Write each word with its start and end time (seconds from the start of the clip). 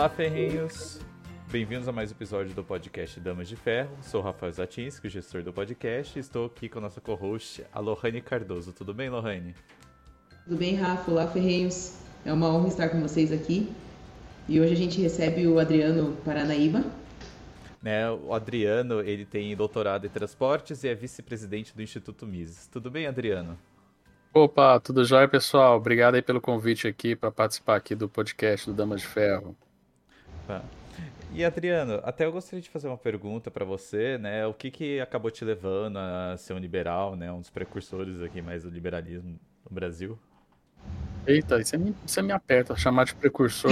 Olá, 0.00 0.08
ferrenhos! 0.08 0.98
Bem-vindos 1.52 1.86
a 1.86 1.92
mais 1.92 2.10
um 2.10 2.14
episódio 2.14 2.54
do 2.54 2.64
podcast 2.64 3.20
Damas 3.20 3.46
de 3.46 3.54
Ferro. 3.54 3.94
Sou 4.00 4.22
o 4.22 4.24
Rafael 4.24 4.50
Zatinski, 4.50 5.06
o 5.06 5.10
gestor 5.10 5.42
do 5.42 5.52
podcast, 5.52 6.18
e 6.18 6.20
estou 6.20 6.46
aqui 6.46 6.70
com 6.70 6.78
a 6.78 6.80
nossa 6.80 7.02
co-host, 7.02 7.66
a 7.70 7.80
Lohane 7.80 8.22
Cardoso. 8.22 8.72
Tudo 8.72 8.94
bem, 8.94 9.10
Lohane? 9.10 9.54
Tudo 10.44 10.56
bem, 10.56 10.74
Rafa? 10.74 11.10
Olá, 11.10 11.26
ferrenhos! 11.26 11.98
É 12.24 12.32
uma 12.32 12.48
honra 12.48 12.68
estar 12.68 12.88
com 12.88 12.98
vocês 13.02 13.30
aqui. 13.30 13.70
E 14.48 14.58
hoje 14.58 14.72
a 14.72 14.76
gente 14.76 14.98
recebe 15.02 15.46
o 15.46 15.58
Adriano 15.58 16.16
Paranaíba. 16.24 16.82
Né, 17.82 18.10
o 18.10 18.32
Adriano, 18.32 19.02
ele 19.02 19.26
tem 19.26 19.54
doutorado 19.54 20.06
em 20.06 20.08
transportes 20.08 20.82
e 20.82 20.88
é 20.88 20.94
vice-presidente 20.94 21.76
do 21.76 21.82
Instituto 21.82 22.26
Mises. 22.26 22.66
Tudo 22.68 22.90
bem, 22.90 23.06
Adriano? 23.06 23.58
Opa, 24.32 24.80
tudo 24.80 25.04
jóia, 25.04 25.28
pessoal? 25.28 25.76
Obrigado 25.76 26.14
aí 26.14 26.22
pelo 26.22 26.40
convite 26.40 26.88
aqui 26.88 27.14
para 27.14 27.30
participar 27.30 27.76
aqui 27.76 27.94
do 27.94 28.08
podcast 28.08 28.64
do 28.64 28.74
Damas 28.74 29.02
de 29.02 29.06
Ferro. 29.06 29.54
Tá. 30.50 30.62
E 31.32 31.44
Adriano, 31.44 32.00
até 32.02 32.24
eu 32.24 32.32
gostaria 32.32 32.60
de 32.60 32.68
fazer 32.68 32.88
uma 32.88 32.98
pergunta 32.98 33.52
para 33.52 33.64
você, 33.64 34.18
né? 34.18 34.44
O 34.46 34.52
que 34.52 34.68
que 34.68 35.00
acabou 35.00 35.30
te 35.30 35.44
levando 35.44 35.96
a 35.96 36.36
ser 36.36 36.54
um 36.54 36.58
liberal, 36.58 37.14
né? 37.14 37.30
Um 37.30 37.38
dos 37.38 37.50
precursores 37.50 38.20
aqui 38.20 38.42
mais 38.42 38.64
do 38.64 38.70
liberalismo 38.70 39.38
no 39.68 39.74
Brasil? 39.74 40.18
Eita, 41.24 41.62
você 41.62 41.78
me, 41.78 41.94
você 42.04 42.20
me 42.20 42.32
aperta, 42.32 42.74
chamar 42.74 43.04
de 43.04 43.14
precursor 43.14 43.70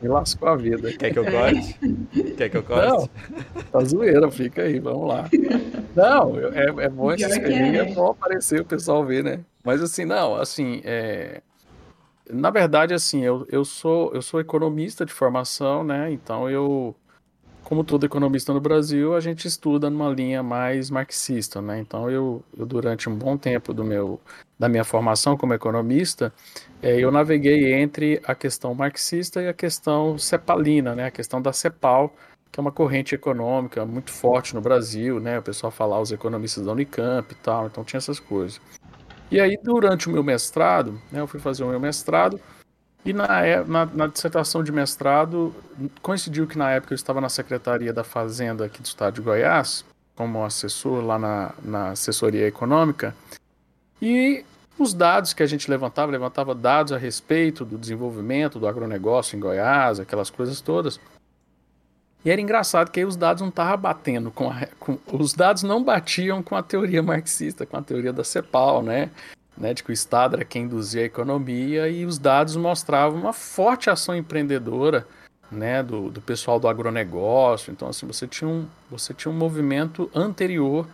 me 0.00 0.08
lascou 0.08 0.48
a 0.48 0.56
vida. 0.56 0.92
Quer 0.92 1.12
que 1.12 1.18
eu 1.18 1.24
corte? 1.24 1.78
Quer 2.36 2.48
que 2.48 2.56
eu 2.56 2.62
corte? 2.62 2.86
Não, 2.86 3.62
tá 3.72 3.84
zoeira, 3.84 4.30
fica 4.30 4.62
aí, 4.62 4.78
vamos 4.78 5.08
lá. 5.08 5.28
Não, 5.94 6.38
é, 6.38 6.84
é 6.84 6.88
bom 6.88 7.12
esse 7.12 7.24
é, 7.24 7.76
é 7.76 7.94
bom 7.94 8.10
aparecer 8.10 8.60
o 8.60 8.64
pessoal 8.64 9.04
ver, 9.04 9.24
né? 9.24 9.40
Mas 9.64 9.82
assim, 9.82 10.04
não, 10.04 10.36
assim, 10.36 10.80
é... 10.84 11.42
na 12.30 12.50
verdade, 12.50 12.94
assim, 12.94 13.22
eu, 13.24 13.46
eu, 13.50 13.64
sou, 13.64 14.12
eu 14.14 14.22
sou 14.22 14.40
economista 14.40 15.04
de 15.04 15.12
formação, 15.12 15.84
né? 15.84 16.10
Então 16.12 16.48
eu 16.48 16.94
como 17.68 17.84
todo 17.84 18.06
economista 18.06 18.50
no 18.54 18.62
Brasil, 18.62 19.14
a 19.14 19.20
gente 19.20 19.46
estuda 19.46 19.90
numa 19.90 20.08
linha 20.08 20.42
mais 20.42 20.88
marxista, 20.88 21.60
né? 21.60 21.78
Então 21.78 22.10
eu, 22.10 22.42
eu 22.56 22.64
durante 22.64 23.10
um 23.10 23.14
bom 23.14 23.36
tempo 23.36 23.74
do 23.74 23.84
meu 23.84 24.18
da 24.58 24.70
minha 24.70 24.84
formação 24.84 25.36
como 25.36 25.52
economista, 25.52 26.32
é, 26.82 26.98
eu 26.98 27.10
naveguei 27.12 27.74
entre 27.74 28.22
a 28.24 28.34
questão 28.34 28.74
marxista 28.74 29.42
e 29.42 29.48
a 29.48 29.52
questão 29.52 30.16
cepalina, 30.16 30.94
né? 30.94 31.06
A 31.06 31.10
questão 31.10 31.42
da 31.42 31.52
CEPAL, 31.52 32.10
que 32.50 32.58
é 32.58 32.62
uma 32.62 32.72
corrente 32.72 33.14
econômica 33.14 33.84
muito 33.84 34.10
forte 34.12 34.54
no 34.54 34.62
Brasil, 34.62 35.20
né? 35.20 35.38
O 35.38 35.42
pessoal 35.42 35.70
falar 35.70 36.00
os 36.00 36.10
economistas 36.10 36.64
da 36.64 36.72
Unicamp 36.72 37.30
e 37.30 37.36
tal, 37.36 37.66
então 37.66 37.84
tinha 37.84 37.98
essas 37.98 38.18
coisas. 38.18 38.58
E 39.30 39.40
aí 39.40 39.58
durante 39.62 40.08
o 40.08 40.12
meu 40.12 40.22
mestrado, 40.22 41.00
né? 41.12 41.20
Eu 41.20 41.26
fui 41.26 41.38
fazer 41.40 41.64
o 41.64 41.68
meu 41.68 41.80
mestrado 41.80 42.40
e 43.04 43.12
na, 43.12 43.44
é, 43.44 43.64
na, 43.64 43.86
na, 43.86 44.06
dissertação 44.06 44.62
de 44.62 44.72
mestrado, 44.72 45.54
coincidiu 46.02 46.46
que 46.46 46.58
na 46.58 46.70
época 46.72 46.92
eu 46.92 46.96
estava 46.96 47.20
na 47.20 47.28
Secretaria 47.28 47.92
da 47.92 48.04
Fazenda 48.04 48.64
aqui 48.64 48.82
do 48.82 48.86
estado 48.86 49.14
de 49.14 49.20
Goiás, 49.20 49.84
como 50.16 50.44
assessor 50.44 51.02
lá 51.04 51.18
na, 51.18 51.54
na 51.62 51.90
assessoria 51.90 52.46
econômica, 52.46 53.14
e 54.02 54.44
os 54.78 54.92
dados 54.92 55.32
que 55.32 55.42
a 55.42 55.46
gente 55.46 55.70
levantava, 55.70 56.12
levantava 56.12 56.54
dados 56.54 56.92
a 56.92 56.98
respeito 56.98 57.64
do 57.64 57.78
desenvolvimento 57.78 58.58
do 58.58 58.68
agronegócio 58.68 59.36
em 59.36 59.40
Goiás, 59.40 59.98
aquelas 59.98 60.28
coisas 60.28 60.60
todas. 60.60 61.00
E 62.28 62.30
era 62.30 62.42
engraçado 62.42 62.90
que 62.90 63.00
aí 63.00 63.06
os 63.06 63.16
dados 63.16 63.40
não 63.40 63.48
estavam 63.48 63.78
batendo 63.78 64.30
com, 64.30 64.50
a, 64.50 64.66
com, 64.78 64.98
os 65.10 65.32
dados 65.32 65.62
não 65.62 65.82
batiam 65.82 66.42
com 66.42 66.54
a 66.54 66.62
teoria 66.62 67.02
marxista, 67.02 67.64
com 67.64 67.74
a 67.74 67.80
teoria 67.80 68.12
da 68.12 68.22
CEPAL, 68.22 68.82
né? 68.82 69.08
né, 69.56 69.72
de 69.72 69.82
que 69.82 69.90
o 69.90 69.94
Estado 69.94 70.36
era 70.36 70.44
quem 70.44 70.64
induzia 70.64 71.00
a 71.00 71.06
economia 71.06 71.88
e 71.88 72.04
os 72.04 72.18
dados 72.18 72.54
mostravam 72.54 73.18
uma 73.18 73.32
forte 73.32 73.88
ação 73.88 74.14
empreendedora 74.14 75.08
né, 75.50 75.82
do, 75.82 76.10
do 76.10 76.20
pessoal 76.20 76.60
do 76.60 76.68
agronegócio. 76.68 77.72
Então, 77.72 77.88
assim, 77.88 78.06
você 78.06 78.26
tinha, 78.26 78.46
um, 78.46 78.66
você 78.90 79.14
tinha 79.14 79.32
um 79.32 79.36
movimento 79.36 80.10
anterior 80.14 80.86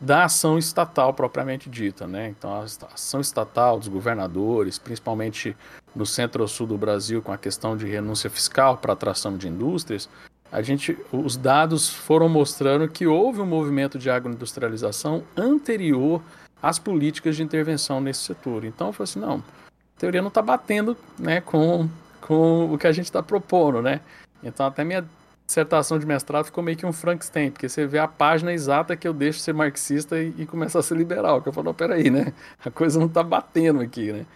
da 0.00 0.26
ação 0.26 0.56
estatal 0.56 1.12
propriamente 1.12 1.68
dita, 1.68 2.06
né? 2.06 2.28
Então, 2.28 2.54
a 2.54 2.62
ação 2.94 3.20
estatal 3.20 3.80
dos 3.80 3.88
governadores, 3.88 4.78
principalmente 4.78 5.56
no 5.92 6.06
centro-sul 6.06 6.68
do 6.68 6.78
Brasil, 6.78 7.20
com 7.20 7.32
a 7.32 7.38
questão 7.38 7.76
de 7.76 7.86
renúncia 7.86 8.30
fiscal 8.30 8.76
para 8.76 8.92
atração 8.92 9.36
de 9.36 9.48
indústrias, 9.48 10.08
a 10.52 10.60
gente, 10.60 10.98
os 11.10 11.34
dados 11.34 11.88
foram 11.88 12.28
mostrando 12.28 12.86
que 12.86 13.06
houve 13.06 13.40
um 13.40 13.46
movimento 13.46 13.98
de 13.98 14.10
agroindustrialização 14.10 15.24
anterior 15.34 16.22
as 16.62 16.78
políticas 16.78 17.36
de 17.36 17.42
intervenção 17.42 18.02
nesse 18.02 18.20
setor. 18.20 18.62
Então 18.64 18.88
eu 18.88 18.92
falei 18.92 19.04
assim, 19.04 19.18
não, 19.18 19.38
a 19.38 19.98
teoria 19.98 20.20
não 20.20 20.28
está 20.28 20.42
batendo 20.42 20.94
né, 21.18 21.40
com, 21.40 21.88
com 22.20 22.72
o 22.72 22.76
que 22.76 22.86
a 22.86 22.92
gente 22.92 23.06
está 23.06 23.22
propondo, 23.22 23.80
né? 23.80 24.02
Então 24.44 24.66
até 24.66 24.84
minha 24.84 25.04
dissertação 25.46 25.98
de 25.98 26.04
mestrado 26.04 26.44
ficou 26.44 26.62
meio 26.62 26.76
que 26.76 26.84
um 26.84 26.92
Frankenstein, 26.92 27.50
porque 27.50 27.68
você 27.68 27.86
vê 27.86 27.98
a 27.98 28.06
página 28.06 28.52
exata 28.52 28.94
que 28.94 29.08
eu 29.08 29.14
deixo 29.14 29.38
de 29.38 29.44
ser 29.44 29.54
marxista 29.54 30.20
e, 30.20 30.34
e 30.38 30.46
começar 30.46 30.80
a 30.80 30.82
ser 30.82 30.98
liberal, 30.98 31.40
que 31.40 31.48
eu 31.48 31.52
falo, 31.52 31.66
não, 31.66 31.74
peraí, 31.74 32.10
né? 32.10 32.32
A 32.62 32.70
coisa 32.70 32.98
não 32.98 33.06
está 33.06 33.22
batendo 33.22 33.80
aqui, 33.80 34.12
né? 34.12 34.26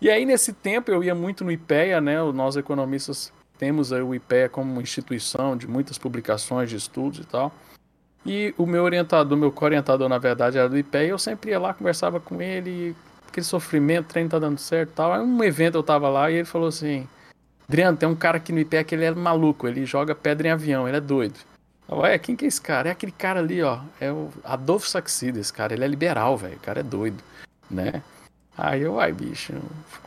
E 0.00 0.08
aí 0.08 0.24
nesse 0.24 0.52
tempo 0.52 0.92
eu 0.92 1.02
ia 1.02 1.16
muito 1.16 1.44
no 1.44 1.50
IPEA, 1.50 2.00
né? 2.00 2.22
Nós 2.32 2.56
economistas 2.56 3.32
temos 3.58 3.92
aí 3.92 4.02
o 4.02 4.14
IPEA 4.14 4.48
como 4.48 4.72
uma 4.72 4.82
instituição 4.82 5.56
de 5.56 5.66
muitas 5.66 5.98
publicações 5.98 6.70
de 6.70 6.76
estudos 6.76 7.20
e 7.20 7.24
tal. 7.24 7.52
E 8.24 8.54
o 8.56 8.66
meu 8.66 8.84
orientador, 8.84 9.36
meu 9.36 9.50
co-orientador, 9.50 10.08
na 10.08 10.18
verdade, 10.18 10.58
era 10.58 10.68
do 10.68 10.76
IPE, 10.76 10.98
e 10.98 11.08
eu 11.08 11.18
sempre 11.18 11.50
ia 11.50 11.58
lá, 11.58 11.72
conversava 11.72 12.20
com 12.20 12.40
ele, 12.40 12.94
aquele 13.26 13.44
sofrimento, 13.44 14.06
o 14.06 14.08
treino 14.08 14.30
tá 14.30 14.38
dando 14.38 14.58
certo 14.58 14.90
e 14.90 14.92
tal. 14.92 15.12
Aí 15.12 15.20
um 15.20 15.44
evento 15.44 15.76
eu 15.76 15.82
tava 15.82 16.08
lá 16.08 16.30
e 16.30 16.36
ele 16.36 16.44
falou 16.44 16.68
assim: 16.68 17.08
Adriano, 17.68 17.96
tem 17.96 18.08
um 18.08 18.16
cara 18.16 18.36
aqui 18.38 18.52
no 18.52 18.58
IPE 18.58 18.84
que 18.84 18.94
ele 18.94 19.04
é 19.04 19.10
maluco, 19.12 19.66
ele 19.66 19.84
joga 19.84 20.14
pedra 20.14 20.48
em 20.48 20.50
avião, 20.50 20.86
ele 20.86 20.96
é 20.96 21.00
doido. 21.00 21.38
Eu, 21.88 22.18
quem 22.18 22.36
que 22.36 22.44
é 22.44 22.48
esse 22.48 22.60
cara? 22.60 22.90
É 22.90 22.92
aquele 22.92 23.12
cara 23.12 23.40
ali, 23.40 23.62
ó. 23.62 23.80
É 23.98 24.12
o 24.12 24.28
Adolfo 24.44 24.86
Saxida, 24.86 25.40
esse 25.40 25.52
cara. 25.52 25.72
Ele 25.72 25.84
é 25.84 25.88
liberal, 25.88 26.36
velho. 26.36 26.56
O 26.56 26.60
cara 26.60 26.80
é 26.80 26.82
doido, 26.82 27.22
né? 27.70 28.02
Aí 28.58 28.82
eu, 28.82 28.98
ai, 28.98 29.12
bicho, 29.12 29.52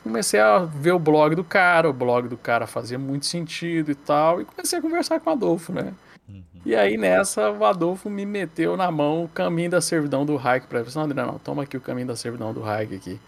comecei 0.03 0.37
a 0.41 0.59
ver 0.59 0.91
o 0.91 0.99
blog 0.99 1.35
do 1.35 1.43
cara, 1.43 1.89
o 1.89 1.93
blog 1.93 2.27
do 2.27 2.35
cara 2.35 2.67
fazia 2.67 2.99
muito 2.99 3.25
sentido 3.25 3.89
e 3.91 3.95
tal, 3.95 4.41
e 4.41 4.45
comecei 4.45 4.77
a 4.77 4.81
conversar 4.81 5.21
com 5.21 5.29
o 5.29 5.33
Adolfo, 5.33 5.71
né? 5.71 5.93
Uhum. 6.27 6.43
E 6.65 6.75
aí 6.75 6.97
nessa, 6.97 7.49
o 7.49 7.63
Adolfo 7.63 8.09
me 8.09 8.25
meteu 8.25 8.75
na 8.75 8.91
mão 8.91 9.23
o 9.23 9.29
caminho 9.29 9.71
da 9.71 9.79
servidão 9.79 10.25
do 10.25 10.37
Hayek 10.37 10.67
para 10.67 10.81
ele. 10.81 10.89
André, 10.93 11.25
não, 11.25 11.39
toma 11.39 11.63
aqui 11.63 11.77
o 11.77 11.81
caminho 11.81 12.07
da 12.07 12.15
servidão 12.17 12.53
do 12.53 12.61
Hayek 12.61 12.93
aqui. 12.93 13.19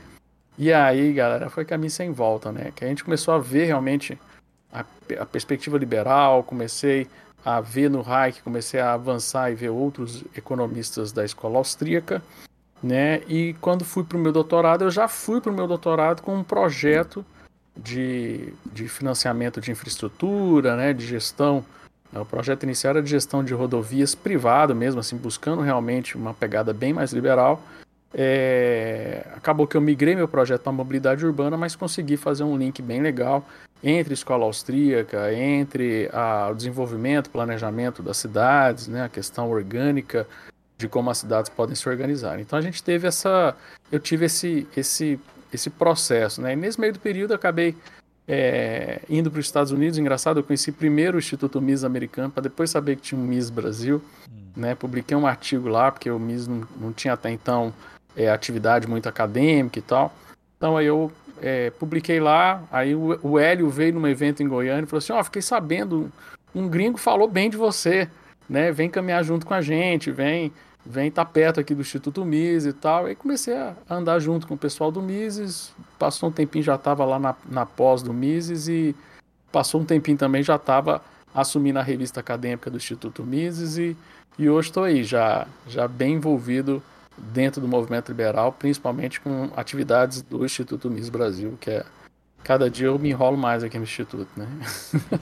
E 0.58 0.74
aí, 0.74 1.14
galera, 1.14 1.50
foi 1.50 1.64
caminho 1.64 1.90
sem 1.90 2.12
volta, 2.12 2.52
né? 2.52 2.74
Que 2.76 2.84
a 2.84 2.88
gente 2.90 3.04
começou 3.04 3.34
a 3.34 3.40
ver 3.40 3.66
realmente 3.66 4.20
a, 4.74 4.84
a 5.20 5.26
perspectiva 5.26 5.78
liberal, 5.78 6.44
comecei 6.44 7.08
a 7.46 7.62
ver 7.62 7.90
no 7.90 8.04
Hayek, 8.06 8.42
comecei 8.42 8.82
a 8.82 8.94
avançar 8.94 9.50
e 9.50 9.56
ver 9.56 9.70
outros 9.70 10.26
economistas 10.36 11.14
da 11.14 11.24
escola 11.24 11.60
austríaca, 11.60 12.22
né? 12.84 13.22
E 13.28 13.56
quando 13.62 13.86
fui 13.86 14.04
para 14.04 14.18
o 14.18 14.22
meu 14.22 14.32
doutorado, 14.32 14.84
eu 14.84 14.92
já 14.92 15.08
fui 15.08 15.40
para 15.40 15.52
o 15.52 15.56
meu 15.56 15.68
doutorado 15.68 16.22
com 16.22 16.36
um 16.36 16.44
projeto 16.44 17.26
de, 17.76 18.54
de 18.72 18.88
financiamento 18.88 19.62
de 19.62 19.72
infraestrutura, 19.72 20.76
né? 20.76 20.94
De 20.94 21.06
gestão 21.06 21.66
é, 22.14 22.20
o 22.20 22.26
projeto 22.26 22.64
inicial 22.64 22.92
era 22.92 23.02
de 23.02 23.10
gestão 23.10 23.44
de 23.44 23.54
rodovias 23.54 24.14
privado 24.14 24.76
mesmo, 24.76 25.00
assim, 25.00 25.18
buscando 25.18 25.62
realmente 25.62 26.16
uma 26.16 26.34
pegada 26.34 26.72
bem 26.72 26.94
mais 26.94 27.12
liberal. 27.12 27.62
É... 28.14 29.26
Acabou 29.36 29.66
que 29.66 29.76
eu 29.76 29.82
migrei 29.82 30.16
meu 30.16 30.28
projeto 30.28 30.62
para 30.62 30.72
mobilidade 30.72 31.26
urbana, 31.26 31.58
mas 31.58 31.76
consegui 31.76 32.16
fazer 32.16 32.44
um 32.44 32.56
link 32.56 32.82
bem 32.82 33.02
legal 33.02 33.44
entre 33.84 34.14
escola 34.14 34.46
austríaca, 34.46 35.34
entre 35.34 36.10
a, 36.14 36.50
o 36.52 36.56
desenvolvimento, 36.56 37.32
planejamento 37.32 38.04
das 38.04 38.18
cidades, 38.18 38.88
né, 38.88 39.04
a 39.04 39.10
questão 39.10 39.50
orgânica 39.50 40.28
de 40.84 40.90
como 40.90 41.10
as 41.10 41.18
cidades 41.18 41.50
podem 41.50 41.76
se 41.76 41.88
organizar. 41.88 42.40
Então 42.40 42.60
a 42.60 42.62
gente 42.62 42.84
teve 42.84 43.08
essa, 43.08 43.56
eu 43.92 44.00
tive 44.00 44.26
esse, 44.26 44.68
esse, 44.76 45.20
esse 45.54 45.70
processo, 45.70 46.42
né? 46.42 46.54
E 46.54 46.56
nesse 46.56 46.80
meio 46.80 46.92
do 46.92 47.00
período 47.00 47.32
eu 47.32 47.36
acabei 47.36 47.74
é, 48.28 49.00
indo 49.10 49.32
para 49.32 49.40
os 49.40 49.46
Estados 49.46 49.72
Unidos, 49.72 49.98
engraçado, 49.98 50.40
eu 50.40 50.44
conheci 50.44 50.72
primeiro 50.72 51.16
o 51.16 51.20
Instituto 51.20 51.62
Miss 51.62 51.86
americano, 51.86 52.30
para 52.30 52.44
depois 52.44 52.70
saber 52.70 52.98
que 52.98 53.02
tinha 53.02 53.20
um 53.20 53.24
Miss 53.24 53.50
Brasil. 53.50 54.02
Hum. 54.30 54.34
Né? 54.58 54.76
Publiquei 54.76 55.16
um 55.16 55.26
artigo 55.26 55.70
lá, 55.70 55.90
porque 55.90 56.12
o 56.12 56.20
Miss 56.20 56.48
não, 56.48 56.68
não 56.80 56.94
tinha 56.94 57.14
até 57.14 57.32
então 57.32 57.74
é, 58.16 58.30
atividade 58.30 58.88
muito 58.88 59.08
acadêmica 59.08 59.80
e 59.80 59.82
tal. 59.82 60.14
Então 60.58 60.76
aí 60.76 60.86
eu 60.86 61.10
é, 61.42 61.70
publiquei 61.72 62.20
lá, 62.20 62.62
aí 62.70 62.94
o, 62.94 63.18
o 63.22 63.40
Hélio 63.40 63.70
veio 63.70 63.94
num 63.94 64.08
evento 64.08 64.44
em 64.44 64.48
Goiânia 64.48 64.84
e 64.84 64.88
falou 64.88 65.00
assim, 65.00 65.14
ó, 65.14 65.20
oh, 65.20 65.24
fiquei 65.24 65.42
sabendo, 65.42 66.12
um 66.54 66.68
gringo 66.68 66.98
falou 66.98 67.28
bem 67.28 67.50
de 67.50 67.58
você, 67.58 68.10
né? 68.50 68.72
Vem 68.72 68.90
caminhar 68.90 69.24
junto 69.24 69.46
com 69.46 69.54
a 69.54 69.62
gente, 69.62 70.12
vem 70.12 70.52
vem 70.86 71.08
estar 71.08 71.26
tá 71.26 71.32
perto 71.32 71.60
aqui 71.60 71.74
do 71.74 71.82
Instituto 71.82 72.26
Mises 72.26 72.74
e 72.74 72.74
tal. 72.74 73.10
E 73.10 73.16
comecei 73.16 73.56
a 73.56 73.76
andar 73.90 74.20
junto 74.20 74.48
com 74.48 74.54
o 74.54 74.58
pessoal 74.58 74.92
do 74.92 75.02
Mises. 75.02 75.74
Passou 75.98 76.30
um 76.30 76.32
tempinho, 76.32 76.64
já 76.64 76.76
estava 76.76 77.06
lá 77.06 77.20
na, 77.20 77.36
na 77.50 77.66
pós 77.66 78.02
do 78.02 78.14
Mises 78.14 78.68
e 78.68 78.96
passou 79.52 79.82
um 79.82 79.86
tempinho 79.86 80.18
também, 80.18 80.42
já 80.42 80.56
estava 80.56 81.02
assumindo 81.34 81.80
a 81.80 81.84
revista 81.84 82.20
acadêmica 82.20 82.70
do 82.70 82.78
Instituto 82.78 83.24
Mises 83.24 83.78
e, 83.78 83.96
e 84.38 84.50
hoje 84.50 84.70
estou 84.70 84.84
aí, 84.84 85.04
já, 85.04 85.48
já 85.68 85.88
bem 85.88 86.16
envolvido 86.16 86.82
dentro 87.18 87.62
do 87.62 87.68
movimento 87.68 88.10
liberal, 88.10 88.52
principalmente 88.52 89.22
com 89.22 89.50
atividades 89.56 90.22
do 90.22 90.44
Instituto 90.44 90.90
Mises 90.90 91.10
Brasil, 91.10 91.58
que 91.60 91.70
é 91.70 91.86
cada 92.44 92.70
dia 92.70 92.88
eu 92.88 93.00
me 93.00 93.10
enrolo 93.10 93.38
mais 93.38 93.64
aqui 93.64 93.78
no 93.78 93.84
Instituto, 93.84 94.30
né? 94.36 94.48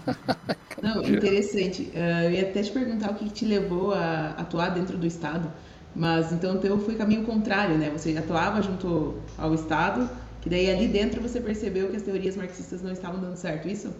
Não, 0.81 1.01
dia. 1.01 1.15
interessante. 1.15 1.91
Uh, 1.93 2.23
eu 2.25 2.31
ia 2.31 2.41
até 2.41 2.63
te 2.63 2.71
perguntar 2.71 3.11
o 3.11 3.15
que 3.15 3.29
te 3.29 3.45
levou 3.45 3.93
a 3.93 4.29
atuar 4.31 4.69
dentro 4.69 4.97
do 4.97 5.05
Estado, 5.05 5.51
mas 5.95 6.31
então 6.31 6.55
o 6.55 6.57
teu 6.57 6.79
foi 6.79 6.95
caminho 6.95 7.23
contrário, 7.23 7.77
né? 7.77 7.89
Você 7.91 8.17
atuava 8.17 8.61
junto 8.61 9.15
ao 9.37 9.53
Estado, 9.53 10.09
que 10.41 10.49
daí 10.49 10.69
ali 10.69 10.87
dentro 10.87 11.21
você 11.21 11.39
percebeu 11.39 11.89
que 11.89 11.97
as 11.97 12.01
teorias 12.01 12.35
marxistas 12.35 12.81
não 12.81 12.91
estavam 12.91 13.21
dando 13.21 13.35
certo, 13.35 13.67
isso? 13.67 13.93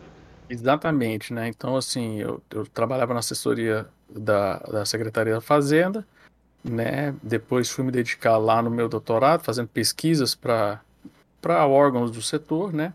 Exatamente, 0.50 1.33
né? 1.33 1.47
Então, 1.47 1.77
assim, 1.77 2.19
eu, 2.19 2.41
eu 2.50 2.65
trabalhava 2.65 3.13
na 3.13 3.19
assessoria 3.19 3.88
da, 4.09 4.57
da 4.57 4.85
Secretaria 4.85 5.33
da 5.33 5.41
Fazenda, 5.41 6.06
né? 6.63 7.15
Depois 7.24 7.69
fui 7.69 7.85
me 7.85 7.91
dedicar 7.91 8.38
lá 8.38 8.62
no 8.62 8.69
meu 8.69 8.89
doutorado, 8.89 9.44
fazendo 9.44 9.67
pesquisas 9.67 10.35
para 10.35 10.81
órgãos 11.49 12.11
do 12.11 12.21
setor, 12.21 12.73
né? 12.73 12.93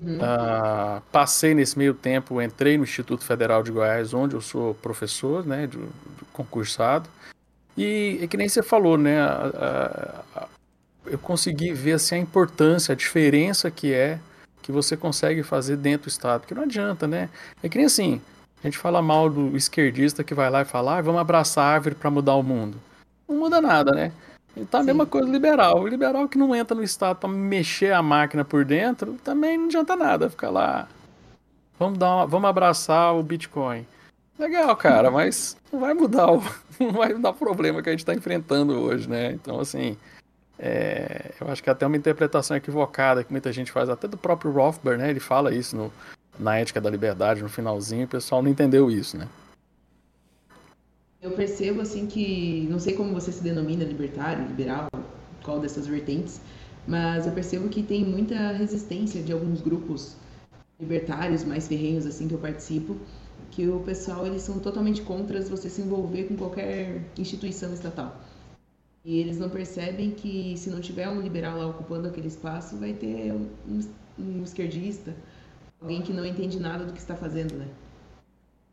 Uhum. 0.00 0.18
Uh, 0.18 1.00
passei 1.12 1.54
nesse 1.54 1.78
meio 1.78 1.94
tempo, 1.94 2.42
entrei 2.42 2.76
no 2.76 2.84
Instituto 2.84 3.24
Federal 3.24 3.62
de 3.62 3.70
Goiás, 3.70 4.12
onde 4.12 4.34
eu 4.34 4.40
sou 4.40 4.74
professor, 4.74 5.46
né, 5.46 5.68
concursado. 6.32 7.08
E, 7.76 8.18
e, 8.20 8.28
que 8.28 8.36
nem 8.36 8.48
você 8.48 8.62
falou, 8.62 8.98
né, 8.98 9.20
a, 9.20 10.22
a, 10.34 10.48
eu 11.06 11.18
consegui 11.18 11.72
ver 11.72 11.92
assim, 11.92 12.16
a 12.16 12.18
importância, 12.18 12.92
a 12.92 12.96
diferença 12.96 13.70
que 13.70 13.92
é 13.92 14.18
que 14.62 14.72
você 14.72 14.96
consegue 14.96 15.42
fazer 15.42 15.76
dentro 15.76 16.06
do 16.06 16.10
Estado. 16.10 16.40
Porque 16.40 16.54
não 16.54 16.62
adianta, 16.62 17.06
né? 17.06 17.28
É 17.62 17.68
que 17.68 17.76
nem 17.76 17.86
assim, 17.86 18.20
a 18.62 18.66
gente 18.66 18.78
fala 18.78 19.02
mal 19.02 19.28
do 19.28 19.54
esquerdista 19.56 20.24
que 20.24 20.34
vai 20.34 20.48
lá 20.48 20.62
e 20.62 20.64
fala, 20.64 20.96
ah, 20.96 21.02
vamos 21.02 21.20
abraçar 21.20 21.64
a 21.64 21.74
árvore 21.74 21.94
para 21.94 22.10
mudar 22.10 22.34
o 22.34 22.42
mundo. 22.42 22.78
Não 23.28 23.36
muda 23.36 23.60
nada, 23.60 23.92
né? 23.92 24.10
Então 24.56 24.80
a 24.80 24.82
Sim. 24.82 24.86
mesma 24.88 25.06
coisa 25.06 25.28
liberal. 25.28 25.80
O 25.80 25.88
liberal 25.88 26.28
que 26.28 26.38
não 26.38 26.54
entra 26.54 26.74
no 26.74 26.82
Estado 26.82 27.16
para 27.16 27.28
mexer 27.28 27.92
a 27.92 28.02
máquina 28.02 28.44
por 28.44 28.64
dentro, 28.64 29.14
também 29.24 29.58
não 29.58 29.66
adianta 29.66 29.96
nada 29.96 30.30
ficar 30.30 30.50
lá. 30.50 30.88
Vamos, 31.78 31.98
dar 31.98 32.14
uma, 32.14 32.26
vamos 32.26 32.48
abraçar 32.48 33.14
o 33.14 33.22
Bitcoin. 33.22 33.86
Legal, 34.38 34.74
cara, 34.76 35.10
mas 35.10 35.56
não 35.72 35.80
vai 35.80 35.94
mudar 35.94 36.30
o, 36.32 36.42
não 36.78 36.92
vai 36.92 37.12
mudar 37.12 37.30
o 37.30 37.34
problema 37.34 37.82
que 37.82 37.88
a 37.88 37.92
gente 37.92 38.00
está 38.00 38.14
enfrentando 38.14 38.74
hoje, 38.80 39.08
né? 39.08 39.32
Então, 39.32 39.60
assim, 39.60 39.96
é, 40.58 41.32
eu 41.40 41.48
acho 41.48 41.62
que 41.62 41.70
até 41.70 41.86
uma 41.86 41.96
interpretação 41.96 42.56
equivocada 42.56 43.24
que 43.24 43.32
muita 43.32 43.52
gente 43.52 43.72
faz, 43.72 43.88
até 43.88 44.06
do 44.06 44.16
próprio 44.16 44.52
Rothbard, 44.52 45.02
né? 45.02 45.10
Ele 45.10 45.20
fala 45.20 45.52
isso 45.54 45.76
no, 45.76 45.92
na 46.38 46.58
Ética 46.58 46.80
da 46.80 46.90
Liberdade, 46.90 47.42
no 47.42 47.48
finalzinho, 47.48 48.06
o 48.06 48.08
pessoal 48.08 48.42
não 48.42 48.50
entendeu 48.50 48.90
isso, 48.90 49.16
né? 49.16 49.28
Eu 51.24 51.30
percebo 51.30 51.80
assim 51.80 52.06
que, 52.06 52.66
não 52.68 52.78
sei 52.78 52.92
como 52.92 53.14
você 53.14 53.32
se 53.32 53.42
denomina, 53.42 53.82
libertário, 53.82 54.46
liberal, 54.46 54.88
qual 55.42 55.58
dessas 55.58 55.86
vertentes, 55.86 56.38
mas 56.86 57.26
eu 57.26 57.32
percebo 57.32 57.70
que 57.70 57.82
tem 57.82 58.04
muita 58.04 58.52
resistência 58.52 59.22
de 59.22 59.32
alguns 59.32 59.62
grupos 59.62 60.16
libertários 60.78 61.42
mais 61.42 61.66
ferrenhos 61.66 62.04
assim 62.04 62.28
que 62.28 62.34
eu 62.34 62.38
participo, 62.38 62.98
que 63.50 63.66
o 63.66 63.80
pessoal 63.80 64.26
eles 64.26 64.42
são 64.42 64.58
totalmente 64.58 65.00
contra 65.00 65.40
você 65.40 65.70
se 65.70 65.80
envolver 65.80 66.24
com 66.24 66.36
qualquer 66.36 67.00
instituição 67.16 67.72
estatal. 67.72 68.20
E 69.02 69.18
eles 69.18 69.38
não 69.38 69.48
percebem 69.48 70.10
que 70.10 70.54
se 70.58 70.68
não 70.68 70.82
tiver 70.82 71.08
um 71.08 71.22
liberal 71.22 71.56
lá 71.56 71.66
ocupando 71.66 72.06
aquele 72.06 72.28
espaço, 72.28 72.76
vai 72.76 72.92
ter 72.92 73.32
um, 73.32 73.48
um 74.18 74.42
esquerdista, 74.42 75.16
alguém 75.80 76.02
que 76.02 76.12
não 76.12 76.26
entende 76.26 76.60
nada 76.60 76.84
do 76.84 76.92
que 76.92 77.00
está 77.00 77.16
fazendo, 77.16 77.54
né? 77.54 77.66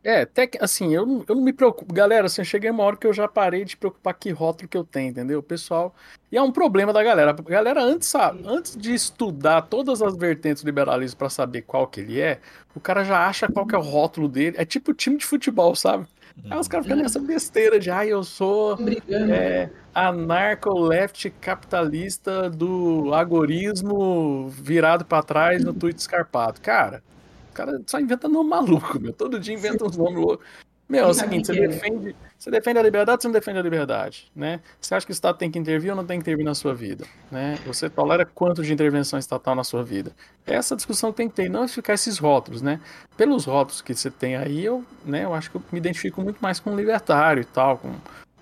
É, 0.04 0.22
até 0.22 0.48
que, 0.48 0.58
assim, 0.64 0.94
eu 0.94 1.06
não, 1.06 1.24
eu 1.28 1.36
não 1.36 1.44
me 1.44 1.54
preocupo. 1.54 1.94
Galera, 1.94 2.26
assim, 2.26 2.42
eu 2.42 2.46
cheguei 2.46 2.70
uma 2.72 2.84
hora 2.84 2.98
que 2.98 3.06
eu 3.06 3.14
já 3.14 3.28
parei 3.28 3.64
de 3.64 3.78
preocupar 3.78 4.16
que 4.16 4.32
rótulo 4.32 4.68
que 4.68 4.78
eu 4.78 4.84
tenho, 4.84 5.12
entendeu? 5.12 5.44
Pessoal. 5.44 5.94
E 6.32 6.38
é 6.38 6.42
um 6.42 6.52
problema 6.52 6.92
da 6.92 7.04
galera. 7.04 7.32
A 7.32 7.34
galera, 7.34 7.84
antes, 7.84 8.08
sabe, 8.08 8.42
antes 8.46 8.76
de 8.76 8.94
estudar 8.94 9.62
todas 9.64 10.02
as 10.02 10.18
vertentes 10.18 10.64
do 10.64 10.66
liberalismo 10.66 11.18
para 11.18 11.30
saber 11.30 11.62
qual 11.62 11.88
que 11.88 12.00
ele 12.00 12.20
é, 12.20 12.40
o 12.76 12.80
cara 12.80 13.04
já 13.04 13.28
acha 13.28 13.48
qual 13.48 13.68
que 13.68 13.76
é 13.76 13.78
o 13.78 13.82
rótulo 13.82 14.28
dele. 14.28 14.56
É 14.58 14.66
tipo 14.66 14.94
time 14.94 15.18
de 15.18 15.26
futebol, 15.26 15.76
sabe? 15.76 16.08
Aí 16.50 16.58
os 16.58 16.68
caras 16.68 16.86
ficam 16.86 17.02
nessa 17.02 17.20
besteira 17.20 17.80
de, 17.80 17.92
ah, 17.92 18.06
eu 18.06 18.24
sou 18.24 18.78
é, 19.10 19.70
anarco-left 19.94 21.30
capitalista 21.42 22.50
do 22.50 23.14
agorismo 23.14 24.50
virado 24.50 25.06
para 25.06 25.22
trás 25.24 25.64
no 25.64 25.74
tweet 25.74 26.00
escarpado. 26.00 26.60
Cara, 26.62 27.04
o 27.52 27.54
cara 27.54 27.82
só 27.86 28.00
inventa 28.00 28.28
nome 28.28 28.50
maluco, 28.50 29.00
meu. 29.00 29.14
Todo 29.14 29.40
dia 29.40 29.54
inventa 29.54 29.86
uns 29.86 29.98
nomes 29.98 30.20
loucos. 30.20 30.46
Meu, 30.92 31.06
é 31.06 31.08
o 31.08 31.14
seguinte, 31.14 31.48
você 31.48 31.68
defende, 31.68 32.16
você 32.38 32.52
defende 32.52 32.78
a 32.78 32.84
liberdade 32.84 33.16
ou 33.16 33.22
você 33.22 33.28
não 33.30 33.34
defende 33.34 33.60
a 33.60 33.62
liberdade, 33.62 34.30
né? 34.36 34.60
Você 34.80 34.94
acha 34.94 35.06
que 35.06 35.12
o 35.12 35.14
Estado 35.14 35.38
tem 35.38 35.50
que 35.50 35.58
intervir 35.58 35.90
ou 35.90 35.96
não 35.96 36.06
tem 36.06 36.18
que 36.18 36.24
intervir 36.24 36.44
na 36.44 36.54
sua 36.54 36.74
vida, 36.74 37.06
né? 37.32 37.58
Você 37.66 37.90
tolera 37.90 38.26
quanto 38.26 38.62
de 38.62 38.74
intervenção 38.74 39.18
estatal 39.18 39.56
na 39.56 39.64
sua 39.64 39.86
vida? 39.86 40.12
Essa 40.46 40.76
discussão 40.76 41.14
tem 41.14 41.30
que 41.30 41.36
ter, 41.36 41.50
não 41.50 41.66
ficar 41.66 41.94
esses 41.94 42.18
rótulos, 42.18 42.62
né? 42.62 42.82
Pelos 43.16 43.46
rótulos 43.46 43.82
que 43.82 43.96
você 43.96 44.12
tem 44.12 44.36
aí, 44.36 44.66
eu, 44.66 44.84
né, 45.06 45.24
eu 45.24 45.34
acho 45.34 45.50
que 45.50 45.56
eu 45.56 45.64
me 45.72 45.80
identifico 45.80 46.22
muito 46.22 46.42
mais 46.42 46.60
com 46.60 46.72
um 46.72 46.76
libertário 46.76 47.40
e 47.40 47.46
tal, 47.46 47.78
com 47.78 47.88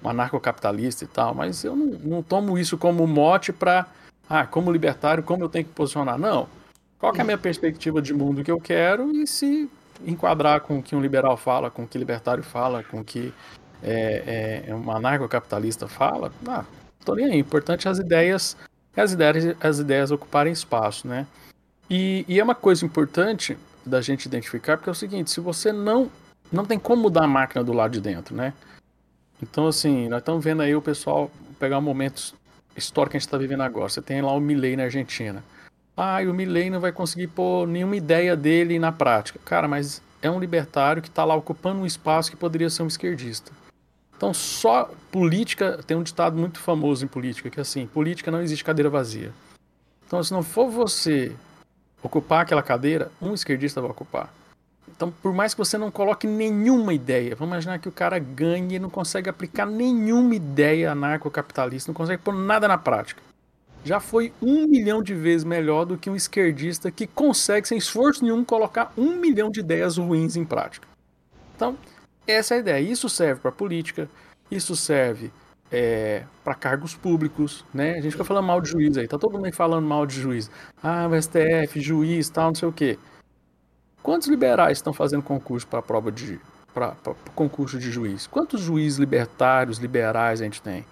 um 0.03 0.09
anarcocapitalista 0.09 1.03
e 1.03 1.07
tal, 1.07 1.35
mas 1.35 1.63
eu 1.63 1.75
não, 1.75 1.85
não 1.99 2.23
tomo 2.23 2.57
isso 2.57 2.79
como 2.79 3.05
mote 3.05 3.53
para, 3.53 3.85
ah, 4.27 4.47
como 4.47 4.71
libertário, 4.71 5.21
como 5.21 5.43
eu 5.43 5.49
tenho 5.49 5.65
que 5.65 5.71
posicionar. 5.71 6.17
Não, 6.17 6.47
qual 6.99 7.15
é 7.15 7.21
a 7.21 7.23
minha 7.23 7.37
perspectiva 7.37 8.01
de 8.01 8.13
mundo 8.13 8.43
que 8.43 8.51
eu 8.51 8.59
quero 8.59 9.09
e 9.15 9.25
se 9.25 9.69
enquadrar 10.05 10.61
com 10.61 10.79
o 10.79 10.83
que 10.83 10.95
um 10.95 11.01
liberal 11.01 11.37
fala, 11.37 11.71
com 11.71 11.83
o 11.83 11.87
que 11.87 11.97
libertário 11.97 12.43
fala, 12.43 12.83
com 12.83 12.99
o 12.99 13.03
que 13.03 13.33
é, 13.81 14.65
é, 14.67 14.75
um 14.75 14.91
anarcocapitalista 14.91 15.87
fala, 15.87 16.31
ah, 16.47 16.65
tô 17.05 17.15
nem 17.15 17.25
aí. 17.25 17.39
Importante 17.39 17.87
as 17.87 17.99
ideias, 17.99 18.57
as 18.95 19.13
ideias, 19.13 19.55
as 19.61 19.79
ideias 19.79 20.11
ocuparem 20.11 20.51
espaço, 20.51 21.07
né? 21.07 21.25
E, 21.89 22.25
e 22.27 22.39
é 22.39 22.43
uma 22.43 22.55
coisa 22.55 22.85
importante 22.85 23.57
da 23.85 24.01
gente 24.01 24.25
identificar, 24.25 24.77
porque 24.77 24.89
é 24.89 24.91
o 24.91 24.95
seguinte, 24.95 25.31
se 25.31 25.39
você 25.39 25.71
não 25.71 26.11
não 26.51 26.65
tem 26.65 26.79
como 26.79 27.03
mudar 27.03 27.25
a 27.25 27.27
máquina 27.27 27.63
do 27.63 27.71
lado 27.71 27.91
de 27.91 28.01
dentro, 28.01 28.35
né? 28.35 28.53
Então, 29.41 29.67
assim, 29.67 30.09
nós 30.09 30.19
estamos 30.19 30.43
vendo 30.43 30.63
aí 30.63 30.75
o 30.75 30.81
pessoal 30.81 31.31
pegar 31.59 31.77
um 31.77 31.81
momento 31.81 32.33
histórico 32.75 33.11
que 33.11 33.17
a 33.17 33.19
gente 33.19 33.27
está 33.27 33.37
vivendo 33.37 33.61
agora. 33.61 33.87
Você 33.87 34.01
tem 34.01 34.19
lá 34.19 34.33
o 34.33 34.39
Milley 34.39 34.75
na 34.75 34.83
Argentina 34.83 35.43
ah, 36.01 36.21
o 36.21 36.33
Milley 36.33 36.69
não 36.69 36.79
vai 36.79 36.93
conseguir 36.93 37.27
pôr 37.27 37.67
nenhuma 37.67 37.93
ideia 37.93 38.33
dele 38.33 38.79
na 38.79 38.89
prática. 38.89 39.37
Cara, 39.43 39.67
mas 39.67 40.01
é 40.21 40.31
um 40.31 40.39
libertário 40.39 41.01
que 41.01 41.09
está 41.09 41.25
lá 41.25 41.35
ocupando 41.35 41.81
um 41.81 41.85
espaço 41.85 42.31
que 42.31 42.37
poderia 42.37 42.69
ser 42.69 42.83
um 42.83 42.87
esquerdista. 42.87 43.51
Então, 44.15 44.33
só 44.33 44.89
política. 45.11 45.83
Tem 45.85 45.97
um 45.97 46.03
ditado 46.03 46.37
muito 46.37 46.57
famoso 46.57 47.03
em 47.03 47.07
política 47.07 47.49
que 47.49 47.59
é 47.59 47.63
assim: 47.63 47.85
política 47.85 48.31
não 48.31 48.41
existe 48.41 48.63
cadeira 48.63 48.89
vazia. 48.89 49.33
Então, 50.07 50.23
se 50.23 50.31
não 50.31 50.41
for 50.41 50.69
você 50.69 51.35
ocupar 52.01 52.43
aquela 52.43 52.63
cadeira, 52.63 53.11
um 53.21 53.33
esquerdista 53.33 53.81
vai 53.81 53.91
ocupar. 53.91 54.33
Então, 54.87 55.11
por 55.11 55.33
mais 55.33 55.53
que 55.53 55.57
você 55.57 55.77
não 55.77 55.91
coloque 55.91 56.25
nenhuma 56.25 56.93
ideia, 56.93 57.35
vamos 57.35 57.51
imaginar 57.51 57.77
que 57.77 57.89
o 57.89 57.91
cara 57.91 58.17
ganhe 58.19 58.75
e 58.75 58.79
não 58.79 58.89
consegue 58.89 59.29
aplicar 59.29 59.65
nenhuma 59.65 60.33
ideia 60.33 60.93
anarcocapitalista, 60.93 61.91
não 61.91 61.95
consegue 61.95 62.23
pôr 62.23 62.33
nada 62.33 62.69
na 62.69 62.77
prática 62.77 63.28
já 63.83 63.99
foi 63.99 64.33
um 64.41 64.67
milhão 64.67 65.01
de 65.01 65.13
vezes 65.13 65.43
melhor 65.43 65.85
do 65.85 65.97
que 65.97 66.09
um 66.09 66.15
esquerdista 66.15 66.91
que 66.91 67.07
consegue, 67.07 67.67
sem 67.67 67.77
esforço 67.77 68.23
nenhum, 68.23 68.43
colocar 68.43 68.91
um 68.97 69.15
milhão 69.15 69.49
de 69.49 69.59
ideias 69.59 69.97
ruins 69.97 70.35
em 70.35 70.45
prática. 70.45 70.87
Então, 71.55 71.77
essa 72.27 72.53
é 72.53 72.57
a 72.57 72.59
ideia. 72.59 72.79
Isso 72.81 73.09
serve 73.09 73.41
para 73.41 73.51
política, 73.51 74.09
isso 74.51 74.75
serve 74.75 75.31
é, 75.71 76.23
para 76.43 76.55
cargos 76.55 76.95
públicos, 76.95 77.65
né? 77.73 77.91
A 77.91 78.01
gente 78.01 78.11
fica 78.11 78.23
falando 78.23 78.45
mal 78.45 78.61
de 78.61 78.69
juiz 78.69 78.97
aí, 78.97 79.07
tá 79.07 79.17
todo 79.17 79.33
mundo 79.33 79.51
falando 79.53 79.85
mal 79.85 80.05
de 80.05 80.19
juiz. 80.19 80.49
Ah, 80.81 81.07
o 81.07 81.21
STF, 81.21 81.79
juiz, 81.79 82.29
tal, 82.29 82.47
não 82.47 82.55
sei 82.55 82.67
o 82.67 82.73
quê. 82.73 82.97
Quantos 84.01 84.27
liberais 84.27 84.77
estão 84.77 84.93
fazendo 84.93 85.23
concurso 85.23 85.67
para 85.67 85.81
prova 85.81 86.11
de 86.11 86.39
para 86.73 86.95
concurso 87.35 87.77
de 87.77 87.91
juiz? 87.91 88.27
Quantos 88.27 88.61
juízes 88.61 88.99
libertários, 88.99 89.77
liberais 89.77 90.41
a 90.41 90.43
gente 90.43 90.61
tem? 90.61 90.85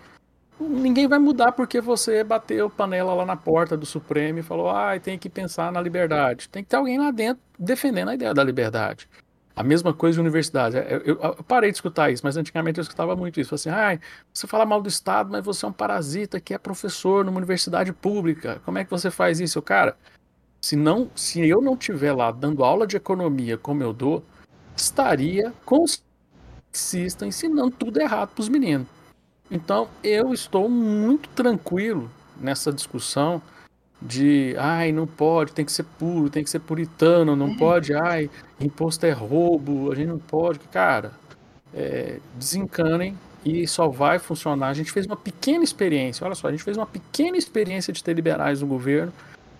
Ninguém 0.60 1.08
vai 1.08 1.20
mudar 1.20 1.52
porque 1.52 1.80
você 1.80 2.24
bateu 2.24 2.70
panela 2.70 3.14
lá 3.14 3.26
na 3.26 3.36
porta 3.36 3.78
do 3.78 3.86
Supremo 3.86 4.40
e 4.40 4.44
falou, 4.44 4.70
ah, 4.70 5.00
tem 5.00 5.18
que 5.18 5.30
pensar 5.30 5.72
na 5.72 5.82
liberdade. 5.82 6.50
Tem 6.50 6.64
que 6.64 6.70
ter 6.70 6.76
alguém 6.76 6.98
lá 6.98 7.12
dentro 7.12 7.42
defendendo 7.58 8.10
a 8.10 8.16
ideia 8.16 8.34
da 8.34 8.44
liberdade. 8.44 9.08
A 9.56 9.64
mesma 9.64 9.94
coisa 9.94 10.16
de 10.16 10.22
universidade. 10.22 10.78
Eu, 10.78 10.84
eu, 10.84 11.20
eu, 11.20 11.44
parei 11.44 11.72
de 11.72 11.78
escutar 11.78 12.12
isso, 12.12 12.22
mas 12.24 12.38
antigamente 12.38 12.78
eu 12.80 12.84
escutava 12.84 13.16
muito 13.16 13.40
isso. 13.40 13.56
Assim, 13.56 13.70
ah, 13.70 14.00
você 14.32 14.46
fala 14.46 14.66
mal 14.66 14.82
do 14.82 14.88
Estado, 14.88 15.32
mas 15.32 15.44
você 15.44 15.66
é 15.66 15.70
um 15.70 15.74
parasita 15.74 16.40
que 16.40 16.54
é 16.54 16.58
professor 16.58 17.26
numa 17.26 17.38
universidade 17.38 17.92
pública. 17.92 18.62
Como 18.64 18.78
é 18.78 18.84
que 18.84 18.92
você 18.92 19.10
faz 19.10 19.40
isso? 19.40 19.60
Cara, 19.62 19.98
se, 20.62 20.76
não, 20.76 21.10
se 21.16 21.48
eu 21.48 21.62
não 21.62 21.74
estiver 21.74 22.14
lá 22.14 22.32
dando 22.32 22.64
aula 22.64 22.86
de 22.86 22.98
economia 22.98 23.58
como 23.58 23.82
eu 23.82 23.94
dou, 23.94 24.24
estaria 24.76 25.52
com 25.66 25.86
ensinando 27.26 27.72
tudo 27.72 28.00
errado 28.00 28.30
para 28.30 28.42
os 28.42 28.50
meninos. 28.50 28.97
Então 29.50 29.88
eu 30.04 30.34
estou 30.34 30.70
muito 30.70 31.30
tranquilo 31.30 32.10
nessa 32.39 32.72
discussão 32.72 33.42
de 34.01 34.56
ai, 34.60 34.92
não 34.92 35.08
pode, 35.08 35.54
tem 35.54 35.66
que 35.66 35.72
ser 35.72 35.84
puro, 35.84 36.30
tem 36.30 36.44
que 36.44 36.50
ser 36.50 36.60
puritano, 36.60 37.36
não 37.36 37.48
uhum. 37.48 37.58
pode, 37.58 37.94
ai, 37.94 38.30
imposto 38.60 39.06
é 39.06 39.12
roubo, 39.12 39.92
a 39.92 39.96
gente 39.96 40.10
não 40.10 40.20
pode. 40.20 40.60
Cara, 40.60 41.12
é, 41.74 42.20
desencanem 42.36 43.18
e 43.44 43.68
só 43.68 43.88
vai 43.88 44.20
funcionar. 44.20 44.68
A 44.68 44.74
gente 44.74 44.92
fez 44.92 45.06
uma 45.06 45.18
pequena 45.18 45.63
experiência, 45.63 46.25
olha 46.25 46.36
só, 46.36 46.48
a 46.48 46.51
gente 46.51 46.63
fez 46.63 46.77
uma 46.77 46.86
pequena 46.86 47.38
experiência 47.38 47.92
de 47.92 48.04
ter 48.04 48.13
liberais 48.13 48.62
no 48.62 48.68
governo 48.68 49.12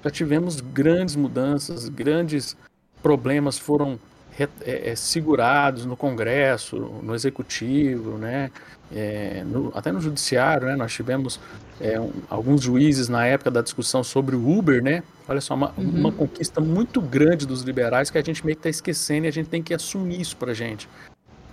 Já 0.04 0.12
tivemos 0.12 0.62
grandes 0.62 1.16
mudanças, 1.16 1.90
grandes 1.90 2.56
problemas 3.02 3.58
foram 3.58 4.00
é, 4.40 4.92
é, 4.92 4.96
segurados 4.96 5.86
no 5.86 5.98
Congresso, 5.98 6.78
no 7.02 7.16
Executivo, 7.16 8.18
né? 8.18 8.52
É, 8.94 9.44
no, 9.46 9.72
até 9.76 9.92
no 9.92 10.00
Judiciário, 10.00 10.68
né? 10.68 10.76
Nós 10.76 10.94
tivemos 10.94 11.40
é, 11.82 12.00
um, 12.00 12.12
alguns 12.30 12.62
juízes 12.62 13.10
na 13.10 13.26
época 13.26 13.50
da 13.50 13.62
discussão 13.62 14.04
sobre 14.04 14.36
o 14.36 14.58
Uber, 14.58 14.84
né? 14.84 15.04
Olha 15.28 15.42
só, 15.42 15.56
uma, 15.56 15.74
uhum. 15.78 15.90
uma 15.90 16.12
conquista 16.12 16.62
muito 16.62 17.02
grande 17.02 17.46
dos 17.48 17.64
liberais 17.64 18.10
que 18.10 18.18
a 18.18 18.24
gente 18.24 18.46
meio 18.46 18.56
que 18.56 18.60
está 18.60 18.70
esquecendo 18.70 19.26
e 19.26 19.30
a 19.30 19.32
gente 19.32 19.50
tem 19.50 19.64
que 19.64 19.74
assumir 19.74 20.22
isso 20.22 20.38
para 20.38 20.54
gente. 20.54 20.88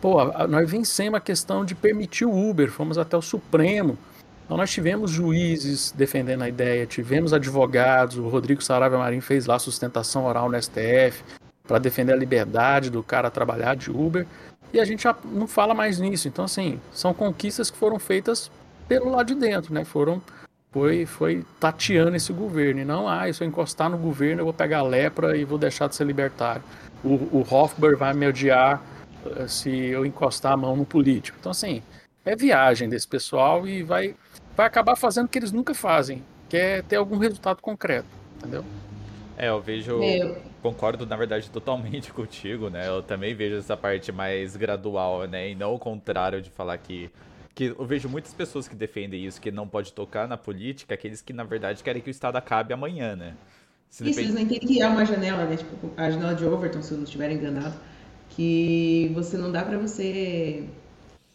Pô, 0.01 0.23
nós 0.47 0.71
vencemos 0.71 1.17
a 1.17 1.21
questão 1.21 1.65
de 1.65 1.75
permitir 1.75 2.27
o 2.27 2.51
Uber, 2.51 2.71
fomos 2.71 2.99
até 2.99 3.17
o 3.17 3.23
Supremo. 3.23 3.97
Então 4.45 4.59
nós 4.59 4.71
tivemos 4.71 5.11
juízes 5.11 5.91
defendendo 5.97 6.43
a 6.43 6.49
ideia, 6.51 6.85
tivemos 6.85 7.33
advogados, 7.33 8.19
o 8.19 8.29
Rodrigo 8.29 8.63
Saravia 8.63 8.99
Marim 8.99 9.23
fez 9.23 9.47
lá 9.47 9.59
sustentação 9.59 10.27
oral 10.27 10.51
no 10.51 10.63
STF 10.63 11.25
para 11.67 11.79
defender 11.79 12.13
a 12.13 12.17
liberdade 12.17 12.91
do 12.91 13.03
cara 13.03 13.31
trabalhar 13.31 13.75
de 13.75 13.91
Uber, 13.91 14.27
e 14.73 14.81
a 14.81 14.85
gente 14.85 15.05
já 15.05 15.17
não 15.25 15.47
fala 15.47 15.73
mais 15.75 15.99
nisso. 15.99 16.29
Então 16.29 16.45
assim, 16.45 16.81
são 16.93 17.15
conquistas 17.15 17.71
que 17.71 17.79
foram 17.79 17.99
feitas 17.99 18.51
pelo 18.89 19.11
lado 19.11 19.27
de 19.27 19.35
dentro, 19.35 19.73
né? 19.73 19.85
Foram 19.85 20.23
foi 20.73 21.07
foi 21.07 21.45
tateando 21.59 22.17
esse 22.17 22.33
governo, 22.33 22.81
e 22.81 22.85
não, 22.85 23.09
ah, 23.09 23.33
se 23.33 23.43
eu 23.43 23.49
encostar 23.49 23.89
no 23.89 23.97
governo 23.97 24.41
eu 24.41 24.45
vou 24.45 24.55
pegar 24.55 24.83
lepra 24.83 25.37
e 25.37 25.45
vou 25.45 25.59
deixar 25.59 25.89
de 25.89 25.95
ser 25.95 26.05
libertário. 26.05 26.63
O, 27.03 27.15
o 27.39 27.47
Hofbauer 27.49 27.97
vai 27.97 28.13
me 28.13 28.27
odiar 28.27 28.83
eh, 29.37 29.47
se 29.47 29.71
eu 29.71 30.05
encostar 30.05 30.53
a 30.53 30.57
mão 30.57 30.77
no 30.77 30.85
político. 30.85 31.39
Então 31.41 31.53
assim, 31.53 31.83
é 32.25 32.35
viagem 32.35 32.89
desse 32.89 33.07
pessoal 33.07 33.67
e 33.67 33.83
vai 33.83 34.15
vai 34.57 34.67
acabar 34.67 34.97
fazendo 34.97 35.27
o 35.27 35.29
que 35.29 35.39
eles 35.39 35.53
nunca 35.53 35.75
fazem, 35.75 36.23
que 36.49 36.57
é 36.57 36.83
ter 36.83 36.97
algum 36.97 37.19
resultado 37.19 37.61
concreto, 37.61 38.07
entendeu? 38.37 38.65
É, 39.37 39.49
eu 39.49 39.61
vejo. 39.61 39.99
Meu. 39.99 40.37
Concordo, 40.63 41.05
na 41.07 41.17
verdade, 41.17 41.51
totalmente 41.51 42.13
contigo, 42.15 42.71
né? 42.71 42.89
Eu 42.89 43.03
também 43.03 43.35
vejo 43.35 43.57
essa 43.57 43.77
parte 43.77 44.13
mais 44.13 44.57
gradual, 44.57 45.27
né? 45.27 45.51
E 45.51 45.55
não 45.55 45.75
o 45.75 45.79
contrário 45.79 46.41
de 46.41 46.51
falar 46.51 46.79
que. 46.79 47.11
Que 47.55 47.67
eu 47.67 47.87
vejo 47.87 48.09
muitas 48.09 48.35
pessoas 48.35 48.67
que 48.67 48.75
defendem 48.75 49.25
isso, 49.25 49.41
que 49.41 49.53
não 49.53 49.69
pode 49.69 49.93
tocar 49.93 50.27
na 50.27 50.37
política, 50.37 50.95
aqueles 50.95 51.23
que, 51.23 51.33
na 51.33 51.45
verdade, 51.45 51.85
querem 51.85 52.03
que 52.03 52.09
o 52.09 52.11
Estado 52.11 52.35
acabe 52.35 52.75
amanhã, 52.75 53.15
né? 53.15 53.35
Se 53.89 54.03
isso, 54.03 54.19
depende... 54.19 54.21
eles 54.21 54.35
não 54.35 54.43
entendem 54.43 54.77
que 54.77 54.83
há 54.83 54.89
uma 54.89 55.05
janela, 55.05 55.45
né? 55.45 55.57
Tipo, 55.57 55.89
a 55.97 56.11
janela 56.11 56.35
de 56.35 56.45
Overton, 56.45 56.83
se 56.83 56.91
eu 56.91 56.97
não 56.97 57.05
estiver 57.05 57.31
enganado, 57.31 57.77
que 58.31 59.13
você 59.15 59.37
não 59.37 59.53
dá 59.53 59.63
para 59.63 59.79
você 59.79 60.65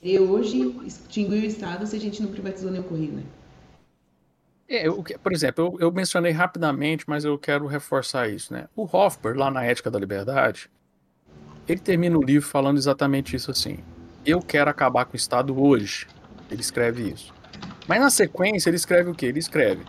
e 0.04 0.20
hoje 0.20 0.76
extinguir 0.86 1.44
o 1.44 1.46
Estado 1.46 1.86
se 1.86 1.96
a 1.96 2.00
gente 2.00 2.22
não 2.22 2.30
privatizou 2.30 2.70
nenhum 2.70 2.84
correio, 2.84 3.14
né? 3.14 3.24
É, 4.70 4.88
eu, 4.88 5.04
por 5.24 5.34
exemplo, 5.34 5.66
eu, 5.66 5.88
eu, 5.88 5.92
mencionei 5.92 6.32
rapidamente, 6.32 7.04
mas 7.08 7.26
eu 7.26 7.40
quero 7.40 7.66
reforçar 7.66 8.30
isso, 8.30 8.54
né? 8.54 8.68
O 8.76 8.84
Hofbauer, 8.84 9.36
lá 9.36 9.50
na 9.50 9.66
Ética 9.66 9.90
da 9.90 9.98
Liberdade, 9.98 10.70
ele 11.68 11.80
termina 11.80 12.16
o 12.16 12.22
livro 12.22 12.48
falando 12.48 12.78
exatamente 12.78 13.36
isso 13.36 13.50
assim. 13.50 13.80
Eu 14.24 14.42
quero 14.42 14.70
acabar 14.70 15.06
com 15.06 15.14
o 15.14 15.16
Estado 15.16 15.60
hoje. 15.60 16.06
Ele 16.52 16.62
escreve 16.62 17.10
isso. 17.10 17.34
Mas 17.88 18.00
na 18.00 18.12
sequência 18.12 18.70
ele 18.70 18.78
escreve 18.78 19.10
o 19.10 19.16
quê? 19.16 19.26
Ele 19.26 19.40
escreve: 19.40 19.84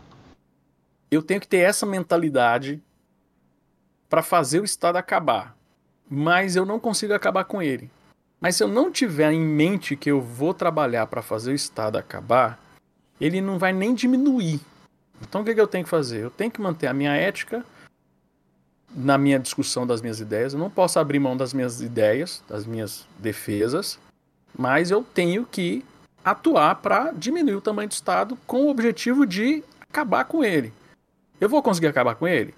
Eu 1.10 1.22
tenho 1.22 1.40
que 1.40 1.48
ter 1.48 1.58
essa 1.58 1.84
mentalidade 1.84 2.82
para 4.08 4.22
fazer 4.22 4.60
o 4.60 4.64
Estado 4.64 4.96
acabar, 4.96 5.54
mas 6.08 6.56
eu 6.56 6.64
não 6.64 6.80
consigo 6.80 7.12
acabar 7.12 7.44
com 7.44 7.60
ele. 7.60 7.90
Mas 8.40 8.56
se 8.56 8.64
eu 8.64 8.68
não 8.68 8.90
tiver 8.90 9.30
em 9.30 9.40
mente 9.40 9.94
que 9.94 10.10
eu 10.10 10.22
vou 10.22 10.54
trabalhar 10.54 11.06
para 11.06 11.20
fazer 11.20 11.52
o 11.52 11.54
Estado 11.54 11.98
acabar, 11.98 12.58
ele 13.20 13.42
não 13.42 13.58
vai 13.58 13.72
nem 13.72 13.94
diminuir. 13.94 14.60
Então 15.20 15.42
o 15.42 15.44
que, 15.44 15.54
que 15.54 15.60
eu 15.60 15.66
tenho 15.66 15.84
que 15.84 15.90
fazer? 15.90 16.22
Eu 16.22 16.30
tenho 16.30 16.50
que 16.50 16.60
manter 16.60 16.86
a 16.86 16.94
minha 16.94 17.14
ética 17.14 17.64
na 18.94 19.16
minha 19.16 19.38
discussão 19.38 19.86
das 19.86 20.00
minhas 20.00 20.20
ideias. 20.20 20.52
Eu 20.52 20.58
não 20.58 20.70
posso 20.70 20.98
abrir 20.98 21.18
mão 21.18 21.36
das 21.36 21.52
minhas 21.52 21.80
ideias, 21.80 22.42
das 22.48 22.66
minhas 22.66 23.06
defesas, 23.18 23.98
mas 24.56 24.90
eu 24.90 25.02
tenho 25.02 25.46
que 25.46 25.84
atuar 26.24 26.76
para 26.76 27.12
diminuir 27.12 27.54
o 27.54 27.60
tamanho 27.60 27.88
do 27.88 27.92
Estado 27.92 28.36
com 28.46 28.66
o 28.66 28.70
objetivo 28.70 29.26
de 29.26 29.62
acabar 29.80 30.24
com 30.24 30.44
ele. 30.44 30.72
Eu 31.40 31.48
vou 31.48 31.62
conseguir 31.62 31.86
acabar 31.86 32.14
com 32.14 32.26
ele? 32.28 32.54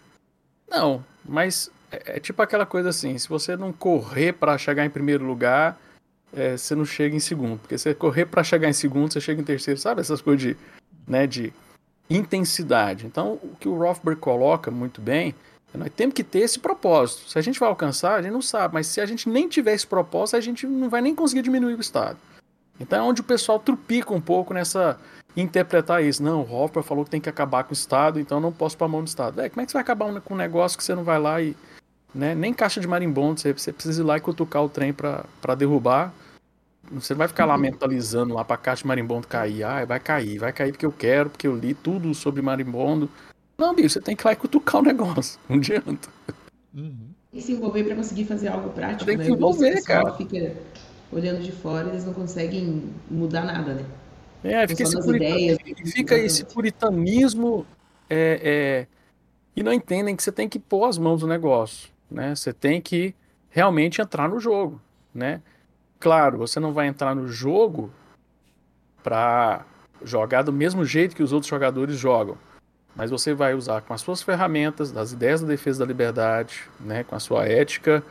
Não, 0.69 1.04
mas 1.25 1.71
é, 1.90 2.16
é 2.16 2.21
tipo 2.21 2.42
aquela 2.42 2.66
coisa 2.66 2.88
assim: 2.88 3.16
se 3.19 3.28
você 3.28 3.57
não 3.57 3.73
correr 3.73 4.33
para 4.33 4.59
chegar 4.59 4.85
em 4.85 4.90
primeiro 4.90 5.25
lugar, 5.25 5.78
é, 6.33 6.57
você 6.57 6.75
não 6.75 6.85
chega 6.85 7.14
em 7.14 7.21
segundo. 7.21 7.59
Porque 7.59 7.76
se 7.78 7.85
você 7.85 7.95
correr 7.95 8.26
para 8.26 8.42
chegar 8.42 8.69
em 8.69 8.73
segundo, 8.73 9.12
você 9.12 9.21
chega 9.21 9.40
em 9.40 9.45
terceiro. 9.45 9.78
Sabe 9.78 10.00
essas 10.00 10.21
coisas 10.21 10.42
de, 10.42 10.57
né, 11.07 11.26
de 11.26 11.52
intensidade. 12.09 13.06
Então, 13.06 13.38
o 13.42 13.56
que 13.59 13.68
o 13.68 13.76
Rothberg 13.76 14.21
coloca 14.21 14.71
muito 14.71 15.00
bem 15.00 15.35
é 15.75 15.78
nós 15.78 15.90
temos 15.94 16.14
que 16.14 16.23
ter 16.23 16.40
esse 16.40 16.59
propósito. 16.59 17.30
Se 17.30 17.38
a 17.38 17.42
gente 17.42 17.59
vai 17.59 17.68
alcançar, 17.68 18.16
a 18.16 18.23
gente 18.23 18.32
não 18.32 18.42
sabe. 18.42 18.75
Mas 18.75 18.87
se 18.87 19.00
a 19.00 19.06
gente 19.06 19.28
nem 19.28 19.49
tiver 19.49 19.73
esse 19.73 19.87
propósito, 19.87 20.37
a 20.37 20.40
gente 20.40 20.66
não 20.66 20.88
vai 20.88 21.00
nem 21.00 21.14
conseguir 21.14 21.42
diminuir 21.42 21.75
o 21.75 21.80
Estado. 21.80 22.18
Então 22.78 22.99
é 22.99 23.02
onde 23.02 23.21
o 23.21 23.25
pessoal 23.25 23.59
trupica 23.59 24.12
um 24.12 24.21
pouco 24.21 24.52
nessa 24.52 24.99
interpretar 25.37 26.04
isso. 26.04 26.23
Não, 26.23 26.42
o 26.42 26.52
Hoffer 26.52 26.82
falou 26.82 27.04
que 27.04 27.11
tem 27.11 27.21
que 27.21 27.28
acabar 27.28 27.64
com 27.64 27.71
o 27.71 27.73
Estado, 27.73 28.21
então 28.21 28.40
não 28.40 28.52
posso 28.52 28.76
pôr 28.76 28.85
a 28.85 28.88
mão 28.88 29.00
no 29.00 29.06
Estado. 29.06 29.40
É, 29.40 29.49
como 29.49 29.62
é 29.62 29.64
que 29.64 29.71
você 29.71 29.76
vai 29.76 29.82
acabar 29.82 30.21
com 30.21 30.35
um 30.35 30.37
negócio 30.37 30.76
que 30.76 30.85
você 30.85 30.94
não 30.94 31.04
vai 31.04 31.18
lá 31.18 31.40
e. 31.40 31.56
Né, 32.14 32.35
nem 32.35 32.52
caixa 32.52 32.78
de 32.78 32.87
marimbondo, 32.87 33.40
você, 33.40 33.54
você 33.54 33.73
precisa 33.73 34.02
ir 34.02 34.04
lá 34.04 34.18
e 34.18 34.21
cutucar 34.21 34.62
o 34.62 34.68
trem 34.68 34.92
para 34.92 35.54
derrubar. 35.56 36.12
Você 36.90 37.14
vai 37.14 37.28
ficar 37.28 37.44
lá 37.44 37.56
mentalizando 37.56 38.34
lá 38.34 38.44
pra 38.44 38.56
caixa 38.56 38.82
de 38.82 38.88
marimbondo 38.88 39.26
cair. 39.26 39.62
Ah, 39.62 39.84
vai 39.84 40.00
cair, 40.00 40.38
vai 40.38 40.52
cair 40.52 40.72
porque 40.72 40.86
eu 40.86 40.92
quero, 40.92 41.30
porque 41.30 41.46
eu 41.46 41.56
li 41.56 41.74
tudo 41.74 42.12
sobre 42.14 42.42
marimbondo. 42.42 43.08
Não, 43.56 43.74
bicho, 43.74 43.90
você 43.90 44.00
tem 44.00 44.16
que 44.16 44.22
ir 44.22 44.26
lá 44.26 44.32
e 44.32 44.36
cutucar 44.36 44.80
o 44.80 44.84
negócio. 44.84 45.38
Não 45.48 45.56
adianta. 45.56 46.08
Uhum. 46.74 47.12
E 47.32 47.40
se 47.40 47.52
envolver 47.52 47.84
para 47.84 47.94
conseguir 47.94 48.24
fazer 48.24 48.48
algo 48.48 48.70
prático, 48.70 49.06
tem 49.06 49.16
que 49.16 49.22
né? 49.22 49.24
se 49.24 49.32
envolver, 49.32 49.82
cara. 49.84 50.12
fica 50.14 50.54
olhando 51.10 51.42
de 51.42 51.52
fora, 51.52 51.88
eles 51.88 52.04
não 52.04 52.12
conseguem 52.12 52.90
mudar 53.10 53.44
nada, 53.44 53.74
né? 53.74 53.84
É, 54.44 54.66
fica 54.66 54.82
esse, 54.82 55.00
purita... 55.00 55.24
ideias, 55.24 55.58
fica 55.92 56.18
esse 56.18 56.44
puritanismo 56.44 57.64
é, 58.10 58.40
é... 58.42 58.86
e 59.54 59.62
não 59.62 59.72
entendem 59.72 60.16
que 60.16 60.22
você 60.22 60.32
tem 60.32 60.48
que 60.48 60.58
pôr 60.58 60.86
as 60.86 60.98
mãos 60.98 61.22
no 61.22 61.28
negócio, 61.28 61.90
né? 62.10 62.34
Você 62.34 62.52
tem 62.52 62.80
que 62.80 63.14
realmente 63.48 64.00
entrar 64.00 64.28
no 64.28 64.40
jogo, 64.40 64.80
né? 65.14 65.40
Claro, 66.02 66.37
você 66.37 66.59
não 66.59 66.73
vai 66.73 66.88
entrar 66.88 67.14
no 67.14 67.28
jogo 67.28 67.88
para 69.04 69.64
jogar 70.02 70.42
do 70.42 70.52
mesmo 70.52 70.85
jeito 70.85 71.14
que 71.14 71.23
os 71.23 71.32
outros 71.32 71.49
jogadores 71.49 71.97
jogam, 71.97 72.37
mas 72.97 73.09
você 73.09 73.32
vai 73.32 73.54
usar 73.54 73.82
com 73.82 73.94
as 73.94 74.00
suas 74.00 74.21
ferramentas, 74.21 74.90
das 74.90 75.12
ideias 75.12 75.42
da 75.42 75.47
defesa 75.47 75.78
da 75.78 75.87
liberdade, 75.87 76.68
né, 76.80 77.04
com 77.04 77.14
a 77.14 77.21
sua 77.21 77.47
ética 77.47 78.02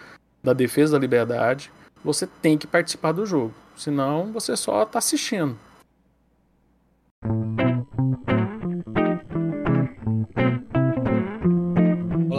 da 0.41 0.53
defesa 0.53 0.93
da 0.93 0.99
liberdade, 0.99 1.69
você 2.01 2.25
tem 2.25 2.57
que 2.57 2.65
participar 2.65 3.11
do 3.11 3.25
jogo, 3.25 3.53
senão 3.75 4.31
você 4.31 4.55
só 4.55 4.83
está 4.83 4.99
assistindo. 4.99 5.59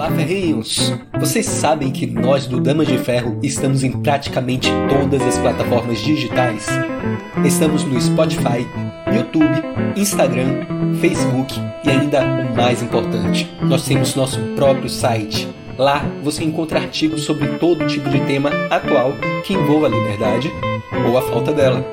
Olá, 0.03 0.11
ferrinhos! 0.11 0.93
Vocês 1.21 1.47
sabem 1.47 1.93
que 1.93 2.09
nós 2.09 2.49
do 2.49 2.59
Damas 2.59 2.89
de 2.89 2.99
Ferro 2.99 3.39
estamos 3.41 3.85
em 3.85 3.93
praticamente 3.93 4.69
todas 4.89 5.23
as 5.23 5.39
plataformas 5.39 6.01
digitais. 6.01 6.67
Estamos 7.45 7.85
no 7.85 8.01
Spotify, 8.01 8.67
YouTube, 9.15 9.63
Instagram, 9.95 10.67
Facebook 11.01 11.55
e 11.85 11.89
ainda 11.89 12.21
o 12.21 12.57
mais 12.57 12.83
importante, 12.83 13.49
nós 13.63 13.87
temos 13.87 14.17
nosso 14.17 14.41
próprio 14.57 14.89
site. 14.89 15.49
Lá 15.79 16.05
você 16.25 16.43
encontra 16.43 16.81
artigos 16.81 17.23
sobre 17.23 17.47
todo 17.59 17.87
tipo 17.87 18.11
de 18.11 18.19
tema 18.23 18.51
atual 18.71 19.13
que 19.45 19.55
envolva 19.55 19.87
a 19.87 19.91
liberdade 19.91 20.51
ou 21.07 21.17
a 21.17 21.23
falta 21.23 21.53
dela. 21.53 21.87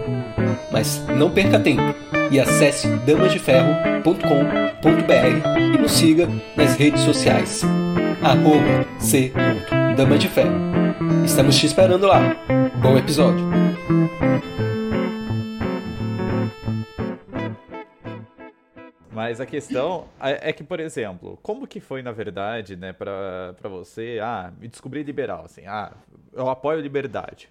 Mas 0.72 1.06
não 1.16 1.30
perca 1.30 1.60
tempo 1.60 1.94
e 2.32 2.40
acesse 2.40 2.88
damasdeferro.com.br 3.06 5.76
e 5.76 5.78
nos 5.78 5.92
siga 5.92 6.28
nas 6.58 6.76
redes 6.76 7.02
sociais 7.02 7.64
arroba 8.22 8.86
c. 9.00 9.32
Dama 9.96 10.18
de 10.18 10.28
Ferro. 10.28 10.52
Estamos 11.26 11.58
te 11.58 11.66
esperando 11.66 12.06
lá. 12.06 12.36
Bom 12.82 12.98
episódio. 12.98 13.46
Mas 19.12 19.40
a 19.40 19.46
questão 19.46 20.08
é 20.20 20.52
que, 20.52 20.64
por 20.64 20.80
exemplo, 20.80 21.38
como 21.42 21.68
que 21.68 21.80
foi, 21.80 22.02
na 22.02 22.12
verdade, 22.12 22.76
né, 22.76 22.94
pra, 22.94 23.54
pra 23.60 23.70
você, 23.70 24.20
ah, 24.22 24.52
me 24.60 24.68
descobrir 24.68 25.04
liberal, 25.04 25.46
assim, 25.46 25.66
ah, 25.66 25.94
eu 26.34 26.50
apoio 26.50 26.80
a 26.80 26.82
liberdade, 26.82 27.50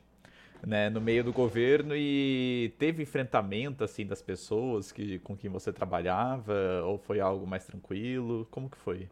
né, 0.66 0.88
no 0.88 1.00
meio 1.00 1.22
do 1.22 1.32
governo 1.32 1.94
e 1.94 2.72
teve 2.78 3.02
enfrentamento, 3.02 3.84
assim, 3.84 4.06
das 4.06 4.22
pessoas 4.22 4.90
que, 4.90 5.18
com 5.20 5.36
quem 5.36 5.50
você 5.50 5.70
trabalhava, 5.70 6.82
ou 6.84 6.96
foi 6.98 7.20
algo 7.20 7.46
mais 7.46 7.66
tranquilo, 7.66 8.48
como 8.50 8.70
que 8.70 8.78
foi? 8.78 9.06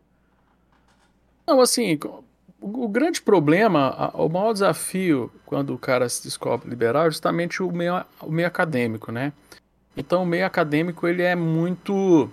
Não, 1.46 1.60
assim, 1.60 1.98
o, 2.60 2.88
grande 2.88 3.22
problema, 3.22 4.10
o 4.14 4.28
maior 4.28 4.52
desafio 4.52 5.30
quando 5.44 5.74
o 5.74 5.78
cara 5.78 6.08
se 6.08 6.24
descobre 6.24 6.68
liberal 6.68 7.06
é 7.06 7.10
justamente 7.10 7.62
o 7.62 7.70
meio, 7.70 8.04
o 8.20 8.30
meio 8.30 8.48
acadêmico, 8.48 9.12
né? 9.12 9.32
Então 9.96 10.22
o 10.22 10.26
meio 10.26 10.44
acadêmico 10.44 11.06
ele 11.06 11.22
é 11.22 11.34
muito 11.34 12.28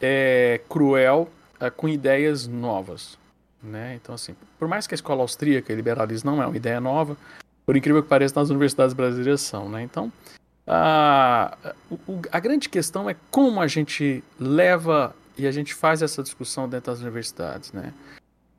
é, 0.00 0.60
cruel 0.68 1.28
uh, 1.60 1.70
com 1.70 1.88
ideias 1.88 2.46
novas. 2.46 3.18
Né? 3.62 3.98
Então, 4.00 4.14
assim, 4.14 4.34
por 4.58 4.68
mais 4.68 4.86
que 4.86 4.94
a 4.94 4.96
escola 4.96 5.22
austríaca 5.22 5.72
e 5.72 5.76
liberalismo 5.76 6.30
não 6.30 6.42
é 6.42 6.46
uma 6.46 6.56
ideia 6.56 6.80
nova, 6.80 7.16
por 7.66 7.76
incrível 7.76 8.02
que 8.02 8.08
pareça, 8.08 8.38
nas 8.38 8.50
universidades 8.50 8.94
brasileiras 8.94 9.40
são. 9.40 9.68
Né? 9.68 9.82
Então, 9.82 10.12
a, 10.66 11.56
a 12.30 12.40
grande 12.40 12.68
questão 12.68 13.10
é 13.10 13.16
como 13.30 13.60
a 13.60 13.66
gente 13.66 14.22
leva 14.38 15.14
e 15.36 15.46
a 15.46 15.50
gente 15.50 15.74
faz 15.74 16.02
essa 16.02 16.22
discussão 16.22 16.68
dentro 16.68 16.92
das 16.92 17.00
universidades. 17.00 17.72
Né? 17.72 17.92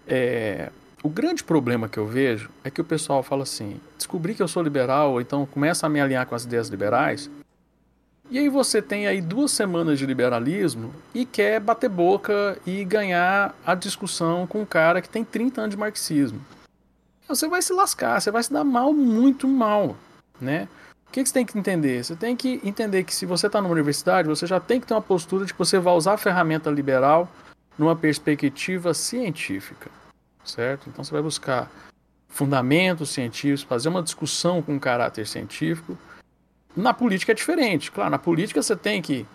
É, 0.07 0.71
o 1.01 1.09
grande 1.09 1.43
problema 1.43 1.87
que 1.87 1.97
eu 1.97 2.05
vejo 2.05 2.49
é 2.63 2.69
que 2.69 2.81
o 2.81 2.83
pessoal 2.83 3.23
fala 3.23 3.43
assim: 3.43 3.79
descobri 3.97 4.35
que 4.35 4.43
eu 4.43 4.47
sou 4.47 4.61
liberal, 4.61 5.21
então 5.21 5.45
começa 5.45 5.85
a 5.85 5.89
me 5.89 6.01
alinhar 6.01 6.25
com 6.25 6.35
as 6.35 6.43
ideias 6.43 6.67
liberais. 6.67 7.29
E 8.31 8.37
aí 8.37 8.47
você 8.47 8.79
tem 8.79 9.07
aí 9.07 9.21
duas 9.21 9.51
semanas 9.51 9.97
de 9.97 10.05
liberalismo 10.05 10.93
e 11.15 11.25
quer 11.25 11.59
bater 11.59 11.89
boca 11.89 12.59
e 12.63 12.83
ganhar 12.85 13.55
a 13.65 13.73
discussão 13.73 14.45
com 14.45 14.61
um 14.61 14.65
cara 14.65 15.01
que 15.01 15.09
tem 15.09 15.23
30 15.23 15.61
anos 15.61 15.71
de 15.71 15.77
marxismo. 15.77 16.39
Você 17.27 17.47
vai 17.47 17.61
se 17.61 17.73
lascar, 17.73 18.19
você 18.19 18.29
vai 18.29 18.43
se 18.43 18.53
dar 18.53 18.63
mal, 18.63 18.93
muito 18.93 19.47
mal, 19.47 19.95
né? 20.39 20.67
O 21.07 21.11
que, 21.11 21.23
que 21.23 21.29
você 21.29 21.33
tem 21.33 21.45
que 21.45 21.57
entender? 21.57 22.03
Você 22.03 22.15
tem 22.15 22.35
que 22.35 22.61
entender 22.63 23.03
que 23.03 23.15
se 23.15 23.25
você 23.25 23.47
está 23.47 23.59
numa 23.59 23.73
universidade, 23.73 24.27
você 24.27 24.45
já 24.45 24.59
tem 24.59 24.79
que 24.79 24.85
ter 24.85 24.93
uma 24.93 25.01
postura 25.01 25.43
de 25.43 25.53
que 25.53 25.57
você 25.57 25.79
vai 25.79 25.95
usar 25.95 26.13
a 26.13 26.17
ferramenta 26.17 26.69
liberal 26.69 27.27
numa 27.79 27.95
perspectiva 27.95 28.93
científica 28.93 29.89
certo? 30.49 30.89
Então 30.89 31.03
você 31.03 31.11
vai 31.11 31.21
buscar 31.21 31.69
fundamentos 32.27 33.09
científicos, 33.09 33.63
fazer 33.63 33.89
uma 33.89 34.03
discussão 34.03 34.61
com 34.61 34.79
caráter 34.79 35.25
científico. 35.25 35.97
Na 36.75 36.93
política 36.93 37.31
é 37.31 37.35
diferente, 37.35 37.91
claro, 37.91 38.09
na 38.09 38.19
política 38.19 38.61
você 38.61 38.75
tem 38.75 39.01
que 39.01 39.25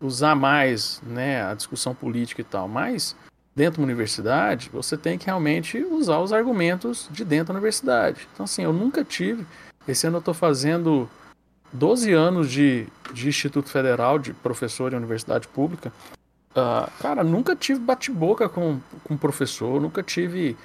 usar 0.00 0.34
mais 0.34 1.00
né, 1.04 1.44
a 1.44 1.54
discussão 1.54 1.94
política 1.94 2.40
e 2.40 2.44
tal, 2.44 2.68
mas 2.68 3.16
dentro 3.54 3.78
da 3.78 3.84
universidade 3.84 4.70
você 4.72 4.96
tem 4.96 5.16
que 5.16 5.26
realmente 5.26 5.78
usar 5.78 6.18
os 6.18 6.32
argumentos 6.32 7.08
de 7.10 7.24
dentro 7.24 7.48
da 7.48 7.54
universidade. 7.54 8.28
Então, 8.32 8.44
assim, 8.44 8.62
eu 8.62 8.72
nunca 8.72 9.04
tive. 9.04 9.46
Esse 9.86 10.06
ano 10.06 10.16
eu 10.16 10.20
estou 10.20 10.34
fazendo 10.34 11.08
12 11.72 12.12
anos 12.12 12.50
de, 12.50 12.86
de 13.12 13.28
Instituto 13.28 13.68
Federal, 13.68 14.18
de 14.18 14.32
professor 14.34 14.92
em 14.92 14.96
universidade 14.96 15.48
pública. 15.48 15.92
Uh, 16.52 16.90
cara, 17.00 17.24
nunca 17.24 17.56
tive 17.56 17.80
bate-boca 17.80 18.48
com, 18.48 18.78
com 19.04 19.16
professor, 19.16 19.80
nunca 19.80 20.02
tive 20.02 20.56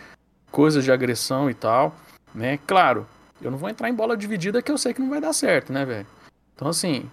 coisas 0.52 0.84
de 0.84 0.92
agressão 0.92 1.50
e 1.50 1.54
tal, 1.54 1.96
né? 2.36 2.60
Claro, 2.68 3.08
eu 3.42 3.50
não 3.50 3.58
vou 3.58 3.70
entrar 3.70 3.90
em 3.90 3.94
bola 3.94 4.18
dividida 4.18 4.62
que 4.62 4.72
eu 4.72 4.78
sei 4.78 4.94
que 4.94 5.02
não 5.02 5.10
vai 5.10 5.22
dar 5.22 5.32
certo, 5.32 5.72
né, 5.72 5.86
velho? 5.86 6.08
Então, 6.56 6.68
assim, 6.68 7.10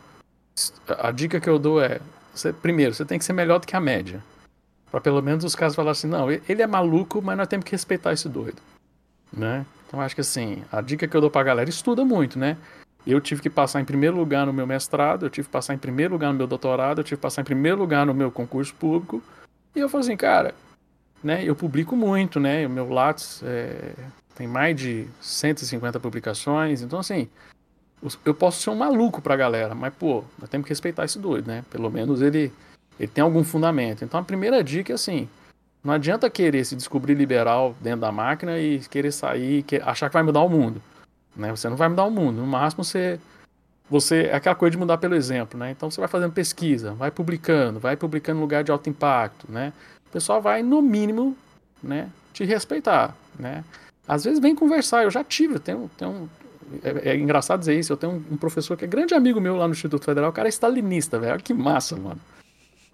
a 0.99 1.11
dica 1.11 1.41
que 1.41 1.49
eu 1.49 1.59
dou 1.59 1.81
é: 1.81 2.01
você, 2.35 2.53
primeiro, 2.53 2.95
você 2.95 3.05
tem 3.05 3.19
que 3.19 3.25
ser 3.25 3.33
melhor 3.33 3.61
do 3.61 3.67
que 3.67 3.77
a 3.77 3.81
média. 3.81 4.23
Pra 4.91 5.01
pelo 5.01 5.23
menos 5.23 5.45
os 5.45 5.55
caras 5.55 5.75
falarem 5.75 5.93
assim: 5.93 6.07
não, 6.09 6.31
ele 6.31 6.63
é 6.63 6.67
maluco, 6.67 7.23
mas 7.23 7.37
nós 7.37 7.49
temos 7.49 7.65
que 7.65 7.73
respeitar 7.73 8.13
esse 8.13 8.29
doido, 8.29 8.61
né? 9.33 9.65
Então, 9.87 10.01
acho 10.01 10.15
que 10.15 10.21
assim, 10.21 10.65
a 10.73 10.81
dica 10.81 11.07
que 11.07 11.17
eu 11.17 11.21
dou 11.21 11.31
pra 11.31 11.43
galera: 11.43 11.71
estuda 11.71 12.05
muito, 12.05 12.39
né? 12.39 12.57
Eu 13.07 13.21
tive 13.21 13.43
que 13.43 13.51
passar 13.51 13.81
em 13.81 13.85
primeiro 13.85 14.17
lugar 14.17 14.47
no 14.47 14.53
meu 14.53 14.67
mestrado, 14.67 15.27
eu 15.27 15.31
tive 15.31 15.47
que 15.47 15.53
passar 15.53 15.75
em 15.75 15.79
primeiro 15.79 16.15
lugar 16.15 16.33
no 16.33 16.39
meu 16.39 16.47
doutorado, 16.47 17.01
eu 17.01 17.05
tive 17.05 17.17
que 17.17 17.23
passar 17.23 17.43
em 17.43 17.45
primeiro 17.45 17.79
lugar 17.79 18.07
no 18.07 18.15
meu 18.15 18.31
concurso 18.31 18.75
público. 18.75 19.23
E 19.75 19.81
eu 19.81 19.89
falei 19.89 20.07
assim, 20.07 20.17
cara, 20.17 20.55
né, 21.23 21.45
eu 21.45 21.55
publico 21.55 21.95
muito, 21.95 22.41
né? 22.41 22.67
O 22.67 22.71
meu 22.71 22.89
Lattes 22.89 23.43
é, 23.43 23.93
tem 24.35 24.47
mais 24.47 24.77
de 24.77 25.07
150 25.21 26.01
publicações, 26.01 26.83
então 26.83 26.99
assim, 26.99 27.29
eu 28.25 28.35
posso 28.35 28.63
ser 28.63 28.71
um 28.71 28.77
maluco 28.77 29.21
pra 29.21 29.37
galera, 29.37 29.75
mas 29.75 29.93
pô, 29.95 30.25
nós 30.39 30.49
temos 30.49 30.67
que 30.67 30.71
respeitar 30.71 31.05
esse 31.05 31.19
doido, 31.19 31.47
né? 31.47 31.65
Pelo 31.71 31.91
menos 31.91 32.23
ele, 32.23 32.53
ele 32.99 33.09
tem 33.09 33.23
algum 33.23 33.45
fundamento. 33.45 34.05
Então 34.05 34.21
a 34.21 34.25
primeira 34.25 34.63
dica 34.63 34.93
é 34.93 34.95
assim, 34.95 35.29
não 35.83 35.93
adianta 35.93 36.31
querer 36.31 36.65
se 36.65 36.75
descobrir 36.75 37.15
liberal 37.15 37.75
dentro 37.81 38.01
da 38.01 38.13
máquina 38.13 38.59
e 38.59 38.81
querer 38.81 39.13
sair, 39.13 39.65
achar 39.83 40.09
que 40.09 40.15
vai 40.15 40.23
mudar 40.23 40.41
o 40.41 40.49
mundo. 40.49 40.81
Né? 41.37 41.51
Você 41.51 41.69
não 41.69 41.77
vai 41.77 41.89
mudar 41.89 42.05
o 42.05 42.11
mundo. 42.11 42.41
No 42.41 42.47
máximo, 42.47 42.85
você. 42.85 43.19
Você 43.91 44.23
é 44.23 44.37
aquela 44.37 44.55
coisa 44.55 44.71
de 44.71 44.79
mudar 44.79 44.97
pelo 44.97 45.15
exemplo, 45.15 45.59
né? 45.59 45.71
Então 45.71 45.91
você 45.91 46.01
vai 46.01 46.09
fazendo 46.09 46.33
pesquisa, 46.33 46.95
vai 46.95 47.11
publicando, 47.11 47.79
vai 47.79 47.95
publicando 47.95 48.39
em 48.39 48.41
lugar 48.41 48.65
de 48.65 48.73
alto 48.73 48.89
impacto, 48.89 49.47
né? 49.47 49.75
O 50.09 50.11
pessoal 50.11 50.41
vai, 50.41 50.63
no 50.63 50.81
mínimo, 50.81 51.37
né, 51.83 52.09
te 52.33 52.45
respeitar, 52.45 53.15
né? 53.39 53.63
Às 54.09 54.25
vezes 54.25 54.41
vem 54.41 54.55
conversar, 54.55 55.05
eu 55.05 55.11
já 55.11 55.23
tive, 55.23 55.59
tenho, 55.59 55.91
tenho 55.99 56.31
é, 56.83 57.11
é, 57.11 57.17
engraçado 57.17 57.61
dizer 57.61 57.79
isso, 57.79 57.93
eu 57.93 57.97
tenho 57.97 58.15
um, 58.15 58.35
um, 58.35 58.37
professor 58.37 58.77
que 58.77 58.85
é 58.85 58.89
grande 58.89 59.15
amigo 59.15 59.41
meu 59.41 59.57
lá 59.57 59.67
no 59.67 59.75
Instituto 59.75 60.05
Federal, 60.05 60.31
o 60.31 60.33
cara 60.33 60.49
é 60.49 60.51
stalinista, 60.51 61.19
velho, 61.19 61.39
que 61.43 61.55
massa, 61.55 61.97
mano. 61.97 62.21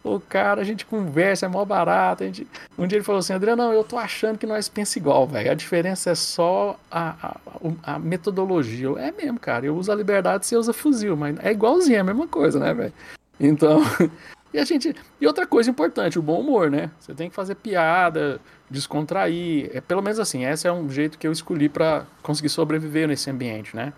O 0.03 0.19
cara, 0.19 0.63
a 0.63 0.65
gente 0.65 0.87
conversa, 0.87 1.45
é 1.45 1.49
mó 1.49 1.63
barato. 1.65 2.23
A 2.23 2.27
gente... 2.27 2.47
Um 2.79 2.87
dia 2.87 2.97
ele 2.97 3.05
falou 3.05 3.19
assim, 3.19 3.35
Adriano, 3.35 3.65
não, 3.65 3.73
eu 3.73 3.85
tô 3.85 3.99
achando 3.99 4.39
que 4.39 4.47
nós 4.47 4.69
pensamos 4.69 4.97
igual, 4.97 5.27
velho. 5.27 5.51
A 5.51 5.55
diferença 5.55 6.11
é 6.11 6.15
só 6.15 6.79
a, 6.91 7.37
a, 7.85 7.95
a, 7.95 7.99
metodologia. 7.99 8.89
É 8.99 9.13
mesmo, 9.13 9.39
cara. 9.39 9.67
Eu 9.67 9.77
uso 9.77 9.93
a 9.93 9.95
liberdade, 9.95 10.47
você 10.47 10.57
usa 10.57 10.73
fuzil, 10.73 11.17
mas 11.17 11.39
é 11.41 11.53
igualzinho, 11.53 11.97
é 11.97 12.01
a 12.01 12.05
mesma 12.05 12.27
coisa, 12.27 12.59
né, 12.59 12.73
velho? 12.73 12.93
Então. 13.39 13.83
e 14.55 14.59
a 14.59 14.65
gente. 14.65 14.97
E 15.21 15.27
outra 15.27 15.47
coisa 15.47 15.69
importante, 15.69 16.19
o 16.19 16.23
bom 16.23 16.41
humor, 16.41 16.71
né? 16.71 16.91
Você 16.99 17.13
tem 17.13 17.29
que 17.29 17.37
fazer 17.37 17.57
piada, 17.57 18.41
descontrair. 18.71 19.71
É, 19.75 19.83
pelo 19.83 20.01
menos 20.01 20.19
assim, 20.19 20.47
esse 20.47 20.67
é 20.67 20.73
um 20.73 20.89
jeito 20.89 21.19
que 21.19 21.27
eu 21.27 21.33
escolhi 21.33 21.69
para 21.69 22.07
conseguir 22.23 22.49
sobreviver 22.49 23.07
nesse 23.07 23.31
ambiente, 23.31 23.77
né? 23.77 23.93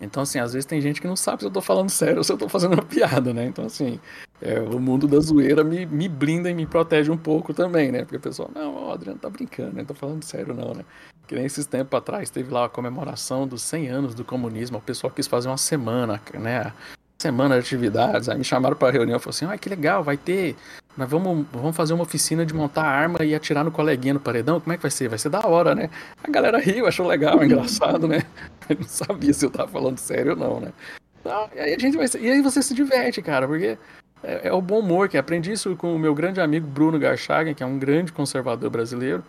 Então, 0.00 0.22
assim, 0.22 0.38
às 0.38 0.52
vezes 0.52 0.66
tem 0.66 0.80
gente 0.80 1.00
que 1.00 1.06
não 1.06 1.16
sabe 1.16 1.40
se 1.40 1.46
eu 1.46 1.50
tô 1.50 1.60
falando 1.60 1.88
sério 1.88 2.18
ou 2.18 2.24
se 2.24 2.32
eu 2.32 2.36
tô 2.36 2.48
fazendo 2.48 2.74
uma 2.74 2.82
piada, 2.84 3.32
né? 3.32 3.46
Então, 3.46 3.64
assim, 3.64 3.98
é, 4.42 4.60
o 4.60 4.78
mundo 4.78 5.06
da 5.06 5.18
zoeira 5.20 5.62
me, 5.62 5.86
me 5.86 6.08
blinda 6.08 6.50
e 6.50 6.54
me 6.54 6.66
protege 6.66 7.10
um 7.10 7.16
pouco 7.16 7.54
também, 7.54 7.90
né? 7.92 8.00
Porque 8.00 8.16
o 8.16 8.20
pessoal, 8.20 8.50
não, 8.54 8.88
o 8.88 8.92
Adriano 8.92 9.18
tá 9.18 9.30
brincando, 9.30 9.76
né? 9.76 9.84
Tô 9.84 9.94
falando 9.94 10.22
sério 10.24 10.52
não, 10.54 10.74
né? 10.74 10.84
Que 11.26 11.34
nem 11.34 11.44
esses 11.44 11.64
tempos 11.64 11.96
atrás 11.96 12.28
teve 12.28 12.52
lá 12.52 12.66
a 12.66 12.68
comemoração 12.68 13.46
dos 13.46 13.62
100 13.62 13.88
anos 13.88 14.14
do 14.14 14.24
comunismo, 14.24 14.78
o 14.78 14.82
pessoal 14.82 15.10
quis 15.10 15.26
fazer 15.26 15.48
uma 15.48 15.56
semana, 15.56 16.20
né? 16.34 16.72
Semana 17.18 17.54
de 17.54 17.60
atividades, 17.60 18.28
aí 18.28 18.36
me 18.36 18.44
chamaram 18.44 18.76
pra 18.76 18.90
reunião 18.90 19.16
e 19.16 19.20
falaram 19.20 19.36
assim, 19.36 19.46
ah, 19.46 19.56
que 19.56 19.68
legal, 19.68 20.02
vai 20.02 20.16
ter 20.16 20.56
nós 20.96 21.10
vamos, 21.10 21.44
vamos 21.52 21.76
fazer 21.76 21.92
uma 21.92 22.04
oficina 22.04 22.46
de 22.46 22.54
montar 22.54 22.84
arma 22.84 23.24
e 23.24 23.34
atirar 23.34 23.64
no 23.64 23.72
coleguinha 23.72 24.14
no 24.14 24.20
paredão? 24.20 24.60
Como 24.60 24.72
é 24.72 24.76
que 24.76 24.82
vai 24.82 24.90
ser? 24.90 25.08
Vai 25.08 25.18
ser 25.18 25.28
da 25.28 25.40
hora, 25.40 25.74
né? 25.74 25.90
A 26.22 26.30
galera 26.30 26.58
riu, 26.58 26.86
achou 26.86 27.06
legal, 27.06 27.42
engraçado, 27.42 28.06
né? 28.06 28.22
Eu 28.68 28.76
não 28.80 28.88
sabia 28.88 29.32
se 29.32 29.44
eu 29.44 29.50
tava 29.50 29.68
falando 29.68 29.98
sério 29.98 30.32
ou 30.32 30.36
não, 30.36 30.60
né? 30.60 30.72
Então, 31.20 31.48
e 31.54 31.58
aí 31.58 31.74
a 31.74 31.78
gente 31.78 31.96
vai 31.96 32.06
E 32.20 32.30
aí 32.30 32.42
você 32.42 32.62
se 32.62 32.74
diverte, 32.74 33.22
cara, 33.22 33.46
porque 33.46 33.78
é, 34.22 34.48
é, 34.48 34.52
o 34.52 34.60
bom 34.60 34.80
humor, 34.80 35.08
que 35.08 35.18
aprendi 35.18 35.52
isso 35.52 35.74
com 35.76 35.94
o 35.94 35.98
meu 35.98 36.14
grande 36.14 36.40
amigo 36.40 36.66
Bruno 36.66 36.98
Garchagen, 36.98 37.54
que 37.54 37.62
é 37.62 37.66
um 37.66 37.78
grande 37.78 38.12
conservador 38.12 38.70
brasileiro. 38.70 39.24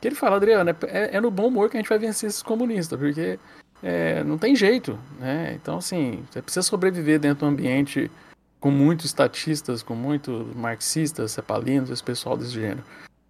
Que 0.00 0.08
ele 0.08 0.14
fala, 0.14 0.36
Adriano, 0.36 0.70
é, 0.70 0.76
é, 0.86 1.16
é 1.16 1.20
no 1.20 1.30
bom 1.30 1.48
humor 1.48 1.70
que 1.70 1.76
a 1.76 1.80
gente 1.80 1.88
vai 1.88 1.98
vencer 1.98 2.28
esses 2.28 2.42
comunistas, 2.42 2.98
porque 2.98 3.38
é, 3.82 4.24
não 4.24 4.36
tem 4.36 4.56
jeito, 4.56 4.98
né? 5.18 5.52
Então, 5.54 5.78
assim, 5.78 6.24
você 6.30 6.42
precisa 6.42 6.62
sobreviver 6.62 7.20
dentro 7.20 7.46
do 7.46 7.46
ambiente 7.46 8.10
com 8.58 8.70
muitos 8.70 9.06
estatistas, 9.06 9.82
com 9.82 9.94
muitos 9.94 10.54
marxistas, 10.54 11.32
cepalinos, 11.32 11.90
esse 11.90 12.02
pessoal 12.02 12.36
desse 12.36 12.52
gênero. 12.52 12.84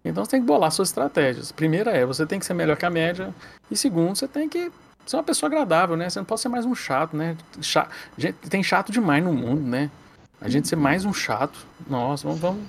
Então 0.05 0.23
você 0.23 0.31
tem 0.31 0.41
que 0.41 0.45
bolar 0.45 0.69
suas 0.71 0.89
estratégias. 0.89 1.51
Primeira 1.51 1.91
é, 1.91 2.05
você 2.05 2.25
tem 2.25 2.39
que 2.39 2.45
ser 2.45 2.53
melhor 2.53 2.77
que 2.77 2.85
a 2.85 2.89
média. 2.89 3.33
E 3.71 3.77
segundo, 3.77 4.15
você 4.15 4.27
tem 4.27 4.49
que 4.49 4.71
ser 5.05 5.17
uma 5.17 5.23
pessoa 5.23 5.47
agradável, 5.47 5.95
né? 5.95 6.09
Você 6.09 6.19
não 6.19 6.25
pode 6.25 6.41
ser 6.41 6.49
mais 6.49 6.65
um 6.65 6.75
chato, 6.75 7.15
né? 7.15 7.35
Chato, 7.61 7.89
gente, 8.17 8.35
tem 8.49 8.63
chato 8.63 8.91
demais 8.91 9.23
no 9.23 9.33
mundo, 9.33 9.61
né? 9.61 9.89
A 10.41 10.49
gente 10.49 10.67
ser 10.67 10.75
mais 10.75 11.05
um 11.05 11.13
chato. 11.13 11.65
Nossa, 11.87 12.27
vamos, 12.27 12.41
vamos, 12.41 12.61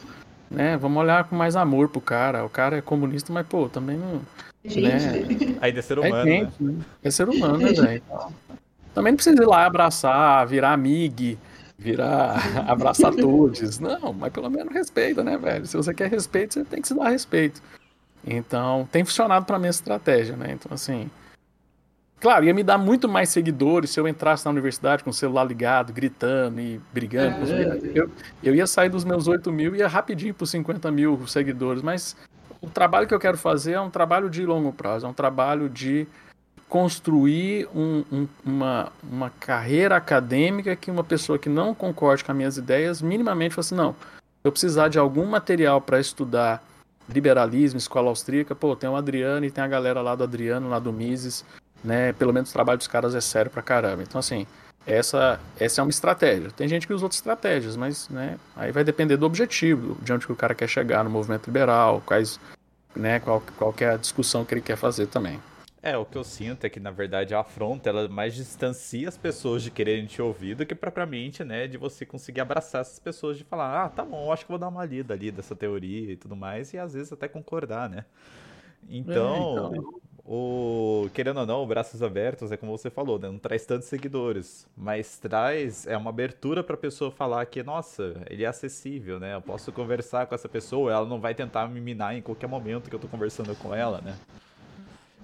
né? 0.51 0.77
vamos 0.77 1.03
olhar 1.03 1.25
com 1.25 1.37
mais 1.37 1.57
amor 1.57 1.89
pro 1.89 2.01
cara. 2.01 2.45
O 2.45 2.49
cara 2.49 2.79
é 2.79 2.81
comunista, 2.81 3.33
mas, 3.33 3.47
pô, 3.47 3.69
também 3.69 3.97
não. 3.97 4.21
Né? 4.65 5.57
Aí 5.61 5.77
é 5.77 5.83
ser 5.83 5.99
humano. 5.99 6.17
É, 6.17 6.25
gente, 6.25 6.63
né? 6.63 6.85
é 7.03 7.11
ser 7.11 7.29
humano, 7.29 7.59
né, 7.59 7.73
velho? 7.73 8.03
Também 8.95 9.13
não 9.13 9.17
precisa 9.17 9.43
ir 9.43 9.47
lá 9.47 9.67
abraçar, 9.67 10.47
virar 10.47 10.73
amigo 10.73 11.37
virar 11.79 12.37
abraçar 12.71 13.15
todos. 13.15 13.79
Não, 13.79 14.13
mas 14.13 14.33
pelo 14.33 14.51
menos 14.51 14.73
respeita, 14.73 15.23
né, 15.23 15.37
velho? 15.37 15.67
Se 15.67 15.77
você 15.77 15.93
quer 15.93 16.11
respeito, 16.11 16.55
você 16.55 16.65
tem 16.65 16.81
que 16.81 16.89
se 16.89 16.95
dar 16.95 17.11
respeito. 17.11 17.61
Então, 18.27 18.89
tem 18.91 19.05
funcionado 19.05 19.45
para 19.45 19.59
minha 19.59 19.71
estratégia, 19.71 20.37
né? 20.37 20.53
Então, 20.53 20.73
assim. 20.73 21.11
Claro, 22.25 22.47
ia 22.47 22.55
me 22.55 22.63
dar 22.63 22.79
muito 22.79 23.07
mais 23.07 23.29
seguidores 23.29 23.91
se 23.91 24.01
eu 24.01 24.09
entrasse 24.09 24.47
na 24.47 24.51
universidade 24.51 25.05
com 25.05 25.11
o 25.11 25.13
celular 25.13 25.45
ligado, 25.45 25.93
gritando 25.93 26.59
e 26.59 26.81
brigando. 26.91 27.53
É, 27.53 27.79
eu, 27.95 28.11
eu 28.43 28.55
ia 28.55 28.67
sair 28.67 28.89
dos 28.89 29.05
meus 29.05 29.29
8 29.29 29.53
mil 29.53 29.77
e 29.77 29.81
ia 29.81 29.87
rapidinho 29.87 30.33
para 30.33 30.47
50 30.47 30.91
mil 30.91 31.27
seguidores, 31.27 31.83
mas 31.83 32.17
o 32.63 32.67
trabalho 32.67 33.07
que 33.07 33.13
eu 33.13 33.21
quero 33.21 33.37
fazer 33.37 33.73
é 33.73 33.81
um 33.83 33.91
trabalho 33.91 34.31
de 34.31 34.43
longo 34.47 34.73
prazo, 34.73 35.05
é 35.05 35.09
um 35.11 35.13
trabalho 35.13 35.69
de 35.69 36.07
construir 36.67 37.69
um, 37.75 38.03
um, 38.11 38.29
uma, 38.43 38.91
uma 39.03 39.29
carreira 39.29 39.95
acadêmica 39.95 40.75
que 40.75 40.91
uma 40.91 41.05
pessoa 41.05 41.39
que 41.39 41.51
não 41.51 41.75
concorde 41.75 42.25
com 42.25 42.33
as 42.33 42.37
minhas 42.39 42.57
ideias 42.57 43.03
minimamente 43.03 43.55
fala 43.55 43.67
assim, 43.67 43.75
não, 43.75 43.95
eu 44.43 44.51
precisar 44.51 44.89
de 44.89 44.99
algum 44.99 45.27
material 45.27 45.79
para 45.79 46.01
estudar 46.01 46.65
liberalismo, 47.07 47.77
escola 47.77 48.09
austríaca, 48.09 48.55
pô, 48.55 48.75
tem 48.75 48.89
o 48.89 48.97
Adriano 48.97 49.45
e 49.45 49.51
tem 49.51 49.63
a 49.63 49.69
galera 49.69 50.01
lá 50.01 50.15
do 50.15 50.25
Adriano, 50.25 50.71
lá 50.71 50.79
do 50.79 50.91
Mises, 50.91 51.45
né, 51.85 52.13
pelo 52.15 52.33
menos 52.33 52.51
o 52.51 52.53
trabalho 52.53 52.79
dos 52.79 52.89
caras 52.89 53.15
é 53.15 53.21
sério 53.21 53.51
pra 53.51 53.63
caramba. 53.63 54.03
Então, 54.03 54.19
assim, 54.19 54.47
Essa, 54.87 55.41
essa 55.59 55.81
é 55.81 55.83
uma 55.83 55.91
estratégia. 55.91 56.51
Tem 56.51 56.69
gente 56.69 56.87
que 56.87 56.93
usa 56.93 57.07
outras 57.07 57.19
estratégias, 57.19 57.75
mas 57.75 58.07
né, 58.11 58.39
aí 58.55 58.71
vai 58.71 58.85
depender 58.85 59.17
do 59.17 59.25
objetivo, 59.25 59.97
de 60.03 60.13
onde 60.13 60.27
que 60.27 60.33
o 60.33 60.37
cara 60.37 60.55
quer 60.55 60.69
chegar 60.69 61.03
no 61.03 61.09
movimento 61.09 61.47
liberal, 61.47 62.03
quais, 62.05 62.39
né, 62.95 63.19
qual, 63.19 63.43
qual 63.57 63.75
é 63.81 63.87
a 63.87 63.97
discussão 63.97 64.45
que 64.45 64.53
ele 64.53 64.61
quer 64.61 64.77
fazer 64.77 65.07
também. 65.07 65.41
É, 65.83 65.97
o 65.97 66.05
que 66.05 66.17
eu 66.17 66.25
sinto 66.25 66.65
é 66.67 66.69
que, 66.69 66.79
na 66.81 66.91
verdade, 66.91 67.35
a 67.35 67.41
afronta, 67.41 67.89
ela 67.89 68.09
mais 68.11 68.35
distancia 68.35 69.09
as 69.09 69.17
pessoas 69.17 69.63
de 69.63 69.71
quererem 69.71 70.05
te 70.05 70.21
ouvir 70.21 70.55
do 70.55 70.67
que 70.67 70.75
propriamente, 70.75 71.43
né, 71.45 71.67
de 71.67 71.79
você 71.79 72.05
conseguir 72.05 72.43
abraçar 72.43 72.83
essas 72.83 72.99
pessoas, 72.99 73.39
de 73.39 73.45
falar, 73.45 73.85
ah, 73.85 73.89
tá 73.89 74.05
bom, 74.05 74.31
acho 74.31 74.45
que 74.45 74.51
vou 74.51 74.59
dar 74.59 74.69
uma 74.69 74.85
lida 74.85 75.15
ali 75.15 75.31
dessa 75.31 75.57
teoria 75.57 76.13
e 76.13 76.17
tudo 76.17 76.37
mais, 76.37 76.75
e 76.75 76.79
às 76.79 76.93
vezes 76.93 77.11
até 77.11 77.27
concordar, 77.27 77.89
né. 77.89 78.05
Então, 78.87 79.35
é, 79.35 79.77
então... 79.79 80.01
o 80.27 81.11
querendo 81.13 81.41
ou 81.41 81.47
não, 81.47 81.67
braços 81.67 82.03
abertos 82.03 82.51
é 82.51 82.57
como 82.57 82.77
você 82.77 82.89
falou, 82.89 83.19
né? 83.19 83.29
Não 83.29 83.39
traz 83.39 83.67
tantos 83.67 83.89
seguidores, 83.89 84.67
mas 84.75 85.19
traz 85.19 85.87
é 85.87 85.97
uma 85.97 86.09
abertura 86.09 86.65
para 86.65 86.75
a 86.75 86.79
pessoa 86.79 87.11
falar 87.11 87.45
que, 87.47 87.63
nossa, 87.63 88.15
ele 88.31 88.43
é 88.43 88.47
acessível, 88.47 89.21
né? 89.21 89.35
Eu 89.35 89.43
posso 89.43 89.71
conversar 89.71 90.27
com 90.27 90.35
essa 90.35 90.49
pessoa, 90.49 90.91
ela 90.91 91.07
não 91.07 91.21
vai 91.21 91.35
tentar 91.35 91.69
me 91.69 91.81
minar 91.81 92.17
em 92.17 92.23
qualquer 92.23 92.47
momento 92.47 92.89
que 92.89 92.97
eu 92.97 92.99
tô 92.99 93.07
conversando 93.07 93.55
com 93.57 93.75
ela, 93.75 94.01
né? 94.01 94.17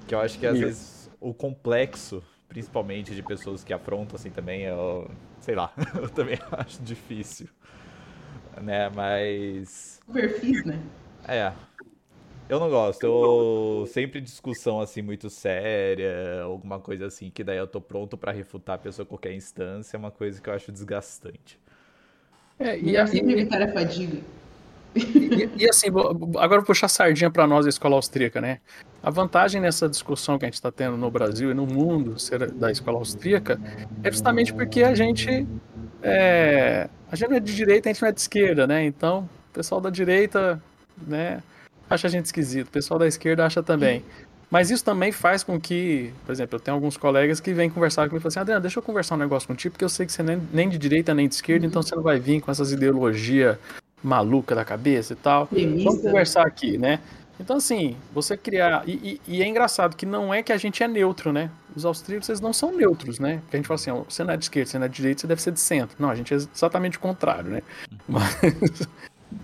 Que 0.06 0.14
eu 0.14 0.20
acho 0.20 0.38
que 0.38 0.46
às 0.46 0.56
Isso. 0.56 0.66
vezes 0.66 1.10
o 1.18 1.32
complexo, 1.32 2.22
principalmente 2.48 3.14
de 3.14 3.22
pessoas 3.22 3.64
que 3.64 3.72
afrontam 3.72 4.16
assim 4.16 4.30
também, 4.30 4.62
eu, 4.62 5.10
sei 5.40 5.54
lá, 5.54 5.72
eu 5.96 6.10
também 6.10 6.38
acho 6.52 6.82
difícil. 6.82 7.48
Né, 8.60 8.90
mas 8.90 9.98
perfis, 10.12 10.62
né? 10.66 10.78
É, 11.26 11.52
eu 12.50 12.58
não 12.58 12.68
gosto. 12.68 13.04
Eu 13.04 13.86
sempre 13.86 14.20
discussão 14.20 14.80
assim 14.80 15.00
muito 15.00 15.30
séria, 15.30 16.42
alguma 16.42 16.80
coisa 16.80 17.06
assim 17.06 17.30
que 17.30 17.44
daí 17.44 17.58
eu 17.58 17.66
tô 17.66 17.80
pronto 17.80 18.16
para 18.16 18.32
refutar 18.32 18.74
a 18.74 18.78
pessoa 18.78 19.04
a 19.04 19.08
qualquer 19.08 19.32
instância, 19.32 19.96
é 19.96 19.98
uma 19.98 20.10
coisa 20.10 20.40
que 20.40 20.50
eu 20.50 20.54
acho 20.54 20.72
desgastante. 20.72 21.58
É, 22.58 22.78
e 22.78 22.96
assim 22.96 23.18
evitar 23.18 23.62
a 23.62 23.72
fadiga. 23.72 24.18
E, 24.94 25.48
e, 25.56 25.70
assim, 25.70 25.86
agora 25.86 26.56
vou 26.56 26.64
puxar 26.64 26.86
a 26.86 26.88
sardinha 26.88 27.30
para 27.30 27.46
nós 27.46 27.64
da 27.64 27.68
escola 27.68 27.94
austríaca, 27.94 28.40
né? 28.40 28.58
A 29.00 29.08
vantagem 29.08 29.60
nessa 29.60 29.88
discussão 29.88 30.36
que 30.36 30.44
a 30.44 30.48
gente 30.48 30.54
está 30.54 30.72
tendo 30.72 30.96
no 30.96 31.08
Brasil 31.10 31.52
e 31.52 31.54
no 31.54 31.64
mundo 31.64 32.16
da 32.54 32.72
escola 32.72 32.98
austríaca 32.98 33.58
é 34.02 34.10
justamente 34.10 34.52
porque 34.52 34.82
a 34.82 34.92
gente 34.92 35.46
é, 36.02 36.88
a 37.10 37.14
gente 37.14 37.28
não 37.28 37.36
é 37.36 37.40
de 37.40 37.54
direita, 37.54 37.88
a 37.88 37.92
gente 37.92 38.02
não 38.02 38.08
é 38.08 38.12
de 38.12 38.20
esquerda, 38.20 38.66
né? 38.66 38.84
Então, 38.84 39.28
o 39.50 39.52
pessoal 39.52 39.80
da 39.80 39.90
direita, 39.90 40.60
né, 41.06 41.40
acha 41.90 42.06
a 42.06 42.10
gente 42.10 42.26
esquisito, 42.26 42.68
o 42.68 42.70
pessoal 42.70 42.98
da 42.98 43.06
esquerda 43.06 43.44
acha 43.44 43.62
também. 43.62 44.02
Mas 44.50 44.70
isso 44.70 44.84
também 44.84 45.12
faz 45.12 45.44
com 45.44 45.60
que, 45.60 46.12
por 46.26 46.32
exemplo, 46.32 46.56
eu 46.56 46.60
tenho 46.60 46.74
alguns 46.74 46.96
colegas 46.96 47.38
que 47.38 47.52
vêm 47.52 47.70
conversar 47.70 48.08
comigo 48.08 48.16
e 48.16 48.20
falam 48.20 48.30
assim, 48.30 48.40
Adriano, 48.40 48.60
deixa 48.60 48.78
eu 48.78 48.82
conversar 48.82 49.14
um 49.14 49.18
negócio 49.18 49.46
contigo, 49.46 49.72
porque 49.72 49.84
eu 49.84 49.88
sei 49.88 50.06
que 50.06 50.12
você 50.12 50.22
nem, 50.22 50.40
nem 50.52 50.68
de 50.68 50.76
direita 50.76 51.14
nem 51.14 51.28
de 51.28 51.34
esquerda, 51.34 51.64
então 51.64 51.82
você 51.82 51.94
não 51.94 52.02
vai 52.02 52.18
vir 52.18 52.40
com 52.40 52.50
essas 52.50 52.72
ideologias 52.72 53.56
maluca 54.02 54.54
da 54.54 54.64
cabeça 54.64 55.12
e 55.12 55.16
tal. 55.16 55.48
Vamos 55.52 56.02
conversar 56.02 56.46
aqui, 56.46 56.76
né? 56.78 57.00
Então, 57.38 57.56
assim, 57.56 57.96
você 58.12 58.36
criar. 58.36 58.82
E, 58.86 59.20
e, 59.26 59.36
e, 59.36 59.42
é 59.42 59.46
engraçado 59.46 59.96
que 59.96 60.04
não 60.04 60.32
é 60.32 60.42
que 60.42 60.52
a 60.52 60.58
gente 60.58 60.82
é 60.82 60.88
neutro, 60.88 61.32
né? 61.32 61.50
Os 61.74 61.86
austríacos 61.86 62.28
eles 62.28 62.40
não 62.40 62.52
são 62.52 62.72
neutros, 62.72 63.18
né? 63.18 63.38
Porque 63.42 63.56
a 63.56 63.58
gente 63.58 63.66
fala 63.66 63.80
assim, 63.80 63.90
você 64.06 64.24
não 64.24 64.34
é 64.34 64.36
de 64.36 64.44
esquerda, 64.44 64.70
você 64.70 64.78
não 64.78 64.86
é 64.86 64.88
de 64.88 64.96
direita, 64.96 65.20
você 65.22 65.26
deve 65.26 65.40
ser 65.40 65.52
de 65.52 65.60
centro. 65.60 65.96
Não, 65.98 66.10
a 66.10 66.14
gente 66.14 66.34
é 66.34 66.36
exatamente 66.36 66.98
o 66.98 67.00
contrário, 67.00 67.50
né? 67.50 67.62
Mas, 68.06 68.88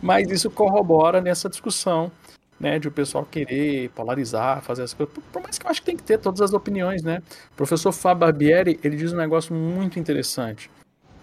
mas 0.02 0.30
isso 0.30 0.50
corrobora 0.50 1.20
nessa 1.20 1.48
discussão 1.48 2.10
né, 2.58 2.78
de 2.78 2.88
o 2.88 2.90
pessoal 2.90 3.26
querer 3.30 3.90
polarizar, 3.90 4.62
fazer 4.62 4.82
as 4.82 4.94
coisas. 4.94 5.14
Por 5.32 5.42
mais 5.42 5.58
que 5.58 5.66
eu 5.66 5.70
acho 5.70 5.80
que 5.80 5.86
tem 5.86 5.96
que 5.96 6.02
ter 6.02 6.18
todas 6.18 6.40
as 6.40 6.52
opiniões, 6.52 7.02
né? 7.02 7.22
O 7.52 7.56
professor 7.56 7.92
Fábio 7.92 8.20
Barbieri, 8.20 8.80
ele 8.82 8.96
diz 8.96 9.12
um 9.12 9.16
negócio 9.16 9.54
muito 9.54 9.98
interessante. 9.98 10.70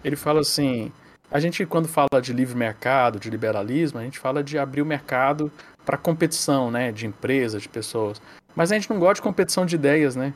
Ele 0.04 0.16
fala 0.16 0.40
assim, 0.40 0.92
a 1.30 1.40
gente 1.40 1.64
quando 1.66 1.88
fala 1.88 2.20
de 2.22 2.32
livre 2.32 2.56
mercado, 2.56 3.18
de 3.18 3.30
liberalismo, 3.30 3.98
a 3.98 4.02
gente 4.02 4.18
fala 4.18 4.42
de 4.42 4.58
abrir 4.58 4.82
o 4.82 4.86
mercado 4.86 5.50
para 5.84 5.96
competição, 5.96 6.70
né, 6.70 6.92
de 6.92 7.06
empresas, 7.06 7.62
de 7.62 7.68
pessoas. 7.68 8.20
Mas 8.54 8.70
a 8.70 8.74
gente 8.76 8.88
não 8.88 8.98
gosta 8.98 9.14
de 9.14 9.22
competição 9.22 9.66
de 9.66 9.74
ideias, 9.74 10.14
né? 10.14 10.32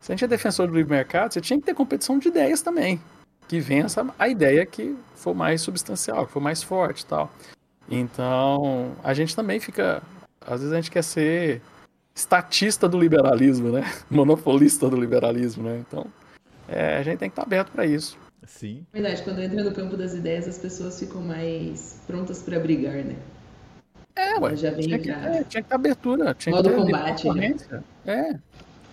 Se 0.00 0.10
a 0.10 0.14
gente 0.14 0.24
é 0.24 0.28
defensor 0.28 0.66
do 0.66 0.74
livre 0.74 0.90
mercado, 0.90 1.34
você 1.34 1.40
tinha 1.40 1.58
que 1.58 1.66
ter 1.66 1.74
competição 1.74 2.18
de 2.18 2.28
ideias 2.28 2.62
também, 2.62 2.98
que 3.46 3.60
vença 3.60 4.06
a 4.18 4.28
ideia 4.28 4.64
que 4.64 4.96
for 5.14 5.34
mais 5.34 5.60
substancial, 5.60 6.26
que 6.26 6.32
for 6.32 6.40
mais 6.40 6.62
forte, 6.62 7.04
tal. 7.04 7.30
Então, 7.90 8.92
a 9.04 9.12
gente 9.12 9.36
também 9.36 9.60
fica 9.60 10.02
às 10.40 10.60
vezes 10.60 10.72
a 10.72 10.76
gente 10.76 10.90
quer 10.90 11.02
ser 11.02 11.62
estatista 12.14 12.88
do 12.88 12.98
liberalismo, 12.98 13.70
né? 13.70 13.82
Monopolista 14.10 14.88
do 14.88 14.96
liberalismo, 14.96 15.64
né? 15.64 15.82
Então, 15.86 16.06
é, 16.68 16.96
a 16.96 17.02
gente 17.02 17.18
tem 17.18 17.28
que 17.28 17.32
estar 17.32 17.42
aberto 17.42 17.70
para 17.70 17.86
isso. 17.86 18.18
Sim. 18.46 18.84
Verdade, 18.92 19.22
quando 19.22 19.40
entra 19.40 19.62
no 19.62 19.72
campo 19.72 19.96
das 19.96 20.14
ideias, 20.14 20.48
as 20.48 20.58
pessoas 20.58 20.98
ficam 20.98 21.20
mais 21.20 22.00
prontas 22.06 22.42
para 22.42 22.58
brigar, 22.58 23.04
né? 23.04 23.16
É, 24.16 24.38
ué. 24.38 24.56
Já 24.56 24.70
vem 24.70 24.86
tinha, 24.86 24.98
que, 24.98 25.10
é, 25.10 25.44
tinha 25.44 25.62
que 25.62 25.68
ter 25.68 25.74
abertura. 25.74 26.34
Tinha 26.34 26.54
Modo 26.54 26.68
que 26.68 26.76
ter 26.76 26.82
combate. 26.82 27.28
Né? 27.30 27.56
É. 28.06 28.38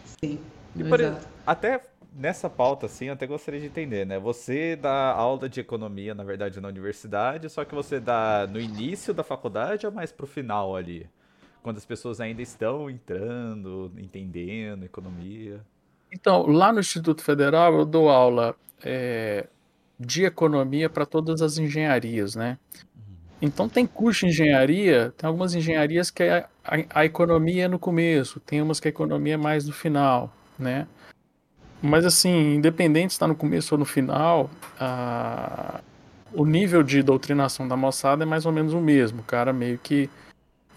Sim. 0.05 0.39
E 0.75 0.83
por, 0.83 0.99
até 1.45 1.81
nessa 2.13 2.49
pauta, 2.49 2.85
assim, 2.85 3.05
eu 3.05 3.13
até 3.13 3.25
gostaria 3.25 3.59
de 3.59 3.67
entender, 3.67 4.05
né? 4.05 4.19
Você 4.19 4.75
dá 4.75 5.11
aula 5.11 5.49
de 5.49 5.59
economia, 5.59 6.13
na 6.13 6.23
verdade, 6.23 6.59
na 6.59 6.67
universidade, 6.67 7.49
só 7.49 7.65
que 7.65 7.73
você 7.73 7.99
dá 7.99 8.47
no 8.49 8.59
início 8.59 9.13
da 9.13 9.23
faculdade 9.23 9.85
ou 9.85 9.91
mais 9.91 10.11
pro 10.11 10.27
final 10.27 10.75
ali? 10.75 11.07
Quando 11.61 11.77
as 11.77 11.85
pessoas 11.85 12.19
ainda 12.21 12.41
estão 12.41 12.89
entrando, 12.89 13.91
entendendo 13.97 14.85
economia? 14.85 15.61
Então, 16.11 16.47
lá 16.47 16.71
no 16.71 16.79
Instituto 16.79 17.21
Federal 17.21 17.73
eu 17.73 17.85
dou 17.85 18.09
aula 18.09 18.55
é, 18.83 19.47
de 19.99 20.23
economia 20.23 20.89
para 20.89 21.05
todas 21.05 21.41
as 21.41 21.57
engenharias, 21.57 22.35
né? 22.35 22.57
Uhum. 22.95 23.15
Então 23.41 23.67
tem 23.67 23.85
curso 23.85 24.25
de 24.25 24.31
engenharia, 24.31 25.13
tem 25.17 25.27
algumas 25.27 25.53
engenharias 25.55 26.09
que 26.09 26.23
a, 26.23 26.47
a, 26.63 27.01
a, 27.01 27.05
economia 27.05 27.65
é 27.65 27.67
no 27.67 27.79
começo, 27.79 28.39
tem 28.39 28.61
umas 28.61 28.79
que 28.79 28.87
a 28.87 28.89
economia 28.89 29.33
é 29.33 29.37
mais 29.37 29.65
no 29.65 29.73
final, 29.73 30.33
né? 30.57 30.87
Mas 31.81 32.05
assim, 32.05 32.55
independente 32.55 33.13
se 33.13 33.15
está 33.15 33.27
no 33.27 33.35
começo 33.35 33.75
ou 33.75 33.79
no 33.79 33.85
final, 33.85 34.49
a, 34.79 35.81
o 36.33 36.45
nível 36.45 36.83
de 36.83 37.03
doutrinação 37.03 37.67
da 37.67 37.75
moçada 37.75 38.23
é 38.23 38.25
mais 38.25 38.45
ou 38.45 38.51
menos 38.51 38.73
o 38.73 38.81
mesmo. 38.81 39.21
O 39.21 39.23
cara 39.23 39.53
meio 39.53 39.77
que 39.77 40.09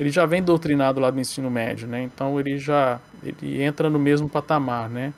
ele 0.00 0.10
já 0.10 0.24
vem 0.24 0.42
doutrinado 0.42 0.98
lá 0.98 1.10
do 1.10 1.20
ensino 1.20 1.50
médio, 1.50 1.86
né? 1.86 2.02
Então 2.02 2.40
ele 2.40 2.56
já 2.56 2.98
ele 3.22 3.62
entra 3.62 3.90
no 3.90 3.98
mesmo 3.98 4.30
patamar, 4.30 4.88
né? 4.88 5.12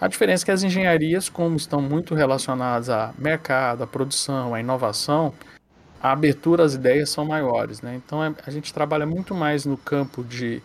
A 0.00 0.08
diferença 0.08 0.42
é 0.42 0.46
que 0.46 0.50
as 0.50 0.64
engenharias, 0.64 1.28
como 1.28 1.56
estão 1.56 1.80
muito 1.80 2.12
relacionadas 2.12 2.90
a 2.90 3.14
mercado, 3.16 3.84
a 3.84 3.86
produção, 3.86 4.52
a 4.52 4.58
inovação, 4.58 5.32
a 6.02 6.10
abertura 6.10 6.64
às 6.64 6.74
ideias 6.74 7.08
são 7.08 7.24
maiores, 7.24 7.80
né? 7.80 7.94
Então 7.94 8.22
é, 8.22 8.34
a 8.44 8.50
gente 8.50 8.74
trabalha 8.74 9.06
muito 9.06 9.32
mais 9.32 9.64
no 9.64 9.76
campo 9.76 10.24
de 10.24 10.60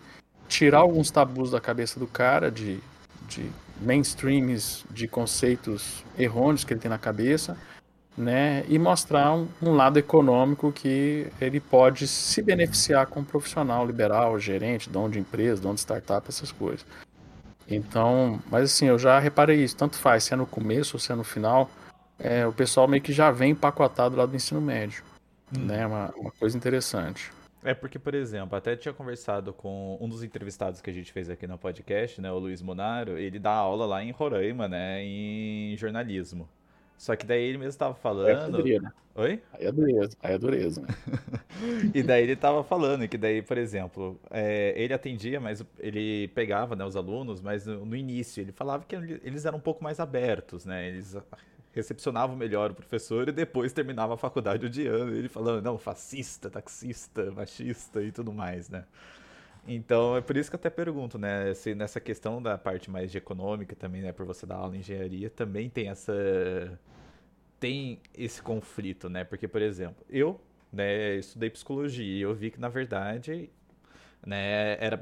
tirar 0.50 0.80
alguns 0.80 1.12
tabus 1.12 1.52
da 1.52 1.62
cabeça 1.62 2.00
do 2.00 2.08
cara, 2.08 2.50
de, 2.50 2.80
de 3.30 3.48
mainstreams, 3.80 4.84
de 4.90 5.08
conceitos 5.08 6.04
errôneos 6.18 6.64
que 6.64 6.74
ele 6.74 6.80
tem 6.80 6.90
na 6.90 6.98
cabeça, 6.98 7.56
né, 8.18 8.66
e 8.68 8.78
mostrar 8.78 9.34
um, 9.34 9.48
um, 9.62 9.72
lado 9.72 9.98
econômico 9.98 10.72
que 10.72 11.28
ele 11.40 11.60
pode 11.60 12.08
se 12.08 12.42
beneficiar 12.42 13.08
como 13.08 13.26
profissional 13.26 13.86
liberal, 13.86 14.38
gerente, 14.40 14.90
dono 14.90 15.10
de 15.10 15.20
empresa, 15.20 15.62
dono 15.62 15.76
de 15.76 15.82
startup, 15.82 16.28
essas 16.28 16.52
coisas. 16.52 16.86
Então, 17.68 18.40
mas 18.50 18.66
assim, 18.66 18.88
eu 18.88 19.00
já 19.00 19.18
reparei 19.18 19.64
isso, 19.64 19.78
tanto 19.78 19.98
faz 19.98 20.26
se 20.26 20.34
é 20.34 20.38
no 20.38 20.46
começo 20.46 20.98
ou 20.98 21.00
se 21.00 21.12
é 21.12 21.16
no 21.16 21.24
final, 21.24 21.70
é, 22.20 22.46
o 22.46 22.52
pessoal 22.52 22.88
meio 22.88 23.02
que 23.02 23.14
já 23.14 23.32
vem 23.32 23.52
empacotado 23.52 24.16
lá 24.16 24.26
do 24.26 24.36
ensino 24.36 24.60
médio, 24.60 25.04
hum. 25.56 25.66
né, 25.66 25.88
uma, 25.88 26.14
uma 26.16 26.32
coisa 26.32 26.56
interessante. 26.58 27.32
É 27.64 27.76
porque, 27.76 28.00
por 28.00 28.16
exemplo, 28.16 28.58
até 28.58 28.76
tinha 28.76 28.94
conversado 28.94 29.54
com 29.54 29.96
um 30.02 30.10
dos 30.10 30.24
entrevistados 30.24 30.82
que 30.82 30.90
a 30.90 30.94
gente 30.94 31.12
fez 31.14 31.30
aqui 31.30 31.46
no 31.46 31.60
podcast, 31.60 32.20
né, 32.20 32.32
o 32.32 32.40
Luiz 32.40 32.62
Monaro, 32.62 33.18
ele 33.18 33.40
dá 33.40 33.52
aula 33.52 33.86
lá 33.86 34.04
em 34.04 34.12
Roraima, 34.12 34.68
né, 34.68 35.04
em 35.04 35.78
jornalismo. 35.78 36.50
Só 37.02 37.16
que 37.16 37.26
daí 37.26 37.42
ele 37.42 37.58
mesmo 37.58 37.70
estava 37.70 37.96
falando. 37.96 38.58
Aí 38.64 38.76
é, 38.76 38.80
né? 38.80 38.92
Oi? 39.16 39.42
Aí 39.54 39.66
é 39.66 39.72
dureza, 39.72 40.18
aí 40.22 40.36
é 40.36 40.38
dureza. 40.38 40.82
Né? 40.82 40.88
e 41.96 42.04
daí 42.04 42.22
ele 42.22 42.34
estava 42.34 42.64
falando 42.64 43.08
que 43.08 43.18
daí, 43.18 43.42
por 43.42 43.58
exemplo, 43.58 44.20
é, 44.30 44.72
ele 44.78 44.94
atendia, 44.94 45.40
mas 45.40 45.66
ele 45.80 46.28
pegava 46.28 46.76
né, 46.76 46.86
os 46.86 46.96
alunos, 46.96 47.42
mas 47.42 47.66
no, 47.66 47.88
no, 47.88 47.96
início 47.96 48.40
ele 48.40 48.52
falava 48.52 48.86
que 48.88 48.96
eles 48.96 49.46
eram 49.48 49.58
um 49.58 49.62
pouco 49.62 49.84
mais 49.84 50.00
abertos, 50.00 50.64
né? 50.64 50.90
Eles 50.90 51.18
recepcionavam 51.74 52.36
melhor 52.36 52.70
o 52.70 52.76
professor 52.76 53.28
e 53.30 53.32
depois 53.32 53.74
terminava 53.74 54.14
a 54.14 54.18
faculdade 54.18 54.68
odiando 54.68 55.16
ele 55.16 55.28
falando, 55.28 55.64
não, 55.64 55.80
fascista, 55.80 56.52
taxista, 56.52 57.32
machista 57.32 58.04
e 58.04 58.12
tudo 58.12 58.32
mais, 58.32 58.70
né? 58.70 58.84
Então, 59.68 60.18
é 60.18 60.22
por 60.22 60.36
isso 60.38 60.50
que 60.50 60.56
eu 60.56 60.60
até 60.60 60.70
pergunto, 60.70 61.18
né, 61.20 61.54
se 61.54 61.76
nessa 61.76 62.00
questão 62.00 62.42
da 62.42 62.58
parte 62.58 62.90
mais 62.90 63.12
de 63.12 63.18
econômica 63.20 63.76
também, 63.76 64.02
né, 64.02 64.12
por 64.12 64.26
você 64.26 64.46
dar 64.46 64.56
aula 64.56 64.76
em 64.76 64.80
engenharia, 64.80 65.30
também 65.30 65.70
tem 65.70 65.88
essa 65.90 66.14
tem 67.60 68.00
esse 68.18 68.42
conflito, 68.42 69.10
né? 69.10 69.24
Porque, 69.24 69.48
por 69.48 69.62
exemplo, 69.62 70.06
eu, 70.10 70.42
né, 70.74 71.16
estudei 71.16 71.50
psicologia 71.50 72.06
e 72.06 72.22
eu 72.22 72.34
vi 72.34 72.52
que 72.52 72.60
na 72.60 72.70
verdade, 72.70 73.50
né, 74.26 74.78
era 74.84 75.02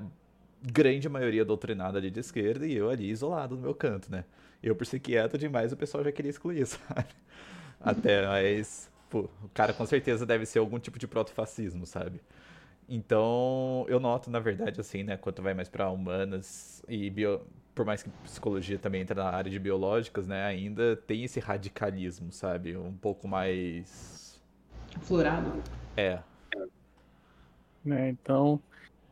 grande 0.62 1.10
maioria 1.10 1.46
doutrinada 1.46 1.98
ali 2.00 2.12
de 2.12 2.20
esquerda 2.20 2.68
e 2.68 2.76
eu 2.76 2.90
ali 2.90 3.10
isolado 3.10 3.56
no 3.56 3.62
meu 3.62 3.76
canto, 3.76 4.12
né? 4.12 4.26
Eu, 4.64 4.76
por 4.76 4.86
ser 4.86 5.00
quieto 5.00 5.38
demais, 5.38 5.72
o 5.74 5.78
pessoal 5.78 6.04
já 6.04 6.12
queria 6.12 6.30
excluir, 6.32 6.66
sabe? 6.68 7.10
Até, 7.82 8.28
mas, 8.28 8.92
pô, 9.10 9.30
o 9.44 9.50
cara 9.54 9.74
com 9.74 9.86
certeza 9.86 10.26
deve 10.26 10.46
ser 10.46 10.60
algum 10.60 10.80
tipo 10.80 11.00
de 11.00 11.08
protofascismo, 11.08 11.86
sabe? 11.86 12.22
Então, 12.90 13.86
eu 13.88 14.00
noto, 14.00 14.32
na 14.32 14.40
verdade, 14.40 14.82
assim, 14.82 15.04
né, 15.04 15.16
quanto 15.16 15.44
vai 15.44 15.54
mais 15.54 15.70
para 15.70 15.90
humanas 15.92 16.84
e 16.90 17.08
bio... 17.12 17.46
por 17.76 17.86
mais 17.86 18.02
que 18.02 18.10
psicologia 18.24 18.80
também 18.80 19.02
entra 19.02 19.24
na 19.24 19.30
área 19.30 19.52
de 19.52 19.60
biológicas, 19.60 20.26
né, 20.26 20.44
ainda 20.44 20.96
tem 20.96 21.24
esse 21.24 21.40
radicalismo, 21.40 22.32
sabe? 22.32 22.76
Um 22.76 22.94
pouco 22.94 23.28
mais 23.28 24.42
aflorado. 24.96 25.62
É. 25.96 26.20
é 27.86 28.10
então, 28.10 28.60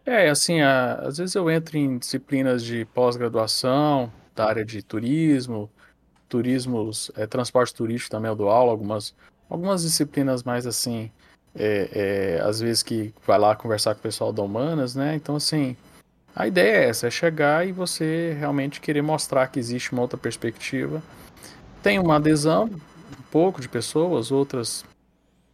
é, 0.03 0.27
assim, 0.27 0.59
a, 0.61 0.95
às 0.95 1.19
vezes 1.19 1.35
eu 1.35 1.47
entro 1.51 1.77
em 1.77 1.99
disciplinas 1.99 2.63
de 2.63 2.83
pós-graduação, 2.85 4.11
da 4.35 4.45
área 4.47 4.65
de 4.65 4.81
turismo, 4.81 5.69
turismos, 6.27 7.11
é, 7.15 7.27
transporte 7.27 7.75
turístico 7.75 8.11
também 8.11 8.29
eu 8.29 8.35
dou 8.35 8.49
aula, 8.49 8.71
algumas, 8.71 9.15
algumas 9.47 9.83
disciplinas 9.83 10.43
mais 10.43 10.65
assim, 10.65 11.11
é, 11.57 12.37
é, 12.39 12.41
às 12.41 12.59
vezes 12.59 12.83
que 12.83 13.13
vai 13.25 13.37
lá 13.37 13.55
conversar 13.55 13.93
com 13.93 13.99
o 13.99 14.03
pessoal 14.03 14.31
da 14.31 14.41
Humanas, 14.41 14.95
né? 14.95 15.15
Então, 15.15 15.35
assim, 15.35 15.75
a 16.35 16.47
ideia 16.47 16.85
é 16.85 16.89
essa, 16.89 17.07
é 17.07 17.11
chegar 17.11 17.67
e 17.67 17.71
você 17.71 18.35
realmente 18.39 18.79
querer 18.79 19.01
mostrar 19.01 19.47
que 19.47 19.59
existe 19.59 19.91
uma 19.91 20.01
outra 20.01 20.17
perspectiva. 20.17 21.01
Tem 21.81 21.99
uma 21.99 22.15
adesão, 22.17 22.65
um 22.65 23.23
pouco 23.31 23.59
de 23.59 23.67
pessoas, 23.67 24.31
outras 24.31 24.85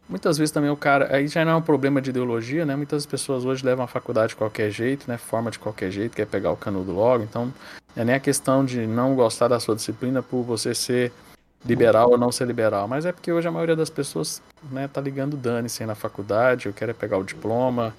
Muitas 0.08 0.36
vezes 0.36 0.52
também 0.52 0.68
o 0.68 0.76
cara, 0.76 1.16
aí 1.16 1.26
já 1.26 1.44
não 1.44 1.52
é 1.52 1.56
um 1.56 1.62
problema 1.62 2.00
de 2.00 2.10
ideologia, 2.10 2.66
né? 2.66 2.76
Muitas 2.76 3.06
pessoas 3.06 3.44
hoje 3.44 3.64
levam 3.64 3.84
a 3.84 3.88
faculdade 3.88 4.28
de 4.30 4.36
qualquer 4.36 4.70
jeito, 4.70 5.08
né? 5.08 5.16
Forma 5.16 5.50
de 5.50 5.58
qualquer 5.58 5.90
jeito, 5.90 6.14
quer 6.14 6.26
pegar 6.26 6.52
o 6.52 6.56
canudo 6.56 6.92
logo. 6.92 7.24
Então, 7.24 7.52
é 7.96 8.04
nem 8.04 8.14
a 8.14 8.20
questão 8.20 8.64
de 8.64 8.86
não 8.86 9.14
gostar 9.14 9.48
da 9.48 9.58
sua 9.58 9.74
disciplina 9.74 10.22
por 10.22 10.42
você 10.42 10.74
ser 10.74 11.10
liberal 11.64 12.10
ou 12.10 12.18
não 12.18 12.30
ser 12.30 12.46
liberal, 12.46 12.86
mas 12.86 13.06
é 13.06 13.12
porque 13.12 13.32
hoje 13.32 13.48
a 13.48 13.50
maioria 13.50 13.76
das 13.76 13.90
pessoas, 13.90 14.42
né, 14.70 14.88
tá 14.88 15.00
ligando 15.00 15.36
dane-se 15.36 15.84
na 15.86 15.94
faculdade, 15.94 16.66
eu 16.66 16.72
quero 16.72 16.90
é 16.90 16.94
pegar 16.94 17.18
o 17.18 17.24
diploma. 17.24 17.94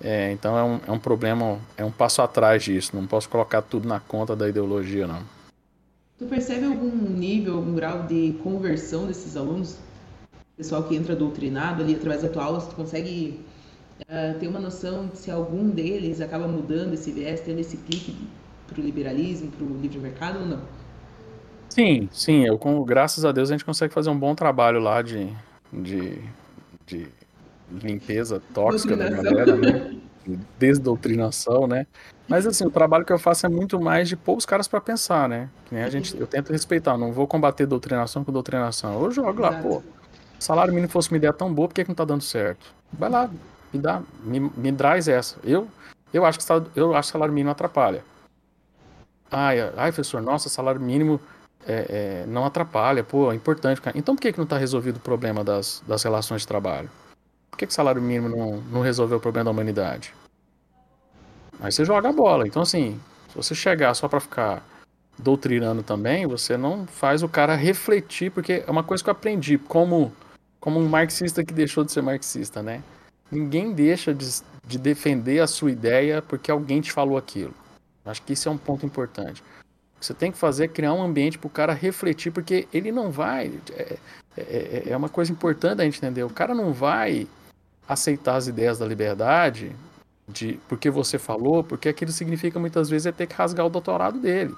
É, 0.00 0.30
então 0.30 0.56
é 0.56 0.62
um, 0.62 0.80
é 0.86 0.92
um 0.92 0.98
problema, 0.98 1.58
é 1.76 1.84
um 1.84 1.90
passo 1.90 2.22
atrás 2.22 2.62
disso. 2.62 2.94
Não 2.94 3.06
posso 3.06 3.28
colocar 3.28 3.62
tudo 3.62 3.88
na 3.88 3.98
conta 3.98 4.36
da 4.36 4.48
ideologia, 4.48 5.06
não. 5.06 5.22
Tu 6.18 6.26
percebe 6.26 6.66
algum 6.66 6.90
nível, 6.90 7.56
algum 7.56 7.74
grau 7.74 8.04
de 8.04 8.38
conversão 8.42 9.06
desses 9.06 9.36
alunos? 9.36 9.76
pessoal 10.58 10.82
que 10.82 10.96
entra 10.96 11.14
doutrinado 11.14 11.84
ali 11.84 11.94
através 11.94 12.22
da 12.22 12.28
tua 12.28 12.42
aula, 12.42 12.60
tu 12.60 12.74
consegue 12.74 13.40
uh, 14.02 14.36
ter 14.40 14.48
uma 14.48 14.58
noção 14.58 15.06
de 15.06 15.16
se 15.16 15.30
algum 15.30 15.70
deles 15.70 16.20
acaba 16.20 16.48
mudando 16.48 16.94
esse 16.94 17.12
viés, 17.12 17.40
tendo 17.40 17.60
esse 17.60 17.76
clique 17.76 18.16
o 18.76 18.80
liberalismo, 18.80 19.50
para 19.50 19.64
o 19.64 19.80
livre 19.80 19.98
mercado 19.98 20.40
ou 20.40 20.46
não? 20.46 20.60
Sim, 21.68 22.08
sim. 22.12 22.44
Eu, 22.44 22.58
com, 22.58 22.82
graças 22.84 23.24
a 23.24 23.32
Deus 23.32 23.50
a 23.50 23.54
gente 23.54 23.64
consegue 23.64 23.92
fazer 23.92 24.10
um 24.10 24.18
bom 24.18 24.34
trabalho 24.34 24.80
lá 24.80 25.02
de, 25.02 25.32
de, 25.72 26.20
de 26.86 27.08
limpeza 27.70 28.42
tóxica 28.54 28.96
da 28.96 29.08
galera, 29.08 29.56
né? 29.56 29.90
Desdoutrinação, 30.58 31.66
né? 31.66 31.86
Mas 32.28 32.46
assim, 32.46 32.66
o 32.66 32.70
trabalho 32.70 33.04
que 33.04 33.12
eu 33.12 33.18
faço 33.18 33.46
é 33.46 33.48
muito 33.48 33.80
mais 33.80 34.08
de 34.08 34.16
pôr 34.16 34.36
os 34.36 34.44
caras 34.44 34.68
para 34.68 34.80
pensar, 34.80 35.28
né? 35.28 35.48
A 35.72 35.88
gente, 35.88 36.18
eu 36.18 36.26
tento 36.26 36.52
respeitar, 36.52 36.98
não 36.98 37.12
vou 37.12 37.26
combater 37.26 37.64
doutrinação 37.64 38.22
com 38.24 38.32
doutrinação. 38.32 39.02
Eu 39.02 39.10
jogo 39.10 39.40
lá, 39.40 39.52
pô, 39.52 39.82
salário 40.38 40.72
mínimo 40.72 40.92
fosse 40.92 41.10
uma 41.10 41.16
ideia 41.16 41.32
tão 41.32 41.52
boa, 41.52 41.68
por 41.68 41.74
que, 41.74 41.84
que 41.84 41.88
não 41.88 41.94
tá 41.94 42.04
dando 42.04 42.22
certo? 42.22 42.74
Vai 42.92 43.08
lá, 43.08 43.30
me 43.72 43.80
dá, 43.80 44.02
me, 44.22 44.40
me 44.40 44.72
traz 44.72 45.08
essa. 45.08 45.36
Eu, 45.42 45.68
eu 46.12 46.24
acho 46.24 46.38
que 46.38 46.44
eu 46.78 46.94
acho 46.94 47.08
que 47.08 47.12
salário 47.12 47.32
mínimo 47.32 47.50
atrapalha. 47.50 48.04
Ai, 49.30 49.60
ai, 49.60 49.92
professor, 49.92 50.22
nossa, 50.22 50.48
salário 50.48 50.80
mínimo 50.80 51.20
é, 51.68 52.22
é, 52.22 52.24
não 52.26 52.46
atrapalha, 52.46 53.04
pô, 53.04 53.30
é 53.30 53.34
importante. 53.34 53.80
Então 53.94 54.16
por 54.16 54.22
que, 54.22 54.32
que 54.32 54.38
não 54.38 54.44
está 54.44 54.56
resolvido 54.56 54.96
o 54.96 55.00
problema 55.00 55.44
das, 55.44 55.82
das 55.86 56.02
relações 56.02 56.40
de 56.40 56.48
trabalho? 56.48 56.90
Por 57.50 57.58
que, 57.58 57.66
que 57.66 57.72
o 57.72 57.74
salário 57.74 58.00
mínimo 58.00 58.28
não, 58.28 58.56
não 58.62 58.80
resolveu 58.80 59.18
o 59.18 59.20
problema 59.20 59.44
da 59.44 59.50
humanidade? 59.50 60.14
Aí 61.60 61.70
você 61.70 61.84
joga 61.84 62.08
a 62.08 62.12
bola. 62.12 62.46
Então, 62.46 62.62
assim, 62.62 62.98
se 63.28 63.36
você 63.36 63.54
chegar 63.54 63.92
só 63.94 64.08
para 64.08 64.20
ficar 64.20 64.62
doutrinando 65.18 65.82
também, 65.82 66.26
você 66.26 66.56
não 66.56 66.86
faz 66.86 67.22
o 67.22 67.28
cara 67.28 67.54
refletir, 67.54 68.30
porque 68.30 68.64
é 68.66 68.70
uma 68.70 68.84
coisa 68.84 69.02
que 69.02 69.10
eu 69.10 69.12
aprendi 69.12 69.58
como 69.58 70.12
como 70.60 70.80
um 70.80 70.88
marxista 70.88 71.44
que 71.44 71.54
deixou 71.54 71.84
de 71.84 71.92
ser 71.92 72.02
marxista, 72.02 72.62
né? 72.62 72.82
Ninguém 73.30 73.72
deixa 73.72 74.12
de, 74.12 74.26
de 74.66 74.76
defender 74.76 75.40
a 75.40 75.46
sua 75.46 75.70
ideia 75.70 76.20
porque 76.20 76.50
alguém 76.50 76.80
te 76.80 76.90
falou 76.90 77.16
aquilo. 77.16 77.54
Acho 78.04 78.22
que 78.22 78.32
isso 78.32 78.48
é 78.48 78.52
um 78.52 78.58
ponto 78.58 78.84
importante. 78.84 79.42
Você 80.00 80.14
tem 80.14 80.30
que 80.30 80.38
fazer 80.38 80.64
é 80.64 80.68
criar 80.68 80.92
um 80.92 81.02
ambiente 81.02 81.38
para 81.38 81.46
o 81.46 81.50
cara 81.50 81.72
refletir, 81.72 82.30
porque 82.32 82.68
ele 82.72 82.92
não 82.92 83.10
vai. 83.10 83.52
É, 83.72 83.98
é, 84.36 84.42
é, 84.42 84.82
é 84.90 84.96
uma 84.96 85.08
coisa 85.08 85.32
importante 85.32 85.80
a 85.80 85.84
gente 85.84 85.98
entender. 85.98 86.22
O 86.22 86.30
cara 86.30 86.54
não 86.54 86.72
vai 86.72 87.26
aceitar 87.88 88.36
as 88.36 88.46
ideias 88.46 88.78
da 88.78 88.86
liberdade 88.86 89.74
de 90.28 90.60
porque 90.68 90.90
você 90.90 91.18
falou, 91.18 91.64
porque 91.64 91.88
aquilo 91.88 92.12
significa 92.12 92.60
muitas 92.60 92.90
vezes 92.90 93.06
é 93.06 93.12
ter 93.12 93.26
que 93.26 93.34
rasgar 93.34 93.64
o 93.64 93.70
doutorado 93.70 94.20
dele, 94.20 94.54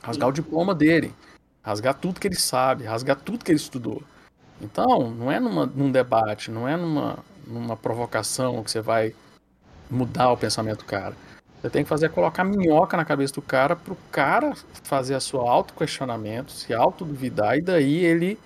rasgar 0.00 0.28
o 0.28 0.32
diploma 0.32 0.74
dele, 0.74 1.12
rasgar 1.62 1.94
tudo 1.94 2.20
que 2.20 2.28
ele 2.28 2.38
sabe, 2.38 2.84
rasgar 2.84 3.20
tudo 3.20 3.44
que 3.44 3.50
ele 3.50 3.58
estudou. 3.58 4.02
Então, 4.60 5.10
não 5.10 5.30
é 5.30 5.40
numa, 5.40 5.66
num 5.66 5.90
debate, 5.90 6.50
não 6.50 6.66
é 6.66 6.76
numa, 6.76 7.18
numa 7.46 7.76
provocação 7.76 8.62
que 8.62 8.70
você 8.70 8.80
vai 8.80 9.14
mudar 9.90 10.30
o 10.30 10.36
pensamento 10.36 10.78
do 10.78 10.84
cara. 10.84 11.14
Você 11.66 11.70
tem 11.70 11.82
que 11.82 11.88
fazer 11.88 12.06
é 12.06 12.08
colocar 12.08 12.44
minhoca 12.44 12.96
na 12.96 13.04
cabeça 13.04 13.34
do 13.34 13.42
cara 13.42 13.74
para 13.74 13.92
o 13.92 13.96
cara 14.12 14.54
fazer 14.84 15.14
a 15.14 15.20
sua 15.20 15.50
auto-questionamento, 15.50 16.52
se 16.52 16.72
auto-duvidar, 16.72 17.58
e 17.58 17.60
daí 17.60 18.04
ele, 18.04 18.38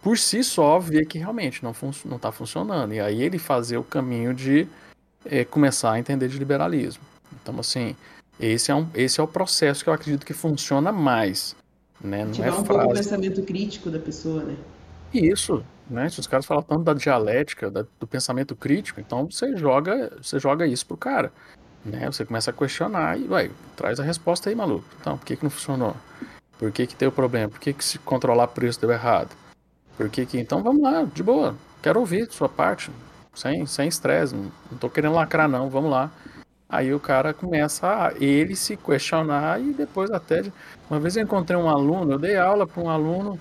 por 0.00 0.16
si 0.16 0.44
só, 0.44 0.78
ver 0.78 1.04
que 1.06 1.18
realmente 1.18 1.64
não 1.64 1.72
está 1.72 2.30
funcionando. 2.30 2.94
E 2.94 3.00
aí 3.00 3.20
ele 3.20 3.40
fazer 3.40 3.76
o 3.76 3.82
caminho 3.82 4.32
de 4.32 4.68
é, 5.24 5.44
começar 5.44 5.90
a 5.94 5.98
entender 5.98 6.28
de 6.28 6.38
liberalismo. 6.38 7.02
Então, 7.42 7.58
assim, 7.58 7.96
esse 8.38 8.70
é, 8.70 8.74
um, 8.76 8.86
esse 8.94 9.18
é 9.18 9.22
o 9.24 9.26
processo 9.26 9.82
que 9.82 9.90
eu 9.90 9.94
acredito 9.94 10.24
que 10.24 10.32
funciona 10.32 10.92
mais. 10.92 11.56
Né? 12.00 12.22
Não 12.22 12.30
Ativar 12.30 12.48
é 12.50 12.52
um 12.52 12.62
pouco 12.62 12.84
o 12.84 12.94
pensamento 12.94 13.42
crítico 13.42 13.90
da 13.90 13.98
pessoa, 13.98 14.44
né? 14.44 14.56
Isso, 15.12 15.64
né? 15.90 16.08
Se 16.08 16.20
os 16.20 16.28
caras 16.28 16.46
falam 16.46 16.62
tanto 16.62 16.84
da 16.84 16.94
dialética, 16.94 17.68
da, 17.68 17.84
do 17.98 18.06
pensamento 18.06 18.54
crítico, 18.54 19.00
então 19.00 19.28
você 19.28 19.56
joga, 19.56 20.16
você 20.22 20.38
joga 20.38 20.68
isso 20.68 20.86
pro 20.86 20.96
cara, 20.96 21.32
né? 21.84 22.06
Você 22.06 22.24
começa 22.24 22.50
a 22.50 22.54
questionar 22.54 23.18
e 23.18 23.24
vai, 23.24 23.50
traz 23.76 24.00
a 24.00 24.02
resposta 24.02 24.48
aí, 24.48 24.54
maluco. 24.54 24.84
Então, 25.00 25.18
por 25.18 25.26
que 25.26 25.36
que 25.36 25.42
não 25.42 25.50
funcionou? 25.50 25.94
Por 26.58 26.70
que 26.72 26.86
que 26.86 26.94
tem 26.94 27.08
o 27.08 27.12
problema? 27.12 27.48
Por 27.48 27.60
que 27.60 27.72
que 27.72 27.84
se 27.84 27.98
controlar 27.98 28.48
preço 28.48 28.80
deu 28.80 28.90
errado? 28.90 29.30
Por 29.96 30.08
que 30.08 30.24
que... 30.24 30.38
Então 30.38 30.62
vamos 30.62 30.82
lá, 30.82 31.02
de 31.02 31.22
boa. 31.22 31.54
Quero 31.82 32.00
ouvir 32.00 32.30
sua 32.30 32.48
parte, 32.48 32.90
sem 33.34 33.66
sem 33.66 33.88
estresse, 33.88 34.34
não, 34.34 34.50
não 34.70 34.78
tô 34.78 34.88
querendo 34.88 35.14
lacrar 35.14 35.48
não, 35.48 35.68
vamos 35.68 35.90
lá. 35.90 36.10
Aí 36.68 36.94
o 36.94 36.98
cara 36.98 37.34
começa 37.34 37.86
a 37.86 38.12
ele 38.18 38.56
se 38.56 38.76
questionar 38.76 39.60
e 39.60 39.72
depois 39.72 40.10
até... 40.10 40.42
Uma 40.88 40.98
vez 40.98 41.16
eu 41.16 41.22
encontrei 41.22 41.58
um 41.58 41.68
aluno, 41.68 42.12
eu 42.12 42.18
dei 42.18 42.36
aula 42.36 42.66
para 42.66 42.82
um 42.82 42.88
aluno 42.88 43.38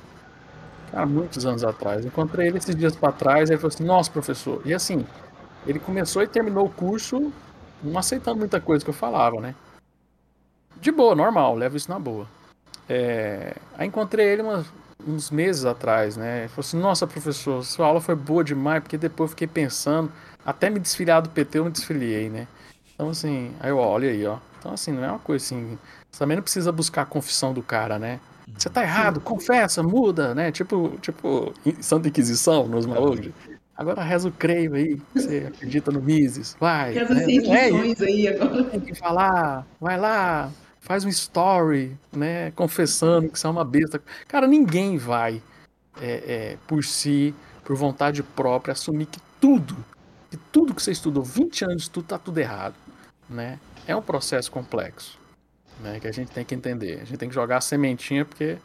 há 0.93 1.05
muitos 1.05 1.45
anos 1.45 1.63
atrás. 1.63 2.05
Encontrei 2.05 2.47
ele 2.47 2.57
esses 2.57 2.75
dias 2.75 2.95
para 2.95 3.11
trás, 3.11 3.49
ele 3.49 3.57
falou 3.57 3.73
assim: 3.73 3.83
Nossa, 3.83 4.11
professor. 4.11 4.61
E 4.65 4.73
assim, 4.73 5.05
ele 5.65 5.79
começou 5.79 6.21
e 6.21 6.27
terminou 6.27 6.65
o 6.65 6.69
curso 6.69 7.31
não 7.83 7.99
aceitando 7.99 8.39
muita 8.39 8.61
coisa 8.61 8.83
que 8.83 8.89
eu 8.89 8.93
falava, 8.95 9.39
né? 9.39 9.55
De 10.79 10.91
boa, 10.91 11.15
normal, 11.15 11.55
levo 11.55 11.77
isso 11.77 11.89
na 11.89 11.99
boa. 11.99 12.27
É... 12.87 13.55
Aí 13.77 13.87
encontrei 13.87 14.25
ele 14.27 14.41
umas, 14.41 14.65
uns 15.07 15.31
meses 15.31 15.65
atrás, 15.65 16.17
né? 16.17 16.41
Ele 16.41 16.47
falou 16.49 16.61
assim: 16.61 16.77
Nossa, 16.77 17.07
professor, 17.07 17.63
sua 17.63 17.87
aula 17.87 18.01
foi 18.01 18.15
boa 18.15 18.43
demais, 18.43 18.81
porque 18.81 18.97
depois 18.97 19.29
eu 19.29 19.31
fiquei 19.31 19.47
pensando, 19.47 20.11
até 20.45 20.69
me 20.69 20.79
desfiliar 20.79 21.21
do 21.21 21.29
PT 21.29 21.59
eu 21.59 21.65
me 21.65 21.71
desfiliei, 21.71 22.29
né? 22.29 22.47
Então, 22.93 23.09
assim, 23.09 23.53
aí 23.59 23.69
eu 23.69 23.77
olha 23.77 24.09
aí, 24.09 24.25
ó. 24.25 24.37
Então, 24.59 24.73
assim, 24.73 24.91
não 24.91 25.03
é 25.03 25.09
uma 25.09 25.19
coisa 25.19 25.43
assim. 25.43 25.77
Você 26.11 26.19
também 26.19 26.37
não 26.37 26.43
precisa 26.43 26.71
buscar 26.71 27.01
a 27.01 27.05
confissão 27.05 27.53
do 27.53 27.63
cara, 27.63 27.97
né? 27.97 28.19
Você 28.57 28.69
tá 28.69 28.83
errado, 28.83 29.19
confessa, 29.19 29.81
muda, 29.81 30.35
né? 30.35 30.51
Tipo, 30.51 30.97
tipo 31.01 31.53
Santa 31.81 32.07
Inquisição 32.07 32.67
nos 32.67 32.85
malucos. 32.85 33.29
Agora 33.75 34.03
reza 34.03 34.27
o 34.27 34.31
creio 34.31 34.75
aí, 34.75 35.01
você 35.13 35.45
acredita 35.47 35.91
no 35.91 36.01
Mises, 36.01 36.55
vai. 36.59 36.93
Reza 36.93 37.13
né? 37.13 37.23
É, 37.23 38.05
aí 38.05 38.27
agora. 38.27 38.63
Tem 38.65 38.79
que 38.79 38.95
falar, 38.95 39.65
vai 39.81 39.99
lá, 39.99 40.51
faz 40.79 41.03
um 41.03 41.09
story, 41.09 41.97
né? 42.11 42.51
Confessando 42.51 43.29
que 43.29 43.39
você 43.39 43.47
é 43.47 43.49
uma 43.49 43.65
besta. 43.65 44.01
Cara, 44.27 44.45
ninguém 44.45 44.97
vai, 44.97 45.41
é, 45.99 46.23
é, 46.27 46.57
por 46.67 46.83
si, 46.83 47.33
por 47.63 47.75
vontade 47.75 48.21
própria, 48.21 48.73
assumir 48.73 49.07
que 49.07 49.19
tudo, 49.41 49.75
que 50.29 50.37
tudo 50.37 50.75
que 50.75 50.81
você 50.83 50.91
estudou 50.91 51.23
20 51.23 51.65
anos, 51.65 51.87
tudo 51.87 52.05
tá 52.05 52.19
tudo 52.19 52.37
errado, 52.37 52.75
né? 53.27 53.59
É 53.87 53.95
um 53.95 54.01
processo 54.01 54.51
complexo 54.51 55.23
né? 55.79 55.99
Que 55.99 56.07
a 56.07 56.11
gente 56.11 56.31
tem 56.31 56.45
que 56.45 56.55
entender. 56.55 57.01
A 57.01 57.05
gente 57.05 57.17
tem 57.17 57.29
que 57.29 57.35
jogar 57.35 57.57
a 57.57 57.61
sementinha 57.61 58.25
porque 58.25 58.57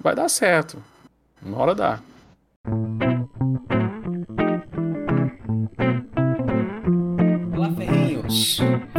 vai 0.00 0.14
dar 0.14 0.28
certo. 0.28 0.82
Uma 1.42 1.58
hora 1.58 1.74
dá. 1.74 2.00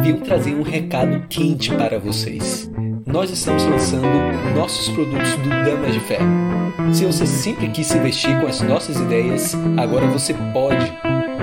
Vim 0.08 0.16
trazer 0.20 0.54
um 0.54 0.62
recado 0.62 1.26
quente 1.28 1.70
para 1.74 1.98
vocês. 1.98 2.70
nós 3.04 3.30
estamos 3.30 3.62
lançando 3.64 4.08
nossos 4.56 4.88
produtos 4.88 5.34
do 5.34 5.50
Damas 5.50 5.92
de 5.92 6.00
Ferro. 6.00 6.26
Se 6.94 7.04
você 7.04 7.26
sempre 7.26 7.68
quis 7.68 7.88
se 7.88 7.98
vestir 7.98 8.40
com 8.40 8.46
as 8.46 8.62
nossas 8.62 8.98
ideias, 8.98 9.54
agora 9.76 10.06
você 10.06 10.32
pode. 10.54 10.90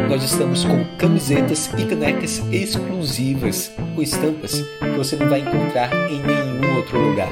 Nós 0.09 0.23
estamos 0.23 0.65
com 0.65 0.83
camisetas 0.97 1.69
e 1.77 1.85
canecas 1.85 2.41
exclusivas, 2.51 3.71
com 3.93 4.01
estampas 4.01 4.59
que 4.79 4.97
você 4.97 5.15
não 5.15 5.29
vai 5.29 5.41
encontrar 5.41 5.93
em 6.09 6.19
nenhum 6.23 6.77
outro 6.77 6.99
lugar. 6.99 7.29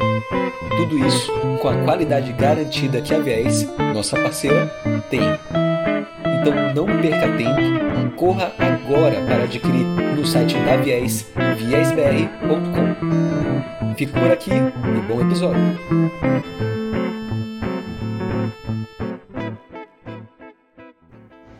Tudo 0.77 0.99
isso 0.99 1.31
com 1.59 1.67
a 1.67 1.77
qualidade 1.77 2.31
garantida 2.33 3.01
que 3.01 3.11
a 3.11 3.17
Viés, 3.17 3.67
nossa 3.91 4.15
parceira, 4.17 4.67
tem. 5.09 5.21
Então 6.41 6.75
não 6.75 7.01
perca 7.01 7.27
tempo, 7.35 8.15
corra 8.17 8.53
agora 8.59 8.72
para 8.93 9.43
adquirir 9.45 9.85
no 10.15 10.23
site 10.23 10.53
da 10.59 10.77
Viés, 10.77 11.27
viesbr.com. 11.57 12.93
Fico 13.95 14.13
por 14.13 14.31
aqui 14.31 14.51
e 14.51 15.01
bom 15.07 15.19
episódio. 15.21 15.59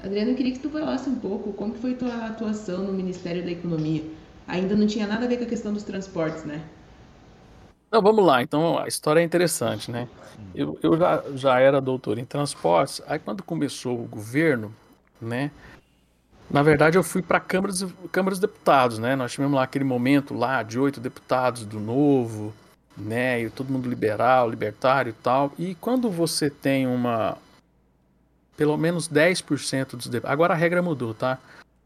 Adriano, 0.04 0.32
eu 0.32 0.36
queria 0.36 0.52
que 0.54 0.60
tu 0.60 0.70
falasse 0.70 1.10
um 1.10 1.16
pouco 1.16 1.54
como 1.54 1.74
foi 1.74 1.96
tua 1.96 2.14
atuação 2.28 2.84
no 2.84 2.94
Ministério 2.94 3.44
da 3.44 3.50
Economia. 3.50 4.04
Ainda 4.48 4.76
não 4.76 4.86
tinha 4.86 5.08
nada 5.08 5.26
a 5.26 5.28
ver 5.28 5.38
com 5.38 5.46
a 5.46 5.48
questão 5.48 5.74
dos 5.74 5.82
transportes, 5.82 6.46
né? 6.46 6.62
Não, 7.92 8.00
vamos 8.02 8.24
lá. 8.24 8.44
Então, 8.44 8.78
a 8.78 8.88
história 8.88 9.22
é 9.22 9.24
interessante, 9.24 9.90
né? 9.90 10.08
Eu, 10.54 10.78
eu 10.84 10.96
já, 10.98 11.24
já 11.34 11.60
era 11.60 11.82
doutor 11.82 12.20
em 12.20 12.26
transportes. 12.26 13.02
Aí, 13.08 13.18
quando 13.18 13.42
começou 13.42 14.00
o 14.00 14.08
governo, 14.08 14.74
né? 15.20 15.50
Na 16.50 16.62
verdade, 16.62 16.98
eu 16.98 17.04
fui 17.04 17.22
para 17.22 17.38
a 17.38 17.42
Câmara, 17.42 17.74
Câmara 18.12 18.32
dos 18.32 18.40
Deputados, 18.40 19.00
né? 19.00 19.16
Nós 19.16 19.32
tivemos 19.32 19.56
lá 19.56 19.64
aquele 19.64 19.86
momento 19.86 20.34
lá 20.34 20.62
de 20.62 20.80
oito 20.80 21.00
deputados 21.00 21.66
do 21.66 21.80
Novo, 21.80 22.54
né? 22.98 23.42
E 23.42 23.50
todo 23.50 23.72
mundo 23.72 23.90
liberal, 23.90 24.50
libertário 24.50 25.10
e 25.12 25.24
tal. 25.24 25.52
E 25.58 25.76
quando 25.76 26.10
você 26.10 26.50
tem 26.50 26.88
uma. 26.88 27.38
Pelo 28.56 28.78
menos 28.78 29.10
10% 29.10 29.96
dos 29.96 30.08
deputados. 30.08 30.32
Agora 30.32 30.54
a 30.54 30.58
regra 30.58 30.82
mudou, 30.82 31.14
tá? 31.14 31.40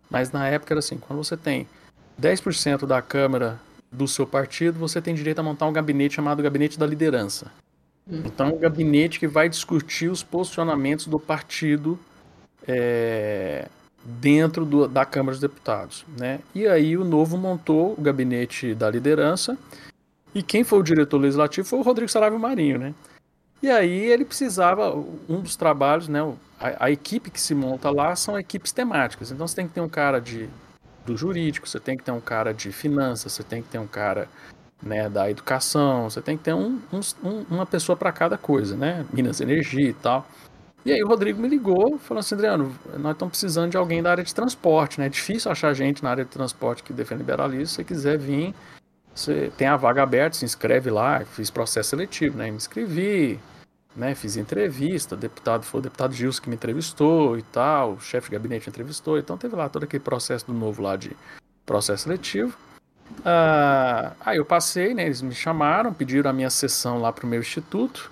Mas 0.10 0.32
na 0.32 0.48
época 0.48 0.74
era 0.74 0.80
assim: 0.80 0.98
quando 0.98 1.24
você 1.24 1.38
tem 1.38 1.67
10% 2.22 2.86
da 2.86 3.02
Câmara 3.02 3.60
do 3.91 4.08
seu 4.08 4.28
partido, 4.28 4.78
você 4.78 5.02
tem 5.02 5.15
direito 5.15 5.39
a 5.39 5.43
montar 5.43 5.65
um 5.65 5.74
gabinete 5.74 6.15
chamado 6.15 6.43
Gabinete 6.43 6.78
da 6.78 6.86
Liderança. 6.86 7.52
Hum. 8.10 8.24
Então, 8.26 8.50
um 8.50 8.60
gabinete 8.60 9.20
que 9.20 9.28
vai 9.28 9.48
discutir 9.48 10.10
os 10.10 10.24
posicionamentos 10.24 11.08
do 11.08 11.20
partido 11.20 12.00
é, 12.67 13.67
dentro 14.08 14.65
do, 14.65 14.88
da 14.88 15.06
Câmara 15.06 15.34
dos 15.34 15.41
Deputados. 15.41 16.06
Né? 16.17 16.39
E 16.56 16.65
aí 16.65 16.96
o 16.96 17.04
Novo 17.04 17.38
montou 17.38 17.93
o 17.98 18.02
Gabinete 18.02 18.74
da 18.74 18.89
Liderança 18.89 19.58
e 20.34 20.41
quem 20.41 20.63
foi 20.63 20.80
o 20.80 20.84
diretor 20.84 21.17
legislativo 21.17 21.67
foi 21.67 21.80
o 21.80 21.82
Rodrigo 21.82 22.10
Saravio 22.10 22.39
Marinho. 22.39 22.80
Né? 22.80 22.93
E 23.62 23.70
aí 23.70 24.06
ele 24.06 24.24
precisava, 24.24 24.96
um 25.28 25.41
dos 25.41 25.58
trabalhos, 25.58 26.08
né, 26.08 26.22
a, 26.60 26.86
a 26.86 26.91
equipe 26.91 27.30
que 27.30 27.41
se 27.41 27.54
monta 27.54 27.89
lá 27.89 28.15
são 28.15 28.39
equipes 28.39 28.72
temáticas. 28.72 29.30
Então 29.30 29.46
você 29.46 29.56
tem 29.56 29.67
que 29.67 29.74
ter 29.74 29.82
um 29.82 29.89
cara 29.89 30.20
de 30.20 30.50
do 31.06 31.15
jurídico, 31.15 31.67
você 31.67 31.80
tem 31.80 31.96
que 31.96 32.04
ter 32.04 32.12
um 32.12 32.20
cara 32.20 32.54
de 32.54 32.70
finanças, 32.70 33.32
você 33.32 33.41
tem 33.41 33.62
que 33.62 33.70
ter 33.70 33.80
um 33.80 33.88
cara 33.88 34.28
né, 34.84 35.10
da 35.10 35.32
educação, 35.32 36.10
você 36.10 36.22
tem 36.22 36.38
que 36.38 36.43
ter 36.43 36.54
um, 36.54 36.82
um, 36.91 37.46
uma 37.50 37.65
pessoa 37.65 37.96
para 37.96 38.12
cada 38.12 38.38
coisa, 38.38 38.76
né? 38.76 39.06
Minas 39.12 39.39
Energia 39.39 39.89
e 39.89 39.93
tal. 39.93 40.28
E 40.88 40.93
aí 40.93 41.04
o 41.04 41.08
Rodrigo 41.08 41.41
me 41.41 41.50
ligou, 41.50 42.00
falou 42.00 42.21
assim, 42.21 42.34
Adriano, 42.34 42.73
nós 42.97 43.12
estamos 43.12 43.32
precisando 43.34 43.71
de 43.71 43.76
alguém 43.76 44.02
da 44.02 44.10
área 44.10 44.23
de 44.23 44.34
transporte, 44.34 45.02
né? 45.02 45.08
É 45.08 45.10
difícil 45.10 45.52
achar 45.52 45.73
gente 45.73 46.02
na 46.02 46.12
área 46.12 46.23
de 46.23 46.32
transporte 46.32 46.82
que 46.82 46.93
defende 46.93 47.23
liberalismo. 47.23 47.65
Se 47.65 47.73
você 47.73 47.84
quiser 47.84 48.17
vir, 48.17 48.56
você 49.13 49.52
tem 49.58 49.67
a 49.67 49.76
vaga 49.76 50.02
aberta, 50.02 50.38
se 50.38 50.45
inscreve 50.45 50.89
lá. 50.89 51.26
Fiz 51.26 51.50
processo 51.50 51.89
seletivo, 51.89 52.38
né? 52.38 52.50
Me 52.50 52.56
inscrevi, 52.56 53.38
né? 53.97 54.15
Fiz 54.15 54.38
entrevista, 54.38 55.17
deputado 55.17 55.63
foi 55.63 55.82
o 55.82 55.84
deputado 55.84 56.13
Gilson 56.13 56.41
que 56.41 56.50
me 56.50 56.56
entrevistou 56.56 57.38
e 57.38 57.41
tal, 57.41 57.95
o 57.95 58.00
chefe 58.00 58.30
de 58.30 58.38
gabinete 58.38 58.69
entrevistou, 58.69 59.17
então 59.17 59.38
teve 59.38 59.58
lá 59.58 59.67
todo 59.67 59.84
aquele 59.84 60.02
processo 60.02 60.47
do 60.47 60.54
novo 60.54 60.82
lá 60.82 60.95
de 60.95 61.12
processo 61.65 62.04
seletivo. 62.04 62.58
Ah, 63.26 64.13
aí 64.21 64.38
eu 64.38 64.45
passei, 64.45 64.93
né? 64.93 65.04
Eles 65.04 65.21
me 65.21 65.36
chamaram, 65.36 65.93
pediram 65.93 66.30
a 66.30 66.34
minha 66.34 66.50
sessão 66.50 67.02
lá 67.02 67.12
pro 67.12 67.28
meu 67.28 67.41
instituto. 67.41 68.10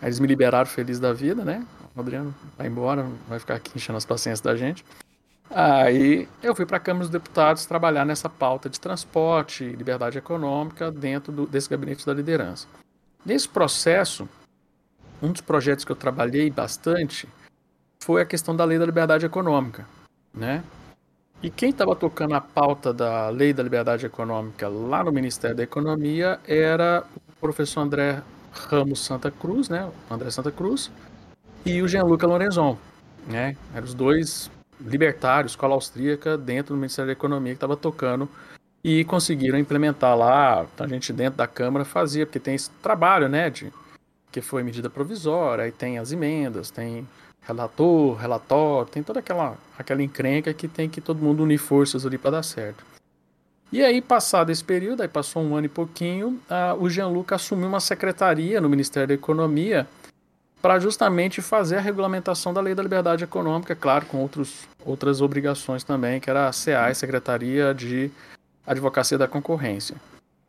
Aí 0.00 0.06
eles 0.06 0.20
me 0.20 0.28
liberaram 0.28 0.70
feliz 0.70 1.00
da 1.00 1.12
vida, 1.12 1.44
né? 1.44 1.66
O 1.96 2.00
Adriano 2.00 2.34
vai 2.58 2.66
embora, 2.66 3.06
vai 3.26 3.38
ficar 3.38 3.54
aqui 3.54 3.72
enchendo 3.74 3.96
as 3.96 4.04
paciências 4.04 4.42
da 4.42 4.54
gente. 4.54 4.84
Aí 5.48 6.28
eu 6.42 6.54
fui 6.54 6.66
para 6.66 6.76
a 6.76 6.80
Câmara 6.80 7.04
dos 7.04 7.10
Deputados 7.10 7.64
trabalhar 7.64 8.04
nessa 8.04 8.28
pauta 8.28 8.68
de 8.68 8.78
transporte, 8.78 9.64
liberdade 9.64 10.18
econômica 10.18 10.90
dentro 10.90 11.32
do, 11.32 11.46
desse 11.46 11.70
gabinete 11.70 12.04
da 12.04 12.12
liderança. 12.12 12.66
Nesse 13.24 13.48
processo, 13.48 14.28
um 15.22 15.32
dos 15.32 15.40
projetos 15.40 15.84
que 15.84 15.92
eu 15.92 15.96
trabalhei 15.96 16.50
bastante 16.50 17.26
foi 18.02 18.20
a 18.20 18.26
questão 18.26 18.54
da 18.54 18.64
lei 18.64 18.78
da 18.78 18.84
liberdade 18.84 19.24
econômica, 19.24 19.86
né? 20.34 20.62
E 21.42 21.50
quem 21.50 21.70
estava 21.70 21.94
tocando 21.96 22.34
a 22.34 22.40
pauta 22.40 22.92
da 22.92 23.28
lei 23.30 23.52
da 23.52 23.62
liberdade 23.62 24.04
econômica 24.04 24.68
lá 24.68 25.02
no 25.02 25.12
Ministério 25.12 25.56
da 25.56 25.62
Economia 25.62 26.40
era 26.46 27.04
o 27.28 27.32
professor 27.40 27.80
André 27.80 28.22
Ramos 28.52 29.04
Santa 29.04 29.30
Cruz, 29.30 29.68
né? 29.68 29.90
André 30.10 30.30
Santa 30.30 30.50
Cruz 30.50 30.90
e 31.66 31.82
o 31.82 31.88
Gianluca 31.88 32.28
Lorenzon, 32.28 32.78
né? 33.26 33.56
Eram 33.74 33.84
os 33.84 33.92
dois 33.92 34.48
libertários, 34.80 35.52
escola 35.52 35.74
austríaca, 35.74 36.38
dentro 36.38 36.74
do 36.74 36.78
Ministério 36.78 37.08
da 37.08 37.12
Economia 37.12 37.52
que 37.52 37.56
estava 37.56 37.76
tocando 37.76 38.28
e 38.84 39.04
conseguiram 39.04 39.58
implementar 39.58 40.16
lá. 40.16 40.64
A 40.78 40.86
gente 40.86 41.12
dentro 41.12 41.38
da 41.38 41.46
Câmara 41.48 41.84
fazia, 41.84 42.24
porque 42.24 42.38
tem 42.38 42.54
esse 42.54 42.70
trabalho, 42.80 43.28
né? 43.28 43.50
De 43.50 43.72
que 44.30 44.40
foi 44.40 44.62
medida 44.62 44.88
provisória, 44.88 45.64
aí 45.64 45.72
tem 45.72 45.98
as 45.98 46.12
emendas, 46.12 46.70
tem 46.70 47.08
relator, 47.42 48.14
relatório, 48.14 48.90
tem 48.90 49.02
toda 49.02 49.18
aquela, 49.18 49.56
aquela 49.76 50.02
encrenca 50.02 50.54
que 50.54 50.68
tem 50.68 50.88
que 50.88 51.00
todo 51.00 51.22
mundo 51.22 51.42
unir 51.42 51.58
forças 51.58 52.06
ali 52.06 52.16
para 52.16 52.32
dar 52.32 52.42
certo. 52.44 52.84
E 53.72 53.82
aí, 53.82 54.00
passado 54.00 54.52
esse 54.52 54.62
período, 54.62 55.02
aí 55.02 55.08
passou 55.08 55.42
um 55.42 55.56
ano 55.56 55.66
e 55.66 55.68
pouquinho, 55.68 56.40
uh, 56.48 56.80
o 56.80 56.88
Jean-Luc 56.88 57.32
assumiu 57.34 57.66
uma 57.66 57.80
secretaria 57.80 58.60
no 58.60 58.68
Ministério 58.68 59.08
da 59.08 59.14
Economia 59.14 59.86
para 60.60 60.78
justamente 60.78 61.40
fazer 61.40 61.76
a 61.76 61.80
regulamentação 61.80 62.52
da 62.52 62.60
Lei 62.60 62.74
da 62.74 62.82
Liberdade 62.82 63.24
Econômica, 63.24 63.74
claro, 63.74 64.06
com 64.06 64.18
outros, 64.18 64.66
outras 64.84 65.20
obrigações 65.20 65.84
também, 65.84 66.20
que 66.20 66.28
era 66.28 66.48
a 66.48 66.52
CA, 66.52 66.92
Secretaria 66.94 67.72
de 67.72 68.10
Advocacia 68.66 69.16
da 69.16 69.28
Concorrência. 69.28 69.96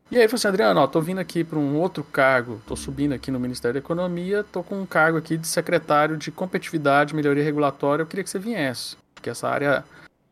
E 0.10 0.18
aí, 0.18 0.26
falou 0.28 0.38
assim, 0.38 0.48
Adriano, 0.48 0.80
ó, 0.80 0.88
tô 0.88 1.02
vindo 1.02 1.20
aqui 1.20 1.44
para 1.44 1.60
um 1.60 1.76
outro 1.76 2.04
cargo, 2.04 2.62
tô 2.66 2.78
subindo 2.78 3.14
aqui 3.14 3.30
no 3.30 3.40
Ministério 3.40 3.74
da 3.74 3.80
Economia, 3.80 4.44
tô 4.44 4.64
com 4.64 4.82
um 4.82 4.86
cargo 4.86 5.18
aqui 5.18 5.38
de 5.38 5.46
secretário 5.46 6.16
de 6.16 6.32
competitividade, 6.32 7.14
melhoria 7.14 7.44
regulatória, 7.44 8.04
eu 8.04 8.08
queria 8.08 8.24
que 8.24 8.30
você 8.30 8.40
viesse, 8.40 8.96
porque 9.14 9.30
essa 9.30 9.50
área 9.50 9.84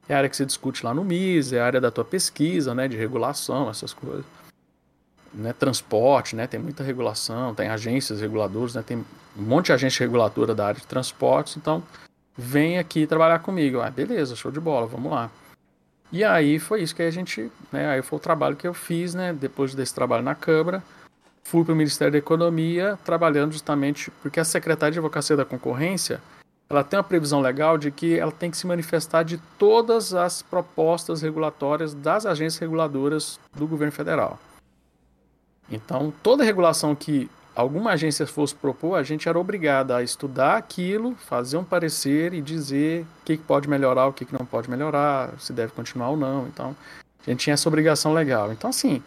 é 0.07 0.13
a 0.13 0.17
área 0.17 0.29
que 0.29 0.38
você 0.38 0.45
discute 0.45 0.85
lá 0.85 0.93
no 0.93 1.03
MIS, 1.03 1.51
é 1.51 1.59
a 1.59 1.65
área 1.65 1.81
da 1.81 1.91
tua 1.91 2.05
pesquisa, 2.05 2.73
né, 2.73 2.88
de 2.88 2.95
regulação, 2.95 3.69
essas 3.69 3.93
coisas. 3.93 4.25
Né, 5.38 5.52
transporte, 5.52 6.34
né, 6.34 6.48
tem 6.48 6.58
muita 6.58 6.82
regulação, 6.82 7.54
tem 7.54 7.67
agências 7.67 8.21
reguladoras, 8.21 8.74
né, 8.74 8.82
tem 8.82 8.98
um 9.38 9.41
monte 9.41 9.65
de 9.65 9.74
agência 9.74 10.06
reguladora 10.06 10.56
da 10.56 10.67
área 10.67 10.80
de 10.80 10.88
transportes, 10.88 11.58
então 11.58 11.84
vem 12.38 12.80
aqui 12.80 13.06
trabalhar 13.06 13.39
comigo. 13.39 13.82
Ah, 13.82 13.89
beleza, 13.89 14.34
show 14.34 14.50
de 14.50 14.62
bola, 14.62 14.88
vamos 14.88 15.12
lá. 15.12 15.30
E 16.10 16.24
aí 16.24 16.58
foi 16.58 16.84
isso 16.84 16.95
que 16.95 17.02
a 17.02 17.12
gente, 17.12 17.52
né, 17.69 17.89
aí 17.89 18.02
foi 18.02 18.17
o 18.17 18.21
trabalho 18.21 18.56
que 18.56 18.65
eu 18.65 18.74
fiz, 18.74 19.13
né, 19.13 19.34
depois 19.34 19.76
desse 19.76 19.93
trabalho 19.93 20.24
na 20.24 20.36
Câmara, 20.36 20.82
fui 21.43 21.65
para 21.65 21.74
o 21.74 21.76
Ministério 21.76 22.13
da 22.13 22.17
Economia, 22.17 22.98
trabalhando 23.04 23.52
justamente 23.52 24.10
porque 24.21 24.39
a 24.39 24.45
Secretaria 24.45 24.93
de 24.93 25.00
Advocacia 25.00 25.36
da 25.36 25.43
Concorrência, 25.43 26.21
ela 26.69 26.81
tem 26.81 26.98
uma 26.98 27.04
previsão 27.04 27.42
legal 27.42 27.77
de 27.77 27.92
que 27.92 28.17
ela 28.17 28.31
tem 28.31 28.50
que 28.50 28.56
se 28.56 28.65
manifestar 28.65 29.23
de 29.23 29.38
todas 29.60 30.13
as 30.13 30.42
propostas 30.42 31.21
regulatórias 31.21 31.94
das 31.94 32.25
agências 32.25 32.58
reguladoras 32.58 33.38
do 33.54 33.67
governo 33.67 33.92
federal. 33.92 34.40
Então, 35.69 36.13
toda 36.21 36.43
regulação 36.43 36.95
que 36.95 37.29
alguma 37.55 37.91
agência 37.91 38.27
fosse 38.27 38.53
propor, 38.53 38.95
a 38.95 39.03
gente 39.03 39.27
era 39.27 39.39
obrigado 39.39 39.91
a 39.91 40.03
estudar 40.03 40.57
aquilo, 40.57 41.15
fazer 41.15 41.57
um 41.57 41.63
parecer 41.63 42.33
e 42.33 42.41
dizer 42.41 43.03
o 43.21 43.25
que, 43.25 43.37
pode 43.37 43.69
melhorar, 43.69 44.07
o 44.07 44.13
que, 44.13 44.27
não 44.31 44.45
pode 44.45 44.69
melhorar, 44.69 45.33
se 45.39 45.53
deve 45.53 45.71
continuar 45.71 46.09
ou 46.09 46.17
não. 46.17 46.47
Então, 46.47 46.75
a 47.25 47.29
gente 47.29 47.39
tinha 47.39 47.53
essa 47.53 47.69
obrigação 47.69 48.13
legal. 48.13 48.51
Então, 48.51 48.69
assim, 48.69 49.01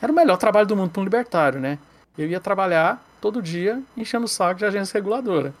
era 0.00 0.12
o 0.12 0.14
melhor 0.14 0.36
trabalho 0.36 0.66
do 0.66 0.76
mundo 0.76 0.90
para 0.90 1.00
um 1.00 1.04
libertário, 1.04 1.58
né? 1.58 1.78
Eu 2.16 2.28
ia 2.28 2.40
trabalhar 2.40 3.02
todo 3.20 3.42
dia 3.42 3.82
enchendo 3.96 4.26
o 4.26 4.28
saco 4.28 4.58
de 4.58 4.64
agência 4.64 4.94
reguladora. 4.98 5.52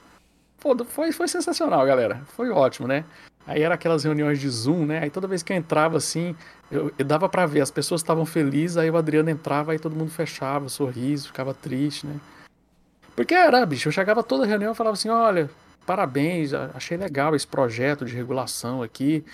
Pô, 0.60 0.76
foi, 0.84 1.12
foi 1.12 1.28
sensacional, 1.28 1.84
galera. 1.86 2.20
Foi 2.36 2.50
ótimo, 2.50 2.86
né? 2.88 3.04
Aí 3.48 3.62
era 3.62 3.74
aquelas 3.74 4.04
reuniões 4.04 4.38
de 4.38 4.48
Zoom, 4.48 4.84
né? 4.84 5.00
Aí 5.00 5.08
toda 5.10 5.26
vez 5.26 5.42
que 5.42 5.50
eu 5.50 5.56
entrava 5.56 5.96
assim, 5.96 6.36
eu, 6.70 6.92
eu 6.98 7.04
dava 7.04 7.30
para 7.30 7.46
ver, 7.46 7.62
as 7.62 7.70
pessoas 7.70 8.02
estavam 8.02 8.26
felizes, 8.26 8.76
aí 8.76 8.90
o 8.90 8.96
Adriano 8.96 9.30
entrava, 9.30 9.72
aí 9.72 9.78
todo 9.78 9.96
mundo 9.96 10.10
fechava, 10.10 10.68
sorriso, 10.68 11.28
ficava 11.28 11.54
triste, 11.54 12.06
né? 12.06 12.16
Porque 13.16 13.32
era, 13.32 13.64
bicho, 13.64 13.88
eu 13.88 13.92
chegava 13.92 14.22
toda 14.22 14.44
reunião 14.44 14.72
e 14.72 14.76
falava 14.76 14.92
assim: 14.92 15.08
olha, 15.08 15.48
parabéns, 15.86 16.52
achei 16.52 16.98
legal 16.98 17.34
esse 17.34 17.46
projeto 17.46 18.04
de 18.04 18.14
regulação 18.14 18.82
aqui. 18.82 19.24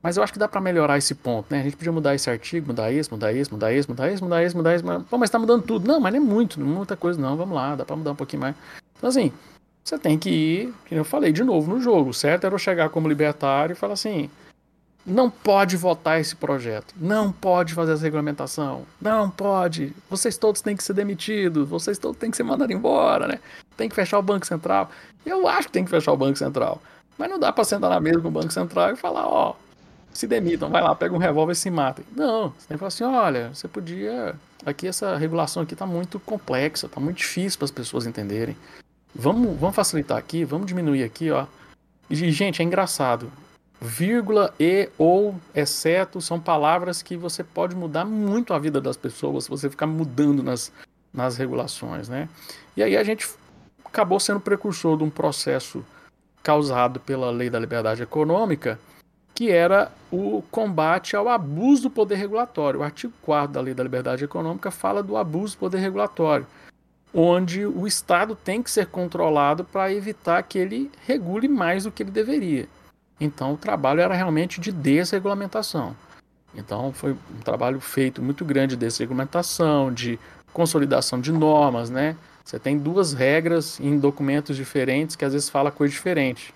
Mas 0.00 0.16
eu 0.16 0.22
acho 0.22 0.32
que 0.32 0.38
dá 0.38 0.46
para 0.46 0.60
melhorar 0.60 0.96
esse 0.98 1.14
ponto, 1.14 1.46
né? 1.50 1.60
A 1.60 1.64
gente 1.64 1.76
podia 1.76 1.90
mudar 1.90 2.14
esse 2.14 2.30
artigo, 2.30 2.68
mudar 2.68 2.92
esse, 2.92 3.10
mudar 3.10 3.32
esse, 3.32 3.50
mudar 3.50 3.72
esse, 3.72 3.88
mudar 3.88 4.12
esse, 4.12 4.22
mudar 4.22 4.42
esse, 4.44 4.56
mudar 4.56 4.74
esse. 4.74 4.84
Mas, 4.84 5.02
pô, 5.04 5.18
mas 5.18 5.30
tá 5.30 5.38
mudando 5.38 5.62
tudo. 5.62 5.88
Não, 5.88 5.98
mas 5.98 6.12
não 6.12 6.20
é 6.20 6.22
muito, 6.22 6.60
não 6.60 6.66
é 6.66 6.76
muita 6.76 6.96
coisa, 6.96 7.20
não. 7.20 7.36
Vamos 7.36 7.56
lá, 7.56 7.74
dá 7.74 7.84
para 7.84 7.96
mudar 7.96 8.12
um 8.12 8.16
pouquinho 8.16 8.42
mais. 8.42 8.54
Então, 8.96 9.08
assim, 9.08 9.32
você 9.84 9.98
tem 9.98 10.18
que 10.18 10.30
ir, 10.30 10.74
como 10.88 11.00
eu 11.00 11.04
falei 11.04 11.30
de 11.30 11.44
novo 11.44 11.70
no 11.70 11.80
jogo. 11.80 12.14
Certo 12.14 12.44
era 12.44 12.54
eu 12.54 12.58
chegar 12.58 12.88
como 12.88 13.06
libertário 13.06 13.74
e 13.74 13.76
falar 13.76 13.92
assim: 13.92 14.30
não 15.06 15.28
pode 15.28 15.76
votar 15.76 16.18
esse 16.18 16.34
projeto, 16.34 16.94
não 16.96 17.30
pode 17.30 17.74
fazer 17.74 17.92
essa 17.92 18.02
regulamentação, 18.02 18.86
não 18.98 19.28
pode. 19.28 19.92
Vocês 20.08 20.38
todos 20.38 20.62
têm 20.62 20.74
que 20.74 20.82
ser 20.82 20.94
demitidos, 20.94 21.68
vocês 21.68 21.98
todos 21.98 22.16
têm 22.16 22.30
que 22.30 22.36
ser 22.36 22.44
mandados 22.44 22.74
embora, 22.74 23.28
né? 23.28 23.38
Tem 23.76 23.88
que 23.88 23.94
fechar 23.94 24.18
o 24.18 24.22
Banco 24.22 24.46
Central. 24.46 24.90
Eu 25.26 25.46
acho 25.46 25.68
que 25.68 25.74
tem 25.74 25.84
que 25.84 25.90
fechar 25.90 26.12
o 26.12 26.16
Banco 26.16 26.38
Central. 26.38 26.80
Mas 27.18 27.30
não 27.30 27.38
dá 27.38 27.52
para 27.52 27.64
sentar 27.64 27.90
na 27.90 28.00
mesa 28.00 28.20
com 28.20 28.28
o 28.28 28.30
Banco 28.30 28.52
Central 28.52 28.92
e 28.92 28.96
falar, 28.96 29.26
ó, 29.26 29.54
se 30.12 30.26
demitam, 30.26 30.70
vai 30.70 30.82
lá, 30.82 30.94
pega 30.94 31.14
um 31.14 31.18
revólver 31.18 31.52
e 31.52 31.56
se 31.56 31.70
matem. 31.70 32.04
Não, 32.16 32.50
você 32.50 32.68
tem 32.68 32.76
que 32.76 32.78
falar 32.78 32.88
assim, 32.88 33.04
olha, 33.04 33.50
você 33.52 33.68
podia. 33.68 34.34
Aqui 34.64 34.86
essa 34.86 35.16
regulação 35.16 35.62
aqui 35.62 35.74
está 35.74 35.84
muito 35.84 36.18
complexa, 36.18 36.86
está 36.86 36.98
muito 36.98 37.18
difícil 37.18 37.58
para 37.58 37.66
as 37.66 37.70
pessoas 37.70 38.06
entenderem. 38.06 38.56
Vamos, 39.14 39.56
vamos 39.58 39.76
facilitar 39.76 40.18
aqui, 40.18 40.44
vamos 40.44 40.66
diminuir 40.66 41.04
aqui, 41.04 41.30
ó. 41.30 41.46
E, 42.10 42.16
gente, 42.32 42.60
é 42.60 42.64
engraçado. 42.64 43.30
Vírgula 43.80 44.52
e 44.58 44.88
ou 44.96 45.34
exceto 45.54 46.20
são 46.20 46.40
palavras 46.40 47.02
que 47.02 47.16
você 47.16 47.44
pode 47.44 47.76
mudar 47.76 48.04
muito 48.04 48.54
a 48.54 48.58
vida 48.58 48.80
das 48.80 48.96
pessoas 48.96 49.44
se 49.44 49.50
você 49.50 49.68
ficar 49.68 49.86
mudando 49.86 50.42
nas, 50.42 50.72
nas 51.12 51.36
regulações, 51.36 52.08
né? 52.08 52.28
E 52.76 52.82
aí 52.82 52.96
a 52.96 53.04
gente 53.04 53.28
acabou 53.84 54.18
sendo 54.18 54.40
precursor 54.40 54.96
de 54.96 55.04
um 55.04 55.10
processo 55.10 55.84
causado 56.42 56.98
pela 56.98 57.30
Lei 57.30 57.50
da 57.50 57.58
Liberdade 57.58 58.02
Econômica, 58.02 58.78
que 59.34 59.50
era 59.50 59.92
o 60.10 60.42
combate 60.50 61.14
ao 61.14 61.28
abuso 61.28 61.84
do 61.84 61.90
poder 61.90 62.16
regulatório. 62.16 62.80
O 62.80 62.82
artigo 62.82 63.12
4 63.22 63.52
da 63.52 63.60
Lei 63.60 63.74
da 63.74 63.82
Liberdade 63.82 64.24
Econômica 64.24 64.70
fala 64.70 65.02
do 65.02 65.16
abuso 65.16 65.56
do 65.56 65.60
poder 65.60 65.78
regulatório, 65.78 66.46
onde 67.14 67.64
o 67.64 67.86
Estado 67.86 68.34
tem 68.34 68.60
que 68.60 68.70
ser 68.70 68.86
controlado 68.86 69.64
para 69.64 69.92
evitar 69.92 70.42
que 70.42 70.58
ele 70.58 70.90
regule 71.06 71.46
mais 71.46 71.84
do 71.84 71.92
que 71.92 72.02
ele 72.02 72.10
deveria. 72.10 72.68
Então, 73.20 73.52
o 73.54 73.56
trabalho 73.56 74.00
era 74.00 74.14
realmente 74.14 74.60
de 74.60 74.72
desregulamentação. 74.72 75.96
Então, 76.54 76.92
foi 76.92 77.12
um 77.12 77.40
trabalho 77.44 77.80
feito 77.80 78.20
muito 78.20 78.44
grande 78.44 78.74
de 78.74 78.80
desregulamentação, 78.80 79.92
de 79.92 80.18
consolidação 80.52 81.20
de 81.20 81.30
normas, 81.30 81.88
né? 81.88 82.16
Você 82.44 82.58
tem 82.58 82.76
duas 82.76 83.12
regras 83.12 83.78
em 83.80 83.98
documentos 83.98 84.56
diferentes 84.56 85.16
que 85.16 85.24
às 85.24 85.32
vezes 85.32 85.48
fala 85.48 85.70
coisa 85.70 85.92
diferente 85.92 86.52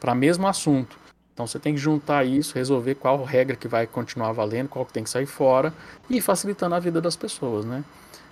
para 0.00 0.12
o 0.12 0.16
mesmo 0.16 0.46
assunto. 0.46 0.98
Então 1.32 1.46
você 1.46 1.58
tem 1.58 1.74
que 1.74 1.80
juntar 1.80 2.24
isso, 2.26 2.54
resolver 2.54 2.96
qual 2.96 3.22
regra 3.22 3.54
que 3.54 3.68
vai 3.68 3.86
continuar 3.86 4.32
valendo, 4.32 4.68
qual 4.68 4.84
que 4.84 4.92
tem 4.92 5.04
que 5.04 5.10
sair 5.10 5.26
fora 5.26 5.72
e 6.08 6.20
facilitando 6.20 6.74
a 6.74 6.80
vida 6.80 7.00
das 7.00 7.16
pessoas, 7.16 7.64
né? 7.64 7.84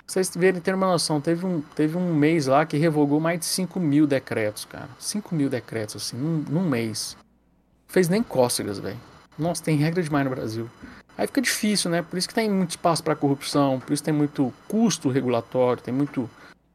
Vocês 0.08 0.34
verem, 0.34 0.58
ter 0.58 0.74
uma 0.74 0.86
noção, 0.86 1.20
teve 1.20 1.44
um, 1.44 1.60
teve 1.60 1.98
um 1.98 2.14
mês 2.14 2.46
lá 2.46 2.64
que 2.64 2.78
revogou 2.78 3.20
mais 3.20 3.40
de 3.40 3.44
5 3.44 3.78
mil 3.78 4.06
decretos, 4.06 4.64
cara. 4.64 4.88
5 4.98 5.34
mil 5.34 5.50
decretos, 5.50 5.96
assim, 5.96 6.16
num, 6.16 6.44
num 6.48 6.66
mês. 6.66 7.14
Fez 7.86 8.08
nem 8.08 8.22
cócegas, 8.22 8.78
velho. 8.78 8.98
Nossa, 9.38 9.62
tem 9.62 9.76
regra 9.76 10.02
demais 10.02 10.24
no 10.24 10.30
Brasil. 10.30 10.70
Aí 11.16 11.26
fica 11.26 11.42
difícil, 11.42 11.90
né? 11.90 12.00
Por 12.00 12.16
isso 12.16 12.26
que 12.26 12.34
tem 12.34 12.48
muito 12.48 12.70
espaço 12.70 13.04
para 13.04 13.14
corrupção, 13.14 13.78
por 13.80 13.92
isso 13.92 14.02
tem 14.02 14.14
muito 14.14 14.52
custo 14.66 15.10
regulatório, 15.10 15.82
tem 15.82 15.92
muito 15.92 16.28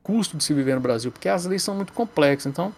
custo 0.03 0.37
de 0.37 0.43
se 0.43 0.53
viver 0.53 0.75
no 0.75 0.81
Brasil, 0.81 1.11
porque 1.11 1.27
as 1.27 1.45
leis 1.45 1.63
são 1.63 1.73
muito 1.73 1.91
complexas. 1.91 2.51
Então, 2.51 2.71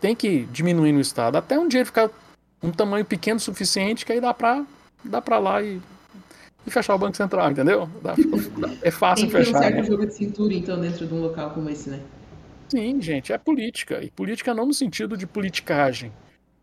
tem 0.00 0.16
que 0.16 0.44
diminuir 0.46 0.92
no 0.92 1.00
Estado 1.00 1.36
até 1.36 1.56
um 1.56 1.68
dinheiro 1.68 1.86
ficar 1.86 2.10
um 2.60 2.72
tamanho 2.72 3.04
pequeno 3.04 3.36
o 3.36 3.40
suficiente 3.40 4.04
que 4.04 4.12
aí 4.12 4.20
dá 4.20 4.34
para 4.34 4.64
dá 5.04 5.20
para 5.20 5.38
lá 5.38 5.62
e, 5.62 5.80
e, 6.66 6.70
fechar 6.70 6.94
o 6.94 6.98
Banco 6.98 7.16
Central, 7.16 7.50
entendeu? 7.50 7.88
É 8.82 8.90
fácil 8.90 9.28
Tem 9.28 9.44
fechar. 9.44 9.60
Tem 9.60 9.74
um 9.74 9.76
né? 9.76 9.84
jogo 9.84 10.06
de 10.06 10.14
cintura, 10.14 10.54
então, 10.54 10.80
dentro 10.80 11.06
de 11.06 11.14
um 11.14 11.20
local 11.20 11.50
como 11.50 11.68
esse, 11.70 11.90
né? 11.90 12.00
Sim, 12.68 13.00
gente, 13.00 13.32
é 13.32 13.38
política. 13.38 14.02
E 14.02 14.10
política 14.10 14.54
não 14.54 14.66
no 14.66 14.74
sentido 14.74 15.16
de 15.16 15.26
politicagem, 15.26 16.12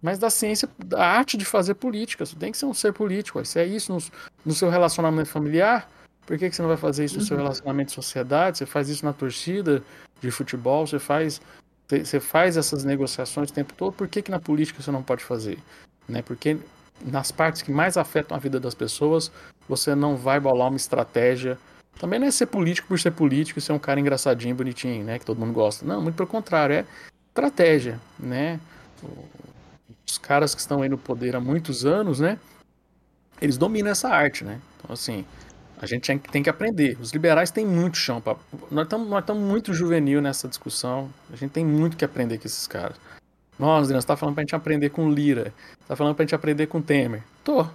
mas 0.02 0.20
da 0.20 0.30
ciência, 0.30 0.68
da 0.84 1.06
arte 1.06 1.38
de 1.38 1.46
fazer 1.46 1.76
política. 1.76 2.26
Você 2.26 2.36
tem 2.36 2.52
que 2.52 2.58
ser 2.58 2.66
um 2.66 2.74
ser 2.74 2.94
político. 2.94 3.44
Se 3.46 3.60
é 3.60 3.66
isso 3.66 3.94
no, 3.94 4.00
no 4.46 4.54
seu 4.54 4.70
relacionamento 4.70 5.30
familiar, 5.30 5.90
por 6.26 6.38
que, 6.38 6.50
que 6.50 6.56
você 6.56 6.62
não 6.62 6.70
vai 6.70 6.78
fazer 6.78 7.06
isso 7.06 7.18
no 7.18 7.24
seu 7.24 7.38
uhum. 7.38 7.44
relacionamento 7.44 7.90
de 7.90 7.96
sociedade? 7.96 8.58
Você 8.58 8.66
faz 8.66 8.90
isso 8.90 9.06
na 9.06 9.14
torcida 9.14 9.84
de 10.20 10.32
futebol, 10.32 10.86
você 10.86 11.00
faz, 11.00 11.42
você 11.88 12.20
faz 12.20 12.58
essas 12.58 12.84
negociações 12.84 13.50
o 13.50 13.54
tempo 13.54 13.74
todo. 13.76 13.94
Por 13.94 14.08
que, 14.08 14.22
que 14.22 14.32
na 14.32 14.40
política 14.40 14.82
você 14.82 14.92
não 14.92 15.04
pode 15.04 15.24
fazer? 15.24 15.58
né? 16.12 16.22
Porque 16.22 16.58
nas 17.04 17.32
partes 17.32 17.62
que 17.62 17.72
mais 17.72 17.98
afetam 17.98 18.38
a 18.38 18.40
vida 18.40 18.60
das 18.60 18.76
pessoas, 18.76 19.32
você 19.68 19.96
não 19.96 20.16
vai 20.18 20.40
bolar 20.40 20.68
uma 20.68 20.78
estratégia. 20.78 21.58
Também 22.00 22.20
não 22.20 22.28
é 22.28 22.32
ser 22.32 22.48
político 22.48 22.88
por 22.88 23.00
ser 23.00 23.12
político 23.12 23.60
e 23.60 23.62
ser 23.62 23.74
um 23.74 23.80
cara 23.80 24.00
engraçadinho, 24.00 24.56
bonitinho, 24.56 25.04
né? 25.04 25.20
Que 25.20 25.26
todo 25.26 25.40
mundo 25.40 25.54
gosta. 25.54 25.86
Não, 25.86 26.02
muito 26.02 26.16
pelo 26.16 26.28
contrário, 26.28 26.76
é 26.76 26.86
estratégia, 27.30 28.00
né? 28.20 28.60
Os 30.08 30.18
caras 30.18 30.54
que 30.56 30.62
estão 30.62 30.82
aí 30.82 30.90
no 30.90 30.98
poder 30.98 31.36
há 31.36 31.40
muitos 31.40 31.86
anos, 31.86 32.20
né? 32.20 32.40
Eles 33.42 33.58
dominam 33.58 33.92
essa 33.92 34.10
arte, 34.10 34.44
né? 34.44 34.60
Então, 34.78 34.94
assim, 34.94 35.26
a 35.80 35.86
gente 35.86 36.18
tem 36.32 36.44
que 36.44 36.50
aprender. 36.50 36.98
Os 37.00 37.12
liberais 37.12 37.50
têm 37.50 37.66
muito 37.66 37.98
chão. 37.98 38.22
Pra... 38.22 38.36
Nós 38.70 38.86
estamos 38.86 39.44
muito 39.44 39.74
juvenil 39.74 40.22
nessa 40.22 40.48
discussão. 40.48 41.10
A 41.32 41.36
gente 41.36 41.52
tem 41.52 41.66
muito 41.66 41.98
que 41.98 42.06
aprender 42.06 42.38
com 42.38 42.46
esses 42.46 42.68
caras. 42.68 42.98
Nossa, 43.58 43.94
você 43.94 44.08
tá 44.08 44.16
falando 44.16 44.36
pra 44.36 44.44
gente 44.44 44.56
aprender 44.56 44.90
com 44.90 45.10
Lira. 45.10 45.54
Tá 45.88 45.96
falando 45.96 46.16
pra 46.16 46.24
gente 46.24 46.36
aprender 46.36 46.68
com 46.68 46.82
Temer. 46.82 47.24
Tô. 47.44 47.68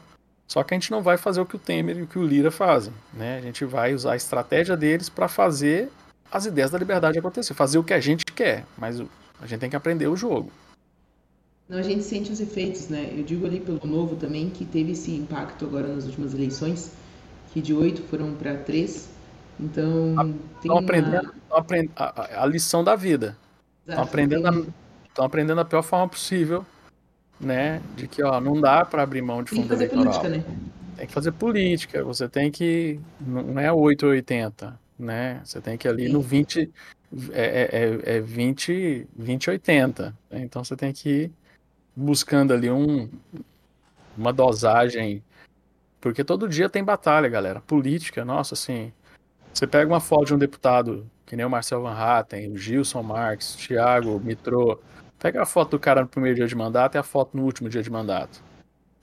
Só 0.46 0.62
que 0.62 0.74
a 0.74 0.76
gente 0.76 0.90
não 0.90 1.02
vai 1.02 1.16
fazer 1.16 1.40
o 1.40 1.46
que 1.46 1.56
o 1.56 1.58
Temer 1.58 1.98
e 1.98 2.02
o 2.02 2.06
que 2.06 2.18
o 2.18 2.26
Lira 2.26 2.50
fazem. 2.50 2.92
Né? 3.12 3.38
A 3.38 3.40
gente 3.40 3.64
vai 3.64 3.94
usar 3.94 4.12
a 4.12 4.16
estratégia 4.16 4.76
deles 4.76 5.08
para 5.08 5.28
fazer 5.28 5.90
as 6.30 6.46
ideias 6.46 6.70
da 6.70 6.78
liberdade 6.78 7.18
acontecer. 7.18 7.52
Fazer 7.54 7.78
o 7.78 7.84
que 7.84 7.92
a 7.92 8.00
gente 8.00 8.24
quer. 8.24 8.64
Mas 8.78 9.00
a 9.40 9.46
gente 9.46 9.60
tem 9.60 9.70
que 9.70 9.76
aprender 9.76 10.06
o 10.06 10.16
jogo. 10.16 10.50
Não, 11.68 11.78
a 11.78 11.82
gente 11.82 12.04
sente 12.04 12.30
os 12.30 12.40
efeitos, 12.40 12.88
né? 12.88 13.12
Eu 13.16 13.24
digo 13.24 13.44
ali 13.44 13.58
pelo 13.58 13.84
Novo 13.84 14.14
também 14.14 14.50
que 14.50 14.64
teve 14.64 14.92
esse 14.92 15.10
impacto 15.10 15.64
agora 15.64 15.88
nas 15.88 16.04
últimas 16.04 16.32
eleições, 16.32 16.92
que 17.52 17.60
de 17.60 17.74
oito 17.74 18.02
foram 18.02 18.34
para 18.34 18.56
três. 18.56 19.08
Então, 19.58 20.14
a, 20.16 20.24
tem 20.60 20.70
uma... 20.70 20.80
aprendendo, 20.80 21.34
aprend... 21.50 21.90
a, 21.96 22.42
a, 22.42 22.46
lição 22.46 22.84
da 22.84 22.94
vida. 22.94 23.36
Estão 23.84 24.04
aprendendo 24.04 24.46
a 24.46 25.24
aprendendo 25.24 25.56
da 25.56 25.64
pior 25.64 25.82
forma 25.82 26.08
possível, 26.08 26.64
né? 27.40 27.82
De 27.94 28.08
que, 28.08 28.22
ó, 28.22 28.40
não 28.40 28.60
dá 28.60 28.84
para 28.84 29.02
abrir 29.02 29.22
mão 29.22 29.42
de 29.42 29.50
fundo 29.50 29.68
tem 29.68 29.68
que 29.68 29.74
fazer 29.74 29.84
eleitoral. 29.92 30.20
Política, 30.20 30.50
né? 30.50 30.56
Tem 30.96 31.06
que 31.06 31.12
fazer 31.12 31.32
política, 31.32 32.04
você 32.04 32.28
tem 32.28 32.50
que. 32.50 32.98
Não 33.20 33.58
é 33.58 33.70
8 33.70 34.06
ou 34.06 34.12
80, 34.12 34.78
né? 34.98 35.40
Você 35.44 35.60
tem 35.60 35.76
que 35.76 35.86
ir 35.86 35.90
ali 35.90 36.06
Sim. 36.06 36.12
no 36.12 36.22
20. 36.22 36.72
É, 37.32 38.00
é, 38.06 38.16
é 38.16 38.20
20, 38.20 39.06
20 39.14 39.50
80. 39.50 40.16
Né? 40.30 40.40
Então 40.40 40.64
você 40.64 40.74
tem 40.74 40.92
que 40.92 41.08
ir 41.08 41.32
buscando 41.94 42.52
ali 42.52 42.70
um, 42.70 43.08
uma 44.16 44.32
dosagem. 44.32 45.22
Porque 46.00 46.24
todo 46.24 46.48
dia 46.48 46.68
tem 46.68 46.82
batalha, 46.82 47.28
galera. 47.28 47.60
Política, 47.60 48.24
nossa, 48.24 48.54
assim. 48.54 48.92
Você 49.52 49.66
pega 49.66 49.90
uma 49.90 50.00
foto 50.00 50.26
de 50.26 50.34
um 50.34 50.38
deputado, 50.38 51.10
que 51.24 51.34
nem 51.34 51.44
o 51.44 51.50
Marcel 51.50 51.82
Van 51.82 51.94
Hatten, 51.94 52.52
o 52.52 52.58
Gilson 52.58 53.02
Marques, 53.02 53.54
o 53.54 53.58
Thiago 53.58 54.20
Mitrô, 54.20 54.78
Pega 55.18 55.42
a 55.42 55.46
foto 55.46 55.70
do 55.72 55.80
cara 55.80 56.02
no 56.02 56.08
primeiro 56.08 56.36
dia 56.36 56.46
de 56.46 56.54
mandato 56.54 56.96
e 56.96 56.98
a 56.98 57.02
foto 57.02 57.36
no 57.36 57.44
último 57.44 57.68
dia 57.68 57.82
de 57.82 57.90
mandato. 57.90 58.42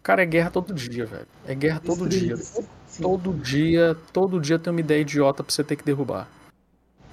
Cara, 0.01 0.21
é 0.21 0.25
guerra 0.25 0.51
todo 0.51 0.73
dia, 0.73 1.05
velho. 1.05 1.27
É 1.47 1.55
guerra 1.55 1.79
todo 1.79 2.07
dia. 2.07 2.35
Todo 3.01 3.33
dia, 3.33 3.95
todo 4.11 4.39
dia 4.39 4.59
tem 4.59 4.71
uma 4.71 4.79
ideia 4.79 5.01
idiota 5.01 5.43
pra 5.43 5.51
você 5.51 5.63
ter 5.63 5.75
que 5.75 5.83
derrubar. 5.83 6.27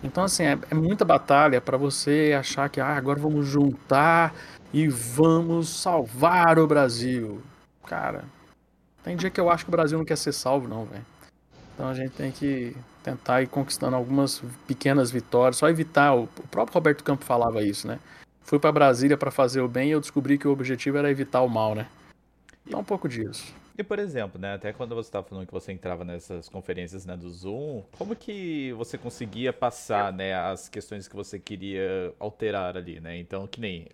Então, 0.03 0.25
assim, 0.25 0.45
é, 0.45 0.59
é 0.71 0.75
muita 0.75 1.05
batalha 1.05 1.61
para 1.61 1.77
você 1.77 2.35
achar 2.39 2.69
que 2.69 2.81
ah, 2.81 2.97
agora 2.97 3.21
vamos 3.21 3.47
juntar 3.47 4.35
e 4.73 4.89
vamos 4.89 5.69
salvar 5.69 6.59
o 6.59 6.67
Brasil. 6.67 7.41
Cara, 7.87 8.25
tem 9.05 9.17
dia 9.17 9.31
que 9.31 9.41
eu 9.41 9.51
acho 9.51 9.65
que 9.65 9.71
o 9.71 9.73
Brasil 9.73 9.99
não 9.99 10.05
quer 10.05 10.17
ser 10.17 10.33
salvo, 10.33 10.69
não, 10.69 10.85
velho. 10.85 11.05
Então 11.75 11.89
a 11.89 11.95
gente 11.95 12.13
tem 12.13 12.31
que 12.31 12.77
tentar 13.03 13.43
ir 13.43 13.47
conquistando 13.47 13.97
algumas 13.97 14.43
pequenas 14.67 15.11
vitórias, 15.11 15.57
só 15.57 15.69
evitar. 15.69 16.15
O 16.15 16.27
próprio 16.51 16.75
Roberto 16.75 17.05
Campos 17.05 17.27
falava 17.27 17.63
isso, 17.63 17.87
né? 17.87 17.99
Fui 18.43 18.59
para 18.59 18.73
Brasília 18.73 19.17
para 19.17 19.31
fazer 19.31 19.61
o 19.61 19.69
bem 19.69 19.89
e 19.89 19.93
eu 19.93 20.01
descobri 20.01 20.39
que 20.39 20.49
o 20.49 20.53
objetivo 20.53 20.99
era 20.99 21.11
evitar 21.11 21.43
o 21.43 21.49
mal, 21.49 21.75
né? 21.75 21.87
Então 22.67 22.81
um 22.81 22.85
pouco 22.85 23.09
disso. 23.09 23.55
E 23.79 23.83
por 23.83 23.99
exemplo, 23.99 24.39
né, 24.39 24.55
até 24.55 24.73
quando 24.75 24.95
você 24.95 25.09
estava 25.09 25.27
falando 25.27 25.47
que 25.47 25.53
você 25.53 25.73
entrava 25.73 26.05
nessas 26.05 26.49
conferências 26.51 27.07
né, 27.07 27.17
do 27.17 27.31
Zoom, 27.31 27.83
como 27.97 28.15
que 28.15 28.73
você 28.75 28.99
conseguia 28.99 29.53
passar 29.55 30.13
né, 30.13 30.35
as 30.35 30.69
questões 30.69 31.09
que 31.09 31.17
você 31.17 31.39
queria 31.39 32.13
alterar 32.19 32.77
ali, 32.77 33.01
né? 33.01 33.19
Então, 33.19 33.47
que 33.47 33.59
nem 33.59 33.87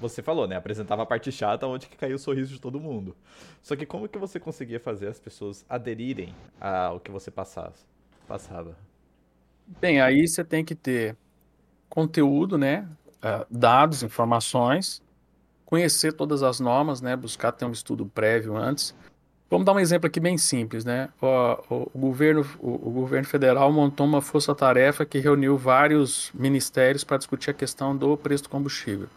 você 0.00 0.22
falou, 0.22 0.46
né, 0.46 0.54
apresentava 0.54 1.02
a 1.02 1.06
parte 1.06 1.32
chata 1.32 1.66
onde 1.66 1.88
que 1.88 1.96
caiu 1.96 2.14
o 2.14 2.18
sorriso 2.18 2.54
de 2.54 2.60
todo 2.60 2.78
mundo. 2.78 3.16
Só 3.60 3.74
que 3.74 3.84
como 3.84 4.08
que 4.08 4.18
você 4.18 4.38
conseguia 4.38 4.78
fazer 4.78 5.08
as 5.08 5.18
pessoas 5.18 5.64
aderirem 5.68 6.32
ao 6.60 7.00
que 7.00 7.10
você 7.10 7.30
passasse, 7.30 7.84
passava? 8.28 8.76
Bem, 9.80 10.00
aí 10.00 10.28
você 10.28 10.44
tem 10.44 10.64
que 10.64 10.76
ter 10.76 11.16
conteúdo, 11.88 12.56
né? 12.56 12.88
Uh, 13.22 13.46
dados, 13.50 14.02
informações, 14.02 15.02
conhecer 15.64 16.12
todas 16.12 16.42
as 16.42 16.60
normas, 16.60 17.00
né, 17.00 17.14
buscar 17.16 17.52
ter 17.52 17.64
um 17.64 17.72
estudo 17.72 18.06
prévio 18.06 18.56
antes, 18.56 18.94
Vamos 19.50 19.64
dar 19.64 19.72
um 19.72 19.80
exemplo 19.80 20.06
aqui 20.06 20.20
bem 20.20 20.36
simples, 20.36 20.84
né? 20.84 21.08
O, 21.22 21.88
o 21.94 21.98
governo, 21.98 22.44
o, 22.58 22.88
o, 22.88 22.90
governo 22.90 23.26
federal 23.26 23.72
montou 23.72 24.06
uma 24.06 24.20
força-tarefa 24.20 25.06
que 25.06 25.18
reuniu 25.18 25.56
vários 25.56 26.30
ministérios 26.34 27.02
para 27.02 27.16
discutir 27.16 27.50
a 27.50 27.54
questão 27.54 27.96
do 27.96 28.14
preço 28.14 28.42
do 28.42 28.50
combustível. 28.50 29.08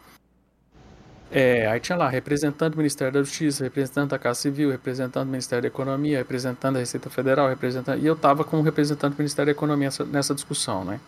É, 1.29 1.67
aí 1.67 1.81
tinha 1.81 1.97
lá 1.97 2.07
representante 2.07 2.71
do 2.71 2.77
Ministério 2.77 3.13
da 3.13 3.23
Justiça, 3.23 3.63
representante 3.63 4.11
da 4.11 4.19
Casa 4.19 4.39
Civil, 4.39 4.71
representante 4.71 5.25
do 5.25 5.31
Ministério 5.31 5.61
da 5.63 5.67
Economia, 5.67 6.17
representante 6.17 6.73
da 6.73 6.79
Receita 6.79 7.09
Federal, 7.09 7.49
representante. 7.49 8.01
E 8.01 8.07
eu 8.07 8.13
estava 8.13 8.45
com 8.45 8.57
o 8.57 8.61
representante 8.61 9.15
do 9.15 9.17
Ministério 9.17 9.47
da 9.47 9.57
Economia 9.57 9.87
nessa, 9.87 10.05
nessa 10.05 10.33
discussão, 10.33 10.85
né? 10.85 10.99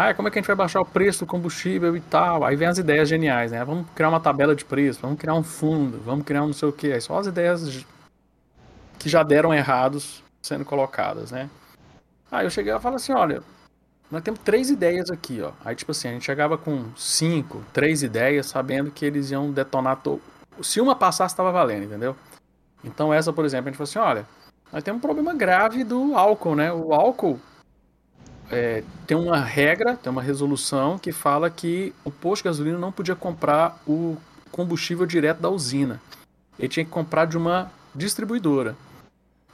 Ah, 0.00 0.14
como 0.14 0.28
é 0.28 0.30
que 0.30 0.38
a 0.38 0.40
gente 0.40 0.46
vai 0.46 0.54
baixar 0.54 0.80
o 0.80 0.84
preço 0.84 1.24
do 1.24 1.26
combustível 1.26 1.96
e 1.96 2.00
tal? 2.00 2.44
Aí 2.44 2.54
vem 2.54 2.68
as 2.68 2.78
ideias 2.78 3.08
geniais, 3.08 3.50
né? 3.50 3.64
Vamos 3.64 3.84
criar 3.96 4.10
uma 4.10 4.20
tabela 4.20 4.54
de 4.54 4.64
preço, 4.64 5.00
vamos 5.02 5.18
criar 5.18 5.34
um 5.34 5.42
fundo, 5.42 5.98
vamos 5.98 6.24
criar 6.24 6.44
um 6.44 6.46
não 6.46 6.52
sei 6.52 6.68
o 6.68 6.72
quê. 6.72 7.00
Só 7.00 7.18
as 7.18 7.26
ideias 7.26 7.84
que 8.96 9.08
já 9.08 9.24
deram 9.24 9.52
errados 9.52 10.22
sendo 10.40 10.64
colocadas, 10.64 11.32
né? 11.32 11.50
Aí 12.30 12.46
eu 12.46 12.50
cheguei 12.50 12.72
e 12.72 12.78
falei 12.78 12.94
assim, 12.94 13.12
olha, 13.12 13.42
nós 14.08 14.22
temos 14.22 14.38
três 14.44 14.70
ideias 14.70 15.10
aqui, 15.10 15.42
ó. 15.42 15.50
Aí, 15.64 15.74
tipo 15.74 15.90
assim, 15.90 16.06
a 16.06 16.12
gente 16.12 16.24
chegava 16.24 16.56
com 16.56 16.94
cinco, 16.96 17.64
três 17.72 18.04
ideias, 18.04 18.46
sabendo 18.46 18.92
que 18.92 19.04
eles 19.04 19.32
iam 19.32 19.50
detonar. 19.50 19.96
To... 19.96 20.20
Se 20.62 20.80
uma 20.80 20.94
passasse, 20.94 21.32
estava 21.32 21.50
valendo, 21.50 21.86
entendeu? 21.86 22.14
Então, 22.84 23.12
essa, 23.12 23.32
por 23.32 23.44
exemplo, 23.44 23.68
a 23.68 23.72
gente 23.72 23.78
falou 23.78 23.90
assim: 23.90 23.98
olha, 23.98 24.28
nós 24.72 24.84
temos 24.84 24.98
um 24.98 25.02
problema 25.02 25.34
grave 25.34 25.82
do 25.82 26.16
álcool, 26.16 26.54
né? 26.54 26.72
O 26.72 26.94
álcool 26.94 27.40
é, 28.50 28.82
tem 29.06 29.16
uma 29.16 29.40
regra, 29.40 29.96
tem 29.96 30.10
uma 30.10 30.22
resolução 30.22 30.98
que 30.98 31.12
fala 31.12 31.50
que 31.50 31.94
o 32.04 32.10
posto 32.10 32.42
de 32.42 32.48
gasolina 32.48 32.78
não 32.78 32.90
podia 32.90 33.14
comprar 33.14 33.80
o 33.86 34.16
combustível 34.50 35.06
direto 35.06 35.40
da 35.40 35.50
usina. 35.50 36.00
Ele 36.58 36.68
tinha 36.68 36.84
que 36.84 36.90
comprar 36.90 37.26
de 37.26 37.36
uma 37.36 37.70
distribuidora. 37.94 38.76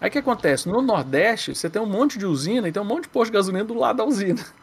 Aí 0.00 0.08
o 0.08 0.12
que 0.12 0.18
acontece? 0.18 0.68
No 0.68 0.80
Nordeste, 0.80 1.54
você 1.54 1.68
tem 1.68 1.80
um 1.80 1.86
monte 1.86 2.18
de 2.18 2.26
usina 2.26 2.68
e 2.68 2.72
tem 2.72 2.82
um 2.82 2.86
monte 2.86 3.04
de 3.04 3.08
posto 3.08 3.30
de 3.30 3.36
gasolina 3.36 3.64
do 3.64 3.74
lado 3.74 3.96
da 3.96 4.04
usina. 4.04 4.44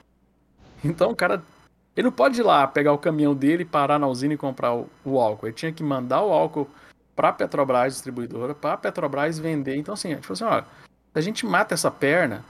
Então 0.84 1.12
o 1.12 1.16
cara. 1.16 1.44
Ele 1.96 2.06
não 2.06 2.12
pode 2.12 2.40
ir 2.40 2.44
lá 2.44 2.66
pegar 2.66 2.92
o 2.92 2.98
caminhão 2.98 3.36
dele, 3.36 3.64
parar 3.64 4.00
na 4.00 4.08
usina 4.08 4.34
e 4.34 4.38
comprar 4.38 4.74
o, 4.74 4.90
o 5.06 5.20
álcool. 5.20 5.46
Ele 5.46 5.54
tinha 5.54 5.72
que 5.72 5.84
mandar 5.84 6.24
o 6.24 6.32
álcool 6.32 6.68
para 7.16 7.30
a 7.30 7.34
Petrobras, 7.34 7.94
distribuidora, 7.94 8.56
para 8.56 8.74
a 8.74 8.78
Petrobras 8.78 9.38
vender. 9.38 9.76
Então, 9.76 9.94
assim, 9.94 10.16
falou 10.24 10.54
assim: 10.60 10.66
a 11.14 11.22
gente 11.22 11.46
mata 11.46 11.76
essa 11.76 11.92
perna, 11.92 12.44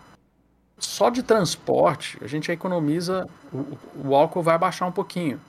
só 0.82 1.10
de 1.10 1.22
transporte, 1.22 2.18
a 2.22 2.28
gente 2.28 2.52
economiza. 2.52 3.26
O, 3.54 4.10
o 4.10 4.16
álcool 4.16 4.42
vai 4.42 4.58
baixar 4.58 4.88
um 4.88 4.92
pouquinho. 4.92 5.40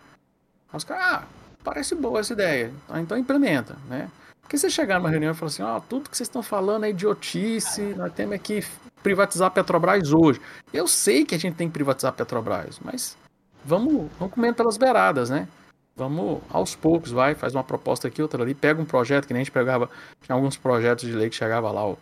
Os 0.73 0.85
caras, 0.85 1.05
ah, 1.05 1.25
parece 1.65 1.95
boa 1.95 2.21
essa 2.21 2.35
ideia. 2.35 2.73
Então 2.97 3.17
implementa, 3.17 3.77
né? 3.89 4.11
Porque 4.43 4.59
você 4.59 4.69
chegar 4.69 4.99
numa 4.99 5.09
reunião 5.09 5.33
e 5.33 5.35
falar 5.35 5.49
assim, 5.49 5.63
ó, 5.63 5.77
oh, 5.77 5.81
tudo 5.81 6.11
que 6.11 6.17
vocês 6.17 6.29
estão 6.29 6.43
falando 6.43 6.85
é 6.85 6.91
idiotice, 6.91 7.95
nós 7.97 8.13
temos 8.13 8.39
que 8.43 8.61
privatizar 9.03 9.49
a 9.49 9.51
Petrobras 9.51 10.13
hoje. 10.13 10.41
Eu 10.73 10.87
sei 10.87 11.25
que 11.25 11.35
a 11.35 11.39
gente 11.39 11.57
tem 11.57 11.69
que 11.69 11.73
privatizar 11.73 12.11
a 12.11 12.15
Petrobras, 12.15 12.79
mas 12.85 13.17
vamos, 13.65 14.11
vamos 14.19 14.35
comendo 14.35 14.55
pelas 14.55 14.77
beiradas, 14.77 15.31
né? 15.31 15.49
Vamos 15.97 16.41
aos 16.51 16.75
poucos, 16.75 17.11
vai, 17.11 17.35
faz 17.35 17.55
uma 17.55 17.65
proposta 17.65 18.09
aqui, 18.09 18.21
outra 18.21 18.43
ali, 18.43 18.55
pega 18.55 18.81
um 18.81 18.85
projeto 18.85 19.27
que 19.27 19.33
nem 19.33 19.43
a 19.43 19.45
gente 19.45 19.53
pegava, 19.53 19.89
tinha 20.21 20.35
alguns 20.35 20.57
projetos 20.57 21.07
de 21.07 21.15
lei 21.15 21.29
que 21.31 21.37
chegava 21.37 21.71
lá, 21.71 21.87
o, 21.87 21.99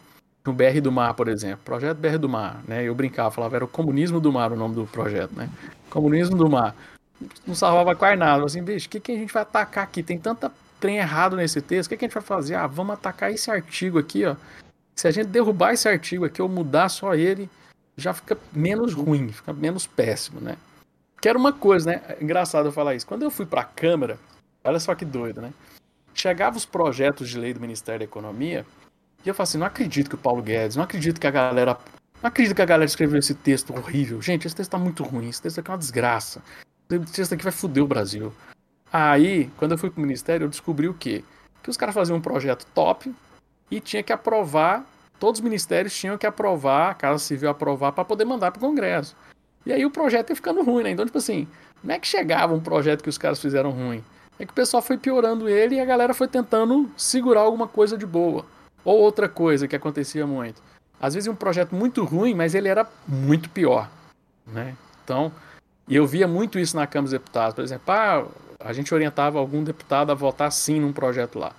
o 0.50 0.54
BR 0.54 0.80
do 0.82 0.92
Mar, 0.92 1.14
por 1.14 1.28
exemplo, 1.28 1.60
projeto 1.64 1.98
BR 1.98 2.18
do 2.18 2.28
Mar, 2.28 2.62
né? 2.66 2.82
Eu 2.82 2.94
brincava, 2.94 3.30
falava, 3.30 3.56
era 3.56 3.64
o 3.64 3.68
Comunismo 3.68 4.20
do 4.20 4.32
Mar 4.32 4.52
o 4.52 4.56
nome 4.56 4.74
do 4.74 4.86
projeto, 4.86 5.32
né? 5.34 5.48
Comunismo 5.88 6.36
do 6.36 6.48
Mar. 6.48 6.74
Não 7.46 7.54
salvava 7.54 7.94
quase 7.94 8.16
nada, 8.16 8.44
assim, 8.44 8.62
bicho, 8.62 8.86
o 8.86 8.90
que, 8.90 9.00
que 9.00 9.12
a 9.12 9.16
gente 9.16 9.32
vai 9.32 9.42
atacar 9.42 9.84
aqui? 9.84 10.02
Tem 10.02 10.18
tanta 10.18 10.50
trem 10.78 10.96
errado 10.96 11.36
nesse 11.36 11.60
texto, 11.60 11.86
o 11.86 11.90
que, 11.90 11.96
que 11.96 12.04
a 12.04 12.08
gente 12.08 12.14
vai 12.14 12.22
fazer? 12.22 12.54
Ah, 12.54 12.66
vamos 12.66 12.94
atacar 12.94 13.30
esse 13.30 13.50
artigo 13.50 13.98
aqui, 13.98 14.24
ó. 14.24 14.34
Se 14.96 15.06
a 15.06 15.10
gente 15.10 15.28
derrubar 15.28 15.72
esse 15.72 15.88
artigo 15.88 16.24
aqui 16.24 16.40
ou 16.42 16.48
mudar 16.48 16.88
só 16.88 17.14
ele, 17.14 17.48
já 17.96 18.12
fica 18.12 18.36
menos 18.52 18.94
ruim, 18.94 19.30
fica 19.30 19.52
menos 19.52 19.86
péssimo, 19.86 20.40
né? 20.40 20.56
Que 21.20 21.28
era 21.28 21.38
uma 21.38 21.52
coisa, 21.52 21.90
né? 21.90 22.02
É 22.08 22.18
engraçado 22.22 22.66
eu 22.66 22.72
falar 22.72 22.94
isso. 22.94 23.06
Quando 23.06 23.22
eu 23.22 23.30
fui 23.30 23.44
para 23.44 23.60
a 23.60 23.64
Câmara, 23.64 24.18
olha 24.64 24.80
só 24.80 24.94
que 24.94 25.04
doido, 25.04 25.40
né? 25.40 25.52
Chegava 26.14 26.56
os 26.56 26.64
projetos 26.64 27.28
de 27.28 27.38
lei 27.38 27.52
do 27.52 27.60
Ministério 27.60 28.00
da 28.00 28.04
Economia 28.04 28.64
e 29.24 29.28
eu 29.28 29.34
falava 29.34 29.48
assim: 29.48 29.58
não 29.58 29.66
acredito 29.66 30.08
que 30.08 30.14
o 30.14 30.18
Paulo 30.18 30.42
Guedes, 30.42 30.76
não 30.76 30.84
acredito 30.84 31.20
que 31.20 31.26
a 31.26 31.30
galera. 31.30 31.78
Não 32.22 32.28
acredito 32.28 32.54
que 32.54 32.62
a 32.62 32.66
galera 32.66 32.86
escreveu 32.86 33.18
esse 33.18 33.34
texto 33.34 33.74
horrível. 33.74 34.20
Gente, 34.20 34.46
esse 34.46 34.54
texto 34.54 34.70
tá 34.70 34.78
muito 34.78 35.02
ruim. 35.02 35.28
Esse 35.28 35.40
texto 35.40 35.58
aqui 35.58 35.70
é 35.70 35.72
uma 35.72 35.78
desgraça. 35.78 36.42
Esse 36.90 37.12
texto 37.12 37.32
aqui 37.32 37.44
vai 37.44 37.52
foder 37.52 37.82
o 37.82 37.86
Brasil. 37.86 38.32
Aí, 38.92 39.50
quando 39.56 39.72
eu 39.72 39.78
fui 39.78 39.88
pro 39.88 40.02
ministério, 40.02 40.44
eu 40.44 40.48
descobri 40.48 40.88
o 40.88 40.94
quê? 40.94 41.24
Que 41.62 41.70
os 41.70 41.76
caras 41.76 41.94
faziam 41.94 42.18
um 42.18 42.20
projeto 42.20 42.66
top 42.74 43.14
e 43.70 43.80
tinha 43.80 44.02
que 44.02 44.12
aprovar, 44.12 44.84
todos 45.18 45.38
os 45.38 45.44
ministérios 45.44 45.96
tinham 45.96 46.18
que 46.18 46.26
aprovar, 46.26 46.90
a 46.90 46.94
Casa 46.94 47.18
Civil 47.20 47.48
aprovar 47.48 47.92
para 47.92 48.04
poder 48.04 48.24
mandar 48.24 48.50
pro 48.50 48.60
Congresso. 48.60 49.16
E 49.64 49.72
aí 49.72 49.86
o 49.86 49.90
projeto 49.90 50.30
ia 50.30 50.36
ficando 50.36 50.62
ruim, 50.62 50.82
né? 50.82 50.90
Então, 50.90 51.06
tipo 51.06 51.18
assim, 51.18 51.46
não 51.82 51.94
é 51.94 51.98
que 51.98 52.06
chegava 52.06 52.54
um 52.54 52.60
projeto 52.60 53.02
que 53.02 53.08
os 53.08 53.18
caras 53.18 53.40
fizeram 53.40 53.70
ruim. 53.70 54.02
É 54.38 54.44
que 54.44 54.52
o 54.52 54.54
pessoal 54.54 54.82
foi 54.82 54.96
piorando 54.96 55.48
ele 55.48 55.76
e 55.76 55.80
a 55.80 55.84
galera 55.84 56.14
foi 56.14 56.26
tentando 56.26 56.90
segurar 56.96 57.42
alguma 57.42 57.68
coisa 57.68 57.96
de 57.96 58.06
boa. 58.06 58.44
Ou 58.84 58.98
outra 58.98 59.28
coisa 59.28 59.68
que 59.68 59.76
acontecia 59.76 60.26
muito. 60.26 60.62
Às 61.00 61.14
vezes 61.14 61.28
um 61.28 61.34
projeto 61.34 61.74
muito 61.74 62.04
ruim, 62.04 62.34
mas 62.34 62.54
ele 62.54 62.68
era 62.68 62.86
muito 63.06 63.48
pior. 63.50 63.88
Né? 64.46 64.76
Então, 65.04 65.32
e 65.88 65.96
eu 65.96 66.06
via 66.06 66.28
muito 66.28 66.58
isso 66.58 66.76
na 66.76 66.86
Câmara 66.86 67.04
dos 67.04 67.12
Deputados. 67.12 67.54
Por 67.54 67.64
exemplo, 67.64 67.84
ah, 67.88 68.26
a 68.60 68.72
gente 68.72 68.94
orientava 68.94 69.38
algum 69.38 69.64
deputado 69.64 70.12
a 70.12 70.14
votar 70.14 70.52
sim 70.52 70.80
num 70.80 70.92
projeto 70.92 71.38
lá. 71.38 71.52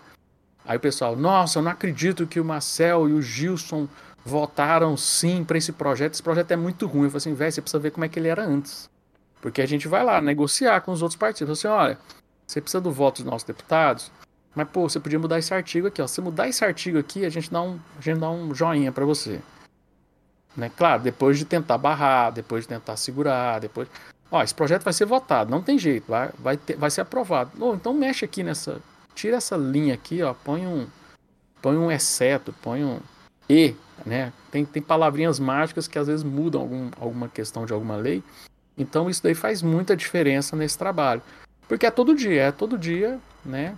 Aí 0.66 0.78
o 0.78 0.80
pessoal, 0.80 1.16
nossa, 1.16 1.60
eu 1.60 1.64
não 1.64 1.72
acredito 1.72 2.28
que 2.28 2.40
o 2.40 2.46
Marcel 2.46 3.10
e 3.10 3.14
o 3.14 3.22
Gilson 3.22 3.88
votaram 4.24 4.96
sim 4.96 5.44
para 5.44 5.58
esse 5.58 5.72
projeto. 5.72 6.14
Esse 6.14 6.24
projeto 6.24 6.52
é 6.52 6.56
muito 6.56 6.86
ruim. 6.86 7.06
Eu 7.06 7.10
falei 7.10 7.18
assim, 7.18 7.34
velho, 7.34 7.52
você 7.52 7.62
precisa 7.62 7.80
ver 7.80 7.92
como 7.92 8.06
é 8.06 8.10
que 8.10 8.20
ele 8.20 8.28
era 8.28 8.46
antes. 8.46 8.90
Porque 9.42 9.62
a 9.62 9.66
gente 9.66 9.88
vai 9.88 10.04
lá 10.04 10.22
negociar 10.22 10.82
com 10.82 10.92
os 10.92 11.02
outros 11.02 11.18
partidos. 11.18 11.58
Assim, 11.58 11.68
olha, 11.68 11.98
você 12.46 12.62
precisa 12.62 12.80
do 12.80 12.92
voto 12.92 13.24
dos 13.24 13.32
nossos 13.32 13.46
deputados, 13.46 14.12
mas 14.56 14.68
pô, 14.70 14.88
você 14.88 15.00
podia 15.00 15.20
mudar 15.20 15.40
esse 15.40 15.54
artigo 15.54 15.88
aqui, 15.88 16.02
ó. 16.02 16.08
Se 16.08 16.22
mudar 16.22 16.48
esse 16.48 16.64
artigo 16.64 16.98
aqui, 16.98 17.26
a 17.26 17.30
gente 17.30 17.52
dá 17.52 17.62
um, 17.62 17.80
a 17.98 18.02
gente 18.02 18.20
dá 18.20 18.30
um 18.30 18.54
joinha 18.54 18.92
para 18.92 19.06
você. 19.06 19.40
Né? 20.56 20.70
Claro, 20.76 21.04
depois 21.04 21.38
de 21.38 21.46
tentar 21.46 21.78
barrar, 21.78 22.32
depois 22.32 22.64
de 22.64 22.70
tentar 22.70 22.98
segurar, 22.98 23.60
depois 23.60 23.88
Ó, 24.32 24.42
esse 24.42 24.56
projeto 24.56 24.84
vai 24.84 24.94
ser 24.94 25.06
votado, 25.06 25.52
não 25.52 25.62
tem 25.62 25.78
jeito, 25.78 26.06
vai, 26.08 26.30
vai, 26.40 26.56
ter, 26.56 26.78
vai 26.78 26.90
ser 26.90 27.02
aprovado. 27.02 27.52
Oh, 27.60 27.76
então 27.76 27.94
mexe 27.94 28.24
aqui 28.24 28.44
nessa. 28.44 28.82
Tira 29.14 29.36
essa 29.36 29.58
linha 29.58 29.94
aqui, 29.94 30.24
ó, 30.24 30.34
põe 30.34 30.66
um. 30.66 30.88
Põe 31.62 31.78
um 31.78 31.92
exceto, 31.92 32.56
põe 32.62 32.84
um 32.84 33.00
E, 33.50 33.76
né? 34.06 34.32
Tem, 34.50 34.64
tem 34.64 34.82
palavrinhas 34.82 35.38
mágicas 35.38 35.86
que 35.86 36.00
às 36.00 36.08
vezes 36.08 36.24
mudam 36.24 36.62
algum, 36.62 36.90
alguma 36.98 37.28
questão 37.28 37.66
de 37.66 37.74
alguma 37.74 37.98
lei. 37.98 38.24
Então 38.78 39.10
isso 39.10 39.22
daí 39.22 39.36
faz 39.36 39.62
muita 39.62 39.98
diferença 39.98 40.56
nesse 40.56 40.78
trabalho. 40.78 41.22
Porque 41.68 41.86
é 41.86 41.92
todo 41.92 42.16
dia, 42.16 42.44
é 42.44 42.52
todo 42.54 42.78
dia, 42.78 43.20
né? 43.46 43.76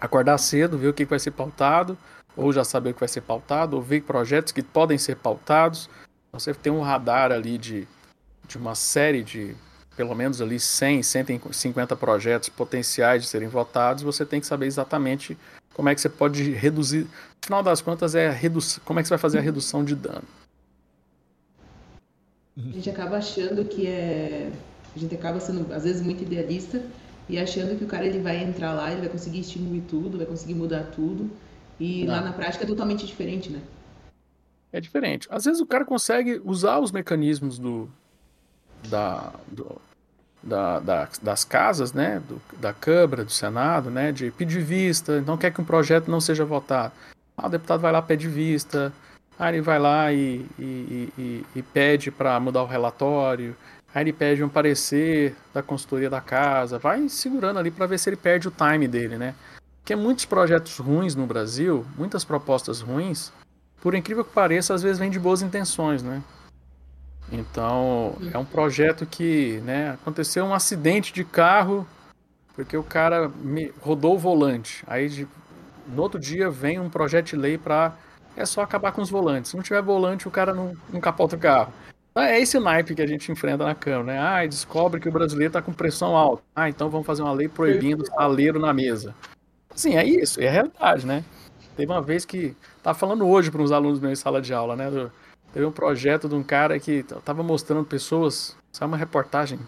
Acordar 0.00 0.38
cedo, 0.38 0.78
ver 0.78 0.88
o 0.88 0.94
que 0.94 1.04
vai 1.04 1.18
ser 1.18 1.30
pautado, 1.30 1.96
ou 2.36 2.52
já 2.52 2.64
saber 2.64 2.90
o 2.90 2.94
que 2.94 3.00
vai 3.00 3.08
ser 3.08 3.22
pautado, 3.22 3.76
ou 3.76 3.82
ver 3.82 4.02
projetos 4.02 4.52
que 4.52 4.62
podem 4.62 4.98
ser 4.98 5.16
pautados. 5.16 5.88
Você 6.32 6.52
tem 6.52 6.72
um 6.72 6.82
radar 6.82 7.32
ali 7.32 7.56
de, 7.56 7.88
de 8.46 8.58
uma 8.58 8.74
série 8.74 9.22
de 9.22 9.56
pelo 9.96 10.14
menos 10.14 10.42
ali 10.42 10.60
100, 10.60 11.02
150 11.02 11.96
projetos 11.96 12.50
potenciais 12.50 13.22
de 13.22 13.28
serem 13.28 13.48
votados, 13.48 14.02
você 14.02 14.26
tem 14.26 14.40
que 14.40 14.46
saber 14.46 14.66
exatamente 14.66 15.36
como 15.72 15.88
é 15.88 15.94
que 15.94 16.00
você 16.00 16.08
pode 16.08 16.52
reduzir. 16.52 17.04
No 17.04 17.46
final 17.46 17.62
das 17.62 17.80
contas, 17.80 18.14
é 18.14 18.30
redu... 18.30 18.60
como 18.84 19.00
é 19.00 19.02
que 19.02 19.08
você 19.08 19.14
vai 19.14 19.18
fazer 19.18 19.38
a 19.38 19.40
redução 19.40 19.84
de 19.84 19.94
dano. 19.94 20.24
A 22.56 22.72
gente 22.72 22.90
acaba 22.90 23.16
achando 23.16 23.64
que 23.64 23.86
é. 23.86 24.50
A 24.94 24.98
gente 24.98 25.14
acaba 25.14 25.38
sendo, 25.40 25.72
às 25.74 25.84
vezes, 25.84 26.00
muito 26.00 26.22
idealista 26.22 26.82
e 27.28 27.38
achando 27.38 27.76
que 27.76 27.84
o 27.84 27.88
cara 27.88 28.06
ele 28.06 28.20
vai 28.20 28.42
entrar 28.42 28.72
lá, 28.72 28.90
ele 28.90 29.00
vai 29.00 29.08
conseguir 29.08 29.40
extinguir 29.40 29.82
tudo, 29.88 30.16
vai 30.16 30.26
conseguir 30.26 30.54
mudar 30.54 30.84
tudo. 30.94 31.30
E 31.78 32.04
Não. 32.04 32.14
lá 32.14 32.20
na 32.20 32.32
prática 32.32 32.64
é 32.64 32.66
totalmente 32.66 33.06
diferente, 33.06 33.50
né? 33.50 33.60
É 34.72 34.80
diferente. 34.80 35.26
Às 35.30 35.44
vezes 35.44 35.60
o 35.60 35.66
cara 35.66 35.84
consegue 35.84 36.40
usar 36.44 36.78
os 36.78 36.92
mecanismos 36.92 37.58
do, 37.58 37.88
da, 38.88 39.32
do, 39.48 39.80
da, 40.42 40.80
da, 40.80 41.08
das 41.22 41.44
casas, 41.44 41.92
né, 41.92 42.22
do, 42.28 42.40
da 42.58 42.72
Câmara, 42.72 43.24
do 43.24 43.30
Senado, 43.30 43.90
né, 43.90 44.12
de 44.12 44.30
pedir 44.30 44.62
vista, 44.62 45.18
então 45.18 45.36
quer 45.36 45.52
que 45.52 45.60
um 45.60 45.64
projeto 45.64 46.10
não 46.10 46.20
seja 46.20 46.44
votado. 46.44 46.92
Ah, 47.36 47.46
o 47.46 47.50
deputado 47.50 47.80
vai 47.80 47.92
lá 47.92 48.00
pede 48.00 48.28
vista, 48.28 48.92
aí 49.38 49.54
ele 49.56 49.62
vai 49.62 49.78
lá 49.78 50.12
e, 50.12 50.46
e, 50.58 51.12
e, 51.18 51.46
e 51.56 51.62
pede 51.62 52.10
para 52.10 52.38
mudar 52.40 52.62
o 52.62 52.66
relatório, 52.66 53.56
aí 53.94 54.02
ele 54.02 54.12
pede 54.12 54.42
um 54.44 54.48
parecer 54.48 55.34
da 55.52 55.62
consultoria 55.62 56.10
da 56.10 56.20
casa, 56.20 56.78
vai 56.78 57.08
segurando 57.08 57.58
ali 57.58 57.70
para 57.70 57.86
ver 57.86 57.98
se 57.98 58.08
ele 58.08 58.16
perde 58.16 58.48
o 58.48 58.52
time 58.52 58.86
dele, 58.86 59.16
né? 59.16 59.34
Porque 59.80 59.94
muitos 59.94 60.24
projetos 60.24 60.78
ruins 60.78 61.14
no 61.14 61.26
Brasil, 61.26 61.86
muitas 61.96 62.24
propostas 62.24 62.80
ruins, 62.80 63.32
por 63.80 63.94
incrível 63.94 64.24
que 64.24 64.32
pareça, 64.32 64.74
às 64.74 64.82
vezes 64.82 64.98
vêm 64.98 65.10
de 65.10 65.18
boas 65.18 65.42
intenções, 65.42 66.02
né? 66.02 66.22
Então, 67.30 68.16
é 68.32 68.38
um 68.38 68.44
projeto 68.44 69.04
que, 69.04 69.60
né, 69.64 69.90
aconteceu 69.90 70.44
um 70.44 70.54
acidente 70.54 71.12
de 71.12 71.24
carro 71.24 71.86
porque 72.56 72.76
o 72.76 72.82
cara 72.82 73.30
rodou 73.82 74.14
o 74.14 74.18
volante. 74.18 74.82
Aí, 74.86 75.28
no 75.86 76.02
outro 76.02 76.18
dia, 76.18 76.50
vem 76.50 76.80
um 76.80 76.88
projeto 76.88 77.26
de 77.26 77.36
lei 77.36 77.58
para 77.58 77.94
é 78.34 78.44
só 78.44 78.62
acabar 78.62 78.92
com 78.92 79.02
os 79.02 79.10
volantes. 79.10 79.50
Se 79.50 79.56
não 79.56 79.62
tiver 79.62 79.82
volante, 79.82 80.26
o 80.26 80.30
cara 80.30 80.54
não, 80.54 80.74
não 80.90 81.00
capota 81.00 81.36
o 81.36 81.38
carro. 81.38 81.72
Então, 82.16 82.24
é 82.24 82.40
esse 82.40 82.58
naipe 82.58 82.94
que 82.94 83.02
a 83.02 83.06
gente 83.06 83.30
enfrenta 83.30 83.62
na 83.62 83.74
Câmara, 83.74 84.04
né? 84.04 84.18
Ah, 84.18 84.46
descobre 84.46 84.98
que 84.98 85.06
o 85.06 85.12
brasileiro 85.12 85.50
está 85.50 85.60
com 85.60 85.70
pressão 85.70 86.16
alta. 86.16 86.42
Ah, 86.56 86.66
então 86.66 86.88
vamos 86.88 87.06
fazer 87.06 87.20
uma 87.20 87.32
lei 87.34 87.46
proibindo 87.46 88.00
o 88.00 88.06
saleiro 88.06 88.58
na 88.58 88.72
mesa. 88.72 89.14
Sim, 89.74 89.96
é 89.96 90.04
isso, 90.06 90.40
é 90.40 90.48
a 90.48 90.50
realidade, 90.50 91.06
né? 91.06 91.22
Teve 91.76 91.92
uma 91.92 92.00
vez 92.00 92.24
que. 92.24 92.56
Tava 92.82 92.98
falando 92.98 93.28
hoje 93.28 93.50
para 93.50 93.60
uns 93.60 93.70
alunos 93.70 94.00
meus 94.00 94.18
em 94.18 94.22
sala 94.22 94.40
de 94.40 94.54
aula, 94.54 94.74
né? 94.74 95.10
Teve 95.52 95.66
um 95.66 95.70
projeto 95.70 96.26
de 96.26 96.34
um 96.34 96.42
cara 96.42 96.80
que 96.80 97.02
tava 97.22 97.42
mostrando 97.42 97.84
pessoas. 97.84 98.56
Sabe 98.72 98.90
uma 98.90 98.96
reportagem? 98.96 99.58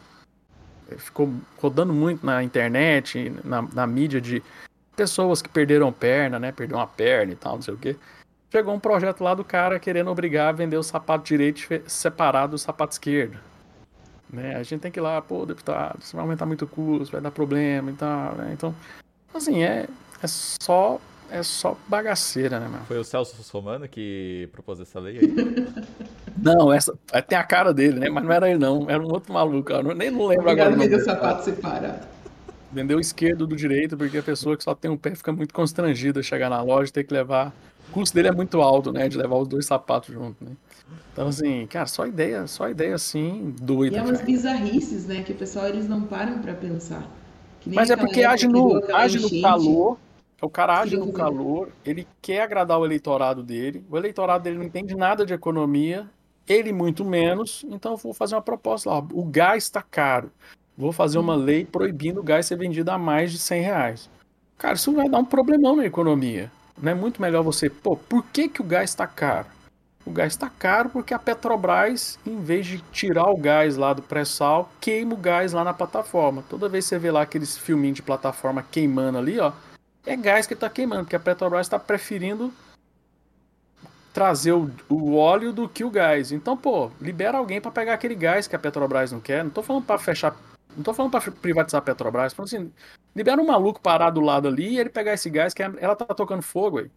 Ficou 0.96 1.30
rodando 1.60 1.92
muito 1.92 2.24
na 2.24 2.42
internet, 2.42 3.30
na, 3.44 3.60
na 3.60 3.86
mídia 3.86 4.22
de 4.22 4.42
pessoas 4.96 5.42
que 5.42 5.50
perderam 5.50 5.92
perna, 5.92 6.38
né? 6.38 6.50
Perdeu 6.50 6.78
uma 6.78 6.86
perna 6.86 7.34
e 7.34 7.36
tal, 7.36 7.56
não 7.56 7.62
sei 7.62 7.74
o 7.74 7.76
quê. 7.78 7.94
Chegou 8.50 8.74
um 8.74 8.80
projeto 8.80 9.22
lá 9.22 9.34
do 9.34 9.44
cara 9.44 9.78
querendo 9.78 10.10
obrigar 10.10 10.48
a 10.48 10.52
vender 10.52 10.76
o 10.76 10.82
sapato 10.82 11.24
direito 11.24 11.60
separado 11.86 12.52
do 12.52 12.58
sapato 12.58 12.92
esquerdo. 12.92 13.38
Né? 14.30 14.56
A 14.56 14.62
gente 14.62 14.80
tem 14.80 14.90
que 14.90 14.98
ir 14.98 15.02
lá, 15.02 15.20
pô, 15.20 15.44
deputado, 15.44 15.98
isso 16.00 16.14
vai 16.14 16.22
aumentar 16.22 16.46
muito 16.46 16.64
o 16.64 16.68
custo, 16.68 17.12
vai 17.12 17.20
dar 17.20 17.30
problema 17.30 17.90
e 17.90 17.94
tal, 17.94 18.34
né? 18.34 18.50
Então, 18.52 18.74
assim, 19.34 19.62
é, 19.62 19.86
é 20.22 20.26
só 20.26 21.00
é 21.30 21.42
só 21.42 21.76
bagaceira, 21.86 22.58
né, 22.58 22.68
mano? 22.68 22.84
Foi 22.86 22.98
o 22.98 23.04
Celso 23.04 23.36
Romano 23.52 23.86
que 23.86 24.48
propôs 24.50 24.80
essa 24.80 24.98
lei 24.98 25.18
aí? 25.18 25.34
não, 26.36 26.72
essa 26.72 26.96
tem 27.26 27.36
a 27.36 27.44
cara 27.44 27.72
dele, 27.72 28.00
né? 28.00 28.08
Mas 28.08 28.24
não 28.24 28.32
era 28.32 28.48
ele, 28.48 28.58
não. 28.58 28.88
Era 28.88 29.02
um 29.02 29.12
outro 29.12 29.32
maluco. 29.32 29.70
Eu 29.70 29.94
nem 29.94 30.10
não 30.10 30.26
lembro 30.26 30.44
Obrigado 30.44 30.68
agora. 30.68 30.82
Vendeu 30.82 31.00
sapato 31.00 31.44
separado. 31.44 32.06
Vendeu 32.72 32.96
o 32.96 33.00
esquerdo 33.00 33.46
do 33.46 33.56
direito, 33.56 33.96
porque 33.96 34.18
a 34.18 34.22
pessoa 34.22 34.56
que 34.56 34.64
só 34.64 34.74
tem 34.74 34.90
um 34.90 34.96
pé 34.96 35.14
fica 35.14 35.32
muito 35.32 35.52
constrangida 35.52 36.22
chegar 36.22 36.48
na 36.48 36.62
loja 36.62 36.88
e 36.88 36.92
ter 36.92 37.04
que 37.04 37.12
levar 37.12 37.52
o 37.88 37.92
custo 37.92 38.14
dele 38.14 38.28
é 38.28 38.32
muito 38.32 38.60
alto, 38.60 38.92
né? 38.92 39.08
De 39.08 39.16
levar 39.16 39.36
os 39.36 39.48
dois 39.48 39.66
sapatos 39.66 40.12
junto, 40.12 40.44
né? 40.44 40.52
Então, 41.12 41.28
assim, 41.28 41.66
cara, 41.66 41.86
só 41.86 42.06
ideia, 42.06 42.46
só 42.46 42.68
ideia 42.68 42.94
assim, 42.94 43.54
doida. 43.60 43.96
E 43.96 43.98
é 43.98 44.02
umas 44.02 44.20
bizarrices, 44.20 45.06
né? 45.06 45.22
Que 45.22 45.32
o 45.32 45.34
pessoal 45.34 45.66
eles 45.66 45.88
não 45.88 46.02
param 46.02 46.38
para 46.38 46.54
pensar. 46.54 47.08
Mas 47.66 47.90
é 47.90 47.96
porque 47.96 48.24
age 48.24 48.46
no, 48.46 48.80
age 48.94 49.18
no 49.18 49.42
calor. 49.42 49.98
O 50.40 50.48
cara 50.48 50.80
age 50.80 50.96
no 50.96 51.12
calor, 51.12 51.70
ele 51.84 52.06
quer 52.22 52.42
agradar 52.42 52.78
o 52.78 52.84
eleitorado 52.84 53.42
dele. 53.42 53.84
O 53.90 53.96
eleitorado 53.96 54.44
dele 54.44 54.56
não 54.56 54.64
entende 54.64 54.94
nada 54.94 55.26
de 55.26 55.34
economia, 55.34 56.08
ele 56.46 56.72
muito 56.72 57.04
menos. 57.04 57.64
Então, 57.68 57.92
eu 57.92 57.96
vou 57.96 58.14
fazer 58.14 58.36
uma 58.36 58.42
proposta 58.42 58.88
lá. 58.88 58.98
O 59.12 59.24
gás 59.24 59.64
está 59.64 59.82
caro. 59.82 60.30
Vou 60.76 60.92
fazer 60.92 61.18
uma 61.18 61.34
lei 61.34 61.64
proibindo 61.64 62.20
o 62.20 62.22
gás 62.22 62.46
ser 62.46 62.56
vendido 62.56 62.92
a 62.92 62.96
mais 62.96 63.32
de 63.32 63.38
100 63.38 63.62
reais. 63.62 64.10
Cara, 64.56 64.74
isso 64.74 64.92
vai 64.92 65.08
dar 65.08 65.18
um 65.18 65.24
problemão 65.24 65.74
na 65.74 65.84
economia. 65.84 66.52
Não 66.80 66.92
é 66.92 66.94
muito 66.94 67.20
melhor 67.20 67.42
você, 67.42 67.68
pô, 67.68 67.96
por 67.96 68.24
que, 68.24 68.48
que 68.48 68.60
o 68.60 68.64
gás 68.64 68.90
está 68.90 69.06
caro? 69.06 69.46
O 70.06 70.10
gás 70.10 70.32
está 70.32 70.48
caro 70.48 70.88
porque 70.88 71.12
a 71.12 71.18
Petrobras, 71.18 72.18
em 72.26 72.40
vez 72.40 72.66
de 72.66 72.78
tirar 72.92 73.28
o 73.30 73.36
gás 73.36 73.76
lá 73.76 73.92
do 73.92 74.00
pré-sal, 74.00 74.70
queima 74.80 75.12
o 75.12 75.16
gás 75.16 75.52
lá 75.52 75.62
na 75.62 75.74
plataforma. 75.74 76.42
Toda 76.48 76.68
vez 76.68 76.84
que 76.84 76.90
você 76.90 76.98
vê 76.98 77.10
lá 77.10 77.22
aqueles 77.22 77.58
filminhos 77.58 77.96
de 77.96 78.02
plataforma 78.02 78.64
queimando 78.70 79.18
ali, 79.18 79.38
ó, 79.38 79.52
é 80.06 80.16
gás 80.16 80.46
que 80.46 80.54
está 80.54 80.70
queimando, 80.70 81.02
porque 81.02 81.16
a 81.16 81.20
Petrobras 81.20 81.66
está 81.66 81.78
preferindo 81.78 82.50
trazer 84.14 84.52
o, 84.52 84.70
o, 84.88 85.14
óleo 85.16 85.52
do 85.52 85.68
que 85.68 85.84
o 85.84 85.90
gás. 85.90 86.32
Então, 86.32 86.56
pô, 86.56 86.90
libera 87.00 87.36
alguém 87.38 87.60
para 87.60 87.70
pegar 87.70 87.94
aquele 87.94 88.14
gás 88.14 88.48
que 88.48 88.56
a 88.56 88.58
Petrobras 88.58 89.12
não 89.12 89.20
quer. 89.20 89.44
Não 89.44 89.50
tô 89.50 89.62
falando 89.62 89.84
para 89.84 89.98
fechar, 89.98 90.34
não 90.78 90.84
tô 90.84 90.94
falando 90.94 91.10
para 91.10 91.30
privatizar 91.30 91.80
a 91.80 91.82
Petrobras, 91.82 92.32
falando 92.32 92.46
assim, 92.46 92.72
Libera 93.18 93.40
um 93.42 93.46
maluco 93.46 93.80
parar 93.80 94.10
do 94.10 94.20
lado 94.20 94.46
ali 94.46 94.74
e 94.74 94.78
ele 94.78 94.90
pegar 94.90 95.12
esse 95.12 95.28
gás 95.28 95.52
que 95.52 95.60
ela 95.60 95.96
tá 95.96 96.04
tocando 96.06 96.40
fogo 96.40 96.78
aí. 96.78 96.90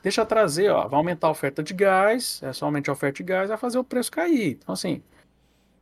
Deixa 0.00 0.24
trazer, 0.24 0.70
ó. 0.70 0.86
Vai 0.86 0.98
aumentar 0.98 1.26
a 1.26 1.30
oferta 1.30 1.60
de 1.60 1.74
gás, 1.74 2.40
é 2.40 2.52
só 2.52 2.66
aumentar 2.66 2.92
a 2.92 2.94
oferta 2.94 3.16
de 3.16 3.24
gás, 3.24 3.48
vai 3.48 3.58
fazer 3.58 3.76
o 3.76 3.82
preço 3.82 4.12
cair. 4.12 4.58
Então, 4.62 4.72
assim, 4.72 5.02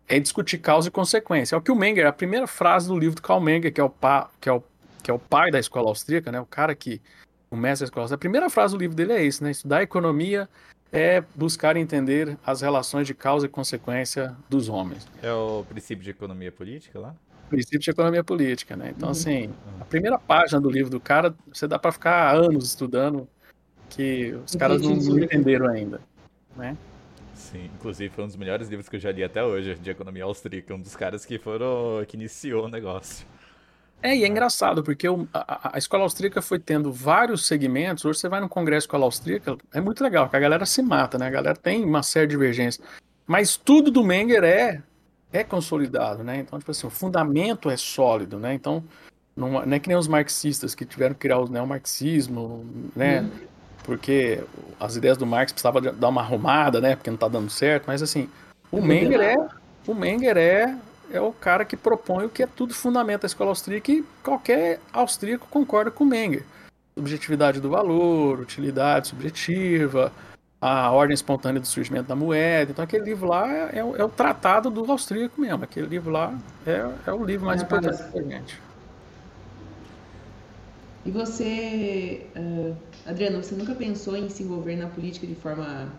é 0.09 0.19
discutir 0.19 0.57
causa 0.57 0.89
e 0.89 0.91
consequência. 0.91 1.55
É 1.55 1.59
o 1.59 1.61
que 1.61 1.71
o 1.71 1.77
Menger, 1.77 2.07
a 2.07 2.13
primeira 2.13 2.47
frase 2.47 2.89
do 2.89 2.99
livro 2.99 3.17
do 3.17 3.23
Karl 3.23 3.41
Menger, 3.41 3.73
que 3.73 3.81
é 3.81 3.85
o, 3.85 3.91
pa, 3.91 4.31
que 4.41 4.49
é 4.49 4.53
o, 4.53 4.63
que 5.03 5.11
é 5.11 5.15
o 5.15 5.19
pai 5.19 5.51
da 5.51 5.59
escola 5.59 5.89
austríaca, 5.89 6.33
né? 6.33 6.41
O 6.41 6.47
cara 6.47 6.75
que 6.75 7.03
começa 7.51 7.85
a 7.85 7.87
escola 7.87 8.05
austríaca. 8.05 8.21
A 8.21 8.25
primeira 8.25 8.49
frase 8.49 8.75
do 8.75 8.81
livro 8.81 8.97
dele 8.97 9.13
é 9.13 9.23
isso, 9.23 9.45
né? 9.45 9.51
Estudar 9.51 9.83
economia 9.83 10.49
é 10.91 11.23
buscar 11.35 11.77
entender 11.77 12.39
as 12.47 12.63
relações 12.63 13.07
de 13.07 13.13
causa 13.13 13.45
e 13.47 13.49
consequência 13.49 14.35
dos 14.49 14.69
homens. 14.69 15.07
É 15.21 15.33
o 15.33 15.65
princípio 15.69 16.05
de 16.05 16.11
economia 16.11 16.53
política 16.53 16.99
lá? 16.99 17.15
Princípio 17.49 17.81
de 17.81 17.91
economia 17.91 18.25
política, 18.25 18.77
né? 18.77 18.93
Então, 18.97 19.09
uhum. 19.09 19.13
assim, 19.13 19.51
a 19.81 19.85
primeira 19.85 20.19
página 20.19 20.61
do 20.61 20.71
livro 20.71 20.91
do 20.91 21.01
cara, 21.01 21.35
você 21.53 21.67
dá 21.67 21.79
para 21.79 21.93
ficar 21.93 22.35
anos 22.35 22.67
estudando 22.67 23.29
que 23.89 24.35
os 24.45 24.55
caras 24.55 24.83
não, 24.83 24.97
não 24.97 25.19
entenderam 25.19 25.69
ainda, 25.69 26.01
né? 26.57 26.77
Sim, 27.35 27.71
inclusive 27.75 28.13
foi 28.15 28.25
um 28.25 28.27
dos 28.27 28.37
melhores 28.37 28.69
livros 28.69 28.89
que 28.89 28.97
eu 28.97 29.01
já 29.01 29.13
li 29.13 29.23
até 29.23 29.43
hoje, 29.45 29.75
de 29.75 29.91
economia 29.91 30.25
austríaca, 30.25 30.75
um 30.75 30.81
dos 30.81 30.97
caras 30.97 31.25
que 31.25 31.39
foram, 31.39 32.05
que 32.07 32.17
iniciou 32.17 32.67
o 32.67 32.69
negócio. 32.69 33.27
É, 34.03 34.15
e 34.15 34.23
é 34.23 34.27
engraçado, 34.27 34.83
porque 34.83 35.09
o, 35.09 35.27
a, 35.33 35.77
a, 35.77 35.79
escola 35.79 36.03
austríaca 36.03 36.43
foi 36.43 36.59
tendo 36.59 36.93
vários 36.93 37.47
segmentos. 37.47 38.05
Hoje 38.05 38.19
você 38.19 38.29
vai 38.29 38.41
no 38.41 38.49
congresso 38.49 38.85
escola 38.85 39.05
austríaca, 39.05 39.57
é 39.73 39.81
muito 39.81 40.05
legal, 40.05 40.27
porque 40.27 40.37
a 40.37 40.41
galera 40.41 40.67
se 40.67 40.83
mata, 40.83 41.17
né? 41.17 41.27
A 41.27 41.31
galera 41.31 41.57
tem 41.57 41.83
uma 41.83 42.03
série 42.03 42.27
de 42.27 42.33
divergências. 42.33 42.87
Mas 43.27 43.57
tudo 43.57 43.91
do 43.91 44.05
Menger 44.05 44.45
é 44.45 44.83
é 45.35 45.43
consolidado, 45.43 46.22
né? 46.22 46.39
Então, 46.39 46.59
tipo 46.59 46.70
assim, 46.70 46.87
o 46.87 46.91
fundamento 46.91 47.68
é 47.68 47.76
sólido, 47.76 48.39
né? 48.39 48.55
Então, 48.55 48.85
não, 49.37 49.51
não 49.66 49.76
é 49.76 49.80
que 49.80 49.89
nem 49.89 49.99
os 49.99 50.07
marxistas 50.07 50.76
que 50.76 50.85
tiveram 50.85 51.12
que 51.12 51.20
criar 51.20 51.39
o 51.39 51.49
neomarxismo, 51.49 52.64
né? 52.95 53.20
Uhum. 53.20 53.30
Porque 53.82 54.43
as 54.78 54.95
ideias 54.95 55.18
do 55.18 55.26
Marx 55.26 55.53
precisavam 55.53 55.82
dar 55.82 56.09
uma 56.09 56.20
arrumada, 56.20 56.80
né? 56.80 56.95
Porque 56.95 57.11
não 57.11 57.18
tá 57.18 57.26
dando 57.26 57.51
certo, 57.51 57.87
mas 57.89 58.01
assim, 58.01 58.30
o 58.70 58.80
Menger 58.80 59.20
é 59.20 59.35
o 59.87 59.95
Menger 59.95 60.37
é, 60.37 60.78
é 61.11 61.20
o 61.20 61.32
cara 61.32 61.64
que 61.64 61.76
propõe 61.76 62.24
o 62.24 62.30
que 62.30 62.43
é 62.43 62.47
tudo 62.47 62.72
fundamento 62.72 63.22
da 63.22 63.26
escola 63.26 63.51
austríaca 63.51 63.91
e 63.91 64.05
qualquer 64.22 64.80
austríaco 64.93 65.49
concorda 65.51 65.91
com 65.91 66.05
o 66.05 66.07
Menger. 66.07 66.45
Subjetividade 66.97 67.61
do 67.61 67.68
valor, 67.68 68.39
utilidade 68.39 69.09
subjetiva, 69.09 70.12
a 70.67 70.91
ordem 70.91 71.12
espontânea 71.12 71.61
do 71.61 71.67
surgimento 71.67 72.09
da 72.09 72.17
moeda. 72.17 72.71
Então 72.71 72.83
aquele 72.83 73.05
livro 73.05 73.29
lá 73.29 73.47
é, 73.53 73.79
é, 73.81 73.85
o, 73.85 73.95
é 73.97 74.03
o, 74.03 74.09
tratado 74.09 74.71
do 74.71 74.91
austríaco 74.91 75.39
mesmo. 75.39 75.62
Aquele 75.62 75.87
livro 75.87 76.11
lá 76.11 76.35
é, 76.67 76.91
é 77.07 77.12
o 77.12 77.23
livro 77.23 77.45
mais 77.45 77.61
é, 77.61 77.65
importante 77.65 78.03
para 78.03 78.23
gente. 78.23 78.59
E 81.05 81.11
você, 81.11 82.27
uh, 82.35 82.75
Adriano, 83.05 83.43
você 83.43 83.55
nunca 83.55 83.75
pensou 83.75 84.17
em 84.17 84.31
se 84.31 84.43
envolver 84.43 84.77
na 84.77 84.87
política 84.87 85.27
de 85.27 85.35
forma 85.35 85.93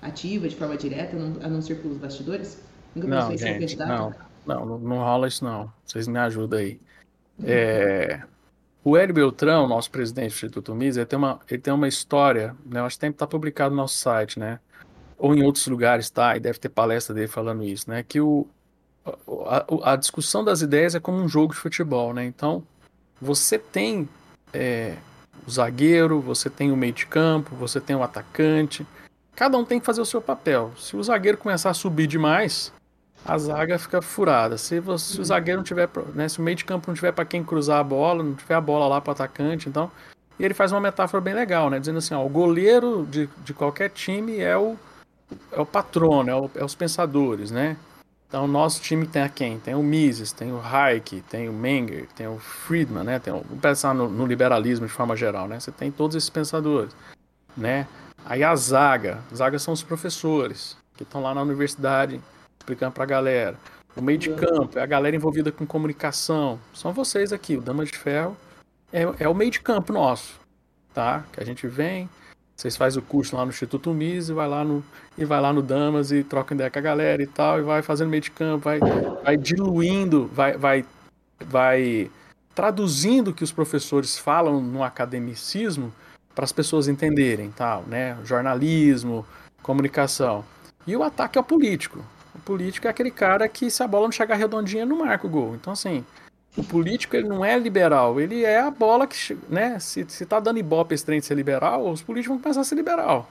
ativa, 0.00 0.48
de 0.48 0.54
forma 0.54 0.76
direta, 0.76 1.16
a 1.16 1.48
não 1.48 1.60
ser 1.60 1.82
pelos 1.82 1.98
bastidores? 1.98 2.62
Nunca 2.94 3.08
não, 3.08 3.16
pensou 3.16 3.34
em 3.34 3.38
gente, 3.38 3.70
ser 3.70 3.76
candidato? 3.76 4.16
Não, 4.46 4.66
não, 4.66 4.78
não 4.78 4.96
rola 4.98 5.26
isso 5.26 5.44
não. 5.44 5.72
Vocês 5.84 6.06
me 6.06 6.20
ajudam 6.20 6.60
aí. 6.60 6.80
É, 7.42 8.22
o 8.84 8.96
Hélio 8.96 9.14
Beltrão, 9.14 9.68
nosso 9.68 9.90
presidente 9.90 10.30
do 10.30 10.34
Instituto 10.34 10.74
Mises, 10.74 10.96
ele 10.96 11.06
tem 11.06 11.18
uma, 11.18 11.40
ele 11.48 11.60
tem 11.60 11.72
uma 11.72 11.86
história, 11.86 12.56
né? 12.64 12.80
Acho 12.80 12.96
que 12.96 13.00
tem 13.00 13.10
que 13.10 13.16
estar 13.16 13.26
tá 13.26 13.30
publicado 13.30 13.70
no 13.70 13.80
nosso 13.80 13.96
site, 13.96 14.38
né? 14.38 14.58
Ou 15.16 15.34
em 15.34 15.42
outros 15.44 15.66
lugares, 15.68 16.10
tá? 16.10 16.36
E 16.36 16.40
deve 16.40 16.58
ter 16.58 16.68
palestra 16.68 17.14
dele 17.14 17.28
falando 17.28 17.62
isso, 17.62 17.88
né? 17.88 18.02
Que 18.02 18.20
o, 18.20 18.46
a, 19.46 19.92
a 19.92 19.96
discussão 19.96 20.42
das 20.44 20.62
ideias 20.62 20.94
é 20.94 21.00
como 21.00 21.18
um 21.18 21.28
jogo 21.28 21.54
de 21.54 21.60
futebol, 21.60 22.12
né? 22.12 22.24
Então, 22.24 22.64
você 23.20 23.56
tem 23.56 24.08
é, 24.52 24.96
o 25.46 25.50
zagueiro, 25.50 26.20
você 26.20 26.50
tem 26.50 26.72
o 26.72 26.76
meio 26.76 26.92
de 26.92 27.06
campo, 27.06 27.54
você 27.54 27.80
tem 27.80 27.94
o 27.94 28.02
atacante. 28.02 28.84
Cada 29.36 29.56
um 29.56 29.64
tem 29.64 29.78
que 29.78 29.86
fazer 29.86 30.00
o 30.00 30.06
seu 30.06 30.20
papel. 30.20 30.72
Se 30.76 30.96
o 30.96 31.02
zagueiro 31.02 31.38
começar 31.38 31.70
a 31.70 31.74
subir 31.74 32.08
demais, 32.08 32.72
a 33.24 33.38
zaga 33.38 33.78
fica 33.78 34.02
furada. 34.02 34.58
Se, 34.58 34.80
você, 34.80 35.14
se 35.14 35.20
o 35.20 35.24
zagueiro 35.24 35.58
não 35.58 35.64
tiver, 35.64 35.88
né, 36.14 36.28
se 36.28 36.38
o 36.38 36.42
meio 36.42 36.56
de 36.56 36.64
campo 36.64 36.88
não 36.88 36.94
tiver 36.94 37.12
para 37.12 37.24
quem 37.24 37.44
cruzar 37.44 37.78
a 37.78 37.84
bola, 37.84 38.22
não 38.22 38.34
tiver 38.34 38.54
a 38.54 38.60
bola 38.60 38.86
lá 38.86 39.00
para 39.00 39.12
atacante, 39.12 39.68
então. 39.68 39.90
E 40.38 40.44
ele 40.44 40.54
faz 40.54 40.72
uma 40.72 40.80
metáfora 40.80 41.20
bem 41.20 41.34
legal, 41.34 41.70
né? 41.70 41.78
Dizendo 41.78 41.98
assim, 41.98 42.14
ó, 42.14 42.24
o 42.24 42.28
goleiro 42.28 43.06
de, 43.08 43.28
de 43.44 43.54
qualquer 43.54 43.90
time 43.90 44.38
é 44.38 44.56
o, 44.56 44.76
é 45.52 45.60
o 45.60 45.66
patrono, 45.66 46.30
é, 46.30 46.34
o, 46.34 46.50
é 46.56 46.64
os 46.64 46.74
pensadores, 46.74 47.50
né? 47.50 47.76
Então, 48.26 48.48
nosso 48.48 48.80
time 48.80 49.06
tem 49.06 49.20
a 49.20 49.28
quem? 49.28 49.58
Tem 49.58 49.74
o 49.74 49.82
Mises, 49.82 50.32
tem 50.32 50.50
o 50.52 50.58
Hayek, 50.58 51.20
tem 51.28 51.50
o 51.50 51.52
Menger, 51.52 52.08
tem 52.16 52.26
o 52.26 52.38
Friedman, 52.38 53.04
né? 53.04 53.18
Tem 53.18 53.30
o, 53.32 53.42
vamos 53.42 53.60
pensar 53.60 53.94
no, 53.94 54.08
no, 54.08 54.24
liberalismo 54.24 54.86
de 54.86 54.92
forma 54.92 55.14
geral, 55.14 55.46
né? 55.46 55.60
Você 55.60 55.70
tem 55.70 55.92
todos 55.92 56.16
esses 56.16 56.30
pensadores, 56.30 56.96
né? 57.54 57.86
Aí 58.24 58.42
a 58.42 58.56
zaga, 58.56 59.20
zaga 59.34 59.58
são 59.58 59.74
os 59.74 59.82
professores 59.82 60.78
que 60.96 61.02
estão 61.02 61.20
lá 61.20 61.34
na 61.34 61.42
universidade 61.42 62.20
explicando 62.62 62.92
pra 62.92 63.04
galera. 63.04 63.56
O 63.94 64.00
meio 64.00 64.18
de 64.18 64.32
campo 64.32 64.78
é 64.78 64.82
a 64.82 64.86
galera 64.86 65.14
envolvida 65.14 65.52
com 65.52 65.66
comunicação. 65.66 66.58
São 66.72 66.92
vocês 66.92 67.32
aqui, 67.32 67.56
o 67.56 67.60
Dama 67.60 67.84
de 67.84 67.96
Ferro 67.96 68.36
é, 68.92 69.02
é 69.18 69.28
o 69.28 69.34
meio 69.34 69.50
de 69.50 69.60
campo 69.60 69.92
nosso, 69.92 70.38
tá? 70.94 71.24
Que 71.32 71.40
a 71.40 71.44
gente 71.44 71.66
vem, 71.66 72.08
vocês 72.56 72.76
fazem 72.76 73.02
o 73.02 73.04
curso 73.04 73.36
lá 73.36 73.44
no 73.44 73.50
Instituto 73.50 73.92
Mises 73.92 74.30
e 74.30 74.32
vai 74.32 74.48
lá 74.48 74.64
no 74.64 74.84
e 75.18 75.24
vai 75.24 75.40
lá 75.40 75.52
no 75.52 75.60
Damas 75.60 76.10
e 76.12 76.22
troca 76.22 76.54
ideia 76.54 76.70
com 76.70 76.78
a 76.78 76.82
galera 76.82 77.22
e 77.22 77.26
tal 77.26 77.58
e 77.58 77.62
vai 77.62 77.82
fazendo 77.82 78.08
meio 78.08 78.22
de 78.22 78.30
campo, 78.30 78.64
vai, 78.64 78.78
vai 79.22 79.36
diluindo, 79.36 80.26
vai, 80.32 80.56
vai, 80.56 80.84
vai 81.40 82.10
traduzindo 82.54 83.28
o 83.28 83.34
que 83.34 83.44
os 83.44 83.52
professores 83.52 84.16
falam 84.16 84.60
no 84.60 84.82
academicismo 84.82 85.92
para 86.34 86.44
as 86.44 86.52
pessoas 86.52 86.88
entenderem, 86.88 87.50
tal, 87.50 87.82
né? 87.82 88.16
Jornalismo, 88.24 89.26
comunicação. 89.62 90.44
E 90.86 90.96
o 90.96 91.02
ataque 91.02 91.36
ao 91.36 91.44
político. 91.44 92.02
Político 92.44 92.86
é 92.86 92.90
aquele 92.90 93.10
cara 93.10 93.48
que 93.48 93.70
se 93.70 93.82
a 93.82 93.86
bola 93.86 94.06
não 94.06 94.12
chegar 94.12 94.34
redondinha 94.36 94.84
não 94.84 94.98
marca 94.98 95.26
o 95.26 95.30
gol. 95.30 95.54
Então 95.54 95.72
assim, 95.72 96.04
o 96.56 96.62
político 96.62 97.16
ele 97.16 97.28
não 97.28 97.44
é 97.44 97.58
liberal, 97.58 98.20
ele 98.20 98.44
é 98.44 98.60
a 98.60 98.70
bola 98.70 99.06
que, 99.06 99.16
né? 99.48 99.78
Se, 99.78 100.04
se 100.08 100.26
tá 100.26 100.38
dando 100.40 100.58
ibope 100.58 100.94
esse 100.94 101.04
trem 101.04 101.20
de 101.20 101.26
ser 101.26 101.34
liberal, 101.34 101.88
os 101.88 102.02
políticos 102.02 102.36
vão 102.36 102.42
começar 102.42 102.60
a 102.60 102.64
ser 102.64 102.74
liberal, 102.74 103.30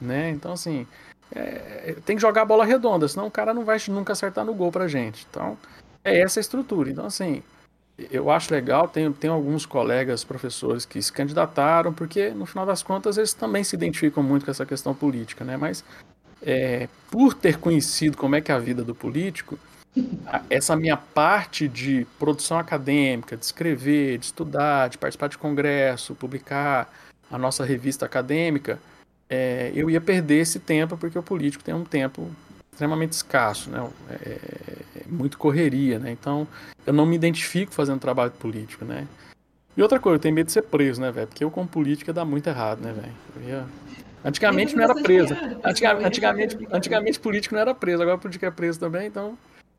né? 0.00 0.30
Então 0.30 0.52
assim, 0.52 0.86
é, 1.34 1.96
tem 2.04 2.16
que 2.16 2.22
jogar 2.22 2.42
a 2.42 2.46
bola 2.46 2.64
redonda, 2.64 3.08
senão 3.08 3.26
o 3.26 3.30
cara 3.30 3.54
não 3.54 3.64
vai 3.64 3.78
nunca 3.88 4.12
acertar 4.12 4.44
no 4.44 4.54
gol 4.54 4.70
pra 4.70 4.86
gente. 4.86 5.26
Então, 5.30 5.56
é 6.04 6.20
essa 6.20 6.38
a 6.38 6.42
estrutura. 6.42 6.90
Então 6.90 7.06
assim, 7.06 7.42
eu 8.10 8.30
acho 8.30 8.52
legal, 8.52 8.88
tem, 8.88 9.12
tem 9.12 9.30
alguns 9.30 9.66
colegas 9.66 10.24
professores 10.24 10.84
que 10.84 11.00
se 11.00 11.12
candidataram, 11.12 11.92
porque 11.92 12.30
no 12.30 12.46
final 12.46 12.64
das 12.64 12.82
contas 12.82 13.16
eles 13.16 13.32
também 13.32 13.64
se 13.64 13.76
identificam 13.76 14.22
muito 14.22 14.44
com 14.44 14.50
essa 14.50 14.66
questão 14.66 14.94
política, 14.94 15.44
né? 15.44 15.56
Mas 15.56 15.84
é, 16.42 16.88
por 17.10 17.34
ter 17.34 17.58
conhecido 17.58 18.16
como 18.16 18.36
é 18.36 18.40
que 18.40 18.50
é 18.50 18.54
a 18.54 18.58
vida 18.58 18.82
do 18.82 18.94
político, 18.94 19.58
essa 20.48 20.74
minha 20.74 20.96
parte 20.96 21.68
de 21.68 22.06
produção 22.18 22.58
acadêmica, 22.58 23.36
de 23.36 23.44
escrever, 23.44 24.18
de 24.18 24.26
estudar, 24.26 24.88
de 24.88 24.98
participar 24.98 25.28
de 25.28 25.38
congresso, 25.38 26.14
publicar 26.14 26.92
a 27.30 27.38
nossa 27.38 27.64
revista 27.64 28.06
acadêmica, 28.06 28.78
é, 29.28 29.70
eu 29.74 29.88
ia 29.88 30.00
perder 30.00 30.40
esse 30.40 30.58
tempo 30.58 30.96
porque 30.96 31.18
o 31.18 31.22
político 31.22 31.64
tem 31.64 31.74
um 31.74 31.84
tempo 31.84 32.30
extremamente 32.70 33.12
escasso, 33.12 33.70
né? 33.70 33.86
É, 34.10 34.38
é 34.96 35.04
muito 35.06 35.38
correria, 35.38 35.98
né? 35.98 36.10
Então 36.10 36.46
eu 36.86 36.92
não 36.92 37.06
me 37.06 37.16
identifico 37.16 37.72
fazendo 37.72 38.00
trabalho 38.00 38.30
político, 38.32 38.84
né? 38.84 39.06
E 39.74 39.82
outra 39.82 39.98
coisa, 39.98 40.16
eu 40.16 40.20
tenho 40.20 40.34
medo 40.34 40.46
de 40.46 40.52
ser 40.52 40.62
preso, 40.62 41.00
né, 41.00 41.10
velho? 41.10 41.26
Porque 41.26 41.42
eu 41.44 41.50
com 41.50 41.66
política 41.66 42.12
dá 42.12 42.24
muito 42.24 42.46
errado, 42.46 42.80
né, 42.80 42.92
velho? 42.92 43.48
Ia... 43.48 43.66
Antigamente 44.24 44.76
não 44.76 44.84
era 44.84 44.94
preso. 44.94 45.34
Antigamente, 45.64 46.06
antigamente, 46.06 46.68
antigamente 46.70 47.20
político 47.20 47.54
não 47.54 47.62
era 47.62 47.74
preso, 47.74 48.02
agora 48.02 48.18
político 48.18 48.46
é 48.46 48.50
preso 48.50 48.78
também, 48.78 49.06
então 49.06 49.36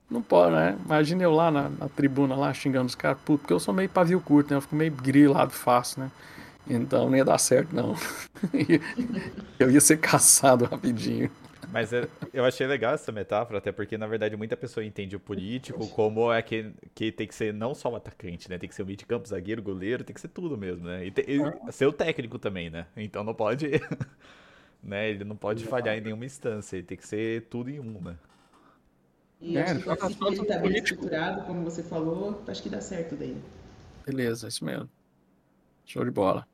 não 0.09 0.21
pode, 0.21 0.53
né? 0.53 0.77
Imagina 0.85 1.23
eu 1.23 1.31
lá 1.31 1.49
na, 1.49 1.69
na 1.69 1.89
tribuna, 1.89 2.35
lá 2.35 2.53
xingando 2.53 2.87
os 2.87 2.95
caras, 2.95 3.17
porque 3.25 3.51
eu 3.51 3.59
sou 3.59 3.73
meio 3.73 3.89
pavio 3.89 4.19
curto, 4.19 4.51
né? 4.51 4.57
Eu 4.57 4.61
fico 4.61 4.75
meio 4.75 4.91
grilado 4.91 5.51
fácil, 5.51 6.01
né? 6.01 6.11
Então 6.67 7.09
não 7.09 7.17
ia 7.17 7.25
dar 7.25 7.37
certo, 7.37 7.75
não. 7.75 7.95
eu 9.59 9.71
ia 9.71 9.81
ser 9.81 9.97
caçado 9.97 10.65
rapidinho. 10.65 11.31
Mas 11.71 11.91
eu 12.33 12.45
achei 12.45 12.65
legal 12.67 12.93
essa 12.93 13.11
metáfora, 13.11 13.57
até 13.57 13.71
porque, 13.71 13.97
na 13.97 14.07
verdade, 14.07 14.35
muita 14.35 14.55
pessoa 14.57 14.85
entende 14.85 15.15
o 15.15 15.19
político 15.19 15.87
como 15.89 16.31
é 16.31 16.41
que, 16.41 16.71
que 16.93 17.11
tem 17.11 17.27
que 17.27 17.35
ser 17.35 17.53
não 17.53 17.73
só 17.73 17.89
o 17.89 17.95
atacante, 17.95 18.49
né? 18.49 18.57
Tem 18.57 18.69
que 18.69 18.75
ser 18.75 18.83
o 18.83 18.85
meio 18.85 18.97
de 18.97 19.05
campo, 19.05 19.27
zagueiro, 19.27 19.61
goleiro, 19.61 20.03
tem 20.03 20.13
que 20.13 20.21
ser 20.21 20.27
tudo 20.27 20.57
mesmo, 20.57 20.85
né? 20.85 21.05
E, 21.05 21.11
te, 21.11 21.25
e 21.27 21.71
ser 21.71 21.85
o 21.85 21.93
técnico 21.93 22.37
também, 22.37 22.69
né? 22.69 22.87
Então 22.95 23.23
não 23.23 23.33
pode. 23.33 23.69
né? 24.83 25.09
Ele 25.09 25.23
não 25.23 25.35
pode 25.35 25.65
falhar 25.65 25.97
em 25.97 26.01
nenhuma 26.01 26.25
instância, 26.25 26.75
ele 26.75 26.85
tem 26.85 26.97
que 26.97 27.07
ser 27.07 27.43
tudo 27.49 27.69
em 27.69 27.79
um, 27.79 28.01
né? 28.01 28.17
E 29.39 29.57
é, 29.57 29.63
acho 29.63 29.79
que 29.79 30.15
que 30.15 30.25
ele 30.25 30.45
tá 30.45 30.57
bem 30.59 30.77
estruturado, 30.77 31.41
como 31.45 31.63
você 31.63 31.83
falou, 31.83 32.41
acho 32.47 32.63
que 32.63 32.69
dá 32.69 32.79
certo 32.79 33.15
daí. 33.15 33.35
Beleza, 34.05 34.47
isso 34.47 34.63
mesmo. 34.63 34.89
Show 35.85 36.05
de 36.05 36.11
bola. 36.11 36.47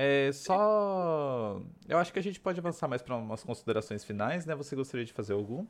É, 0.00 0.30
só. 0.30 1.60
Eu 1.88 1.98
acho 1.98 2.12
que 2.12 2.20
a 2.20 2.22
gente 2.22 2.38
pode 2.38 2.60
avançar 2.60 2.86
mais 2.86 3.02
para 3.02 3.16
umas 3.16 3.42
considerações 3.42 4.04
finais, 4.04 4.46
né? 4.46 4.54
Você 4.54 4.76
gostaria 4.76 5.04
de 5.04 5.12
fazer 5.12 5.32
alguma, 5.32 5.68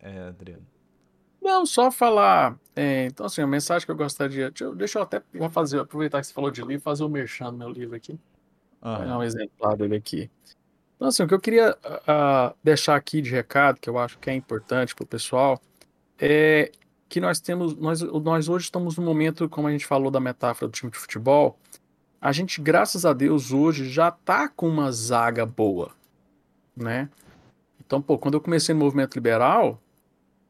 é, 0.00 0.28
Adriano? 0.28 0.66
Não, 1.40 1.64
só 1.64 1.90
falar. 1.90 2.58
É, 2.74 3.06
então, 3.06 3.24
assim, 3.24 3.40
a 3.40 3.46
mensagem 3.46 3.86
que 3.86 3.90
eu 3.90 3.96
gostaria. 3.96 4.50
Deixa 4.50 4.64
eu, 4.64 4.74
deixa 4.74 4.98
eu 4.98 5.02
até 5.02 5.22
fazer, 5.50 5.80
aproveitar 5.80 6.20
que 6.20 6.26
você 6.26 6.34
falou 6.34 6.50
de 6.50 6.60
livro, 6.60 6.82
fazer 6.82 7.04
o 7.04 7.06
um 7.06 7.08
merchan 7.08 7.50
do 7.50 7.56
meu 7.56 7.70
livro 7.70 7.96
aqui. 7.96 8.20
Vou 8.82 8.98
dar 8.98 9.16
um 9.16 9.22
exemplar 9.22 9.78
dele 9.78 9.96
aqui. 9.96 10.30
Então, 10.96 11.08
assim, 11.08 11.22
o 11.22 11.26
que 11.26 11.32
eu 11.32 11.40
queria 11.40 11.72
uh, 11.72 12.54
deixar 12.62 12.96
aqui 12.96 13.22
de 13.22 13.30
recado, 13.30 13.80
que 13.80 13.88
eu 13.88 13.98
acho 13.98 14.18
que 14.18 14.28
é 14.28 14.34
importante 14.34 14.94
para 14.94 15.04
o 15.04 15.06
pessoal, 15.06 15.58
é 16.20 16.70
que 17.08 17.18
nós 17.18 17.40
temos, 17.40 17.74
nós, 17.76 18.02
nós 18.02 18.48
hoje 18.48 18.64
estamos 18.64 18.98
no 18.98 19.04
momento, 19.04 19.48
como 19.48 19.68
a 19.68 19.72
gente 19.72 19.86
falou 19.86 20.10
da 20.10 20.20
metáfora 20.20 20.68
do 20.68 20.72
time 20.74 20.90
de 20.90 20.98
futebol, 20.98 21.58
a 22.20 22.32
gente, 22.32 22.60
graças 22.60 23.04
a 23.04 23.12
Deus, 23.12 23.52
hoje 23.52 23.88
já 23.88 24.10
tá 24.10 24.48
com 24.48 24.68
uma 24.68 24.90
zaga 24.90 25.44
boa, 25.44 25.90
né? 26.76 27.08
Então, 27.84 28.02
pô, 28.02 28.18
quando 28.18 28.34
eu 28.34 28.40
comecei 28.40 28.74
no 28.74 28.80
movimento 28.80 29.14
liberal, 29.14 29.80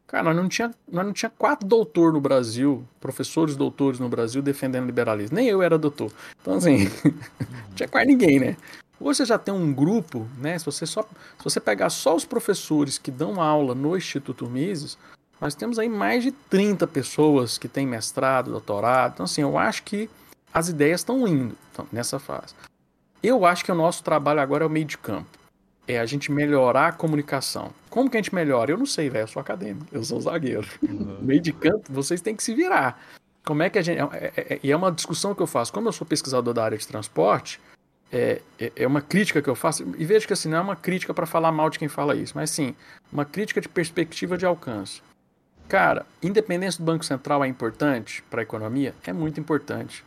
cara, 0.07 0.25
nós 0.25 0.37
não 0.37 0.49
tinha, 0.49 0.73
nós 0.91 1.05
não 1.05 1.12
tinha 1.12 1.31
quatro 1.31 1.67
doutores 1.67 2.14
no 2.14 2.21
Brasil, 2.21 2.87
professores 2.99 3.57
doutores 3.57 4.01
no 4.01 4.09
Brasil 4.09 4.41
defendendo 4.41 4.87
liberalismo. 4.87 5.37
Nem 5.37 5.49
eu 5.49 5.62
era 5.62 5.77
doutor. 5.77 6.11
Então, 6.41 6.55
assim, 6.55 6.85
não 7.05 7.75
tinha 7.77 7.89
quase 7.89 8.07
ninguém, 8.07 8.41
né? 8.41 8.57
Hoje 8.99 9.19
você 9.19 9.25
já 9.27 9.39
tem 9.39 9.53
um 9.53 9.75
grupo, 9.75 10.27
né? 10.39 10.59
Se 10.59 10.64
você, 10.64 10.87
só, 10.87 11.03
se 11.03 11.45
você 11.45 11.61
pegar 11.61 11.91
só 11.91 12.17
os 12.17 12.25
professores 12.25 12.97
que 12.97 13.11
dão 13.11 13.41
aula 13.41 13.75
no 13.75 13.95
Instituto 13.95 14.49
Mises, 14.49 14.97
nós 15.39 15.55
temos 15.55 15.79
aí 15.79 15.89
mais 15.89 16.23
de 16.23 16.33
30 16.33 16.87
pessoas 16.87 17.59
que 17.59 17.69
têm 17.69 17.87
mestrado, 17.87 18.51
doutorado. 18.51 19.12
Então, 19.14 19.25
assim, 19.25 19.43
eu 19.43 19.59
acho 19.59 19.83
que 19.83 20.09
as 20.57 20.70
ideias 20.70 21.00
estão 21.00 21.28
indo 21.28 21.54
então, 21.70 21.86
nessa 21.92 22.18
fase. 22.18 22.54
Eu 23.22 23.44
acho 23.44 23.62
que 23.62 23.70
o 23.70 23.74
nosso 23.74 24.02
trabalho 24.02 24.40
agora 24.40 24.64
é 24.64 24.66
o 24.66 24.70
meio 24.70 24.86
de 24.86 24.96
campo. 24.96 25.28
É 25.86 25.98
a 26.00 26.07
gente 26.07 26.32
melhorar 26.32 26.88
a 26.88 26.92
comunicação. 26.92 27.74
Como 27.90 28.09
que 28.09 28.16
a 28.16 28.20
gente 28.20 28.34
melhora? 28.34 28.70
Eu 28.70 28.78
não 28.78 28.86
sei, 28.86 29.11
velho. 29.11 29.24
Eu 29.24 29.28
sou 29.28 29.38
acadêmico, 29.38 29.86
eu 29.92 30.02
sou 30.02 30.18
zagueiro. 30.18 30.66
Uhum. 30.82 31.18
meio 31.20 31.42
de 31.42 31.52
campo, 31.52 31.92
vocês 31.92 32.22
têm 32.22 32.34
que 32.34 32.42
se 32.42 32.54
virar. 32.54 32.98
Como 33.44 33.62
é 33.62 33.68
que 33.68 33.78
a 33.78 33.82
gente. 33.82 34.00
É, 34.00 34.32
é, 34.34 34.54
é, 34.54 34.61
e 34.62 34.72
é 34.72 34.76
uma 34.76 34.90
discussão 34.90 35.34
que 35.34 35.42
eu 35.42 35.46
faço. 35.46 35.70
Como 35.74 35.88
eu 35.88 35.92
sou 35.92 36.07
pesquisador 36.07 36.54
da 36.54 36.64
área 36.64 36.78
de 36.78 36.88
transporte, 36.88 37.61
é, 38.11 38.40
é, 38.59 38.72
é 38.76 38.86
uma 38.86 39.02
crítica 39.02 39.42
que 39.42 39.50
eu 39.50 39.54
faço, 39.54 39.86
e 39.98 40.04
vejo 40.07 40.26
que 40.26 40.32
assim, 40.32 40.48
não 40.48 40.57
é 40.57 40.61
uma 40.62 40.76
crítica 40.76 41.12
para 41.12 41.26
falar 41.26 41.52
mal 41.52 41.68
de 41.68 41.78
quem 41.78 41.88
fala 41.88 42.16
isso, 42.16 42.32
mas 42.34 42.48
sim, 42.48 42.74
uma 43.12 43.26
crítica 43.26 43.61
de 43.61 43.68
perspectiva 43.68 44.38
de 44.38 44.46
alcance. 44.46 45.02
Cara, 45.68 46.07
independência 46.22 46.82
do 46.82 46.86
Banco 46.86 47.04
Central 47.04 47.44
é 47.44 47.48
importante 47.48 48.22
para 48.30 48.40
a 48.40 48.42
economia? 48.42 48.94
É 49.04 49.12
muito 49.12 49.38
importante. 49.38 50.02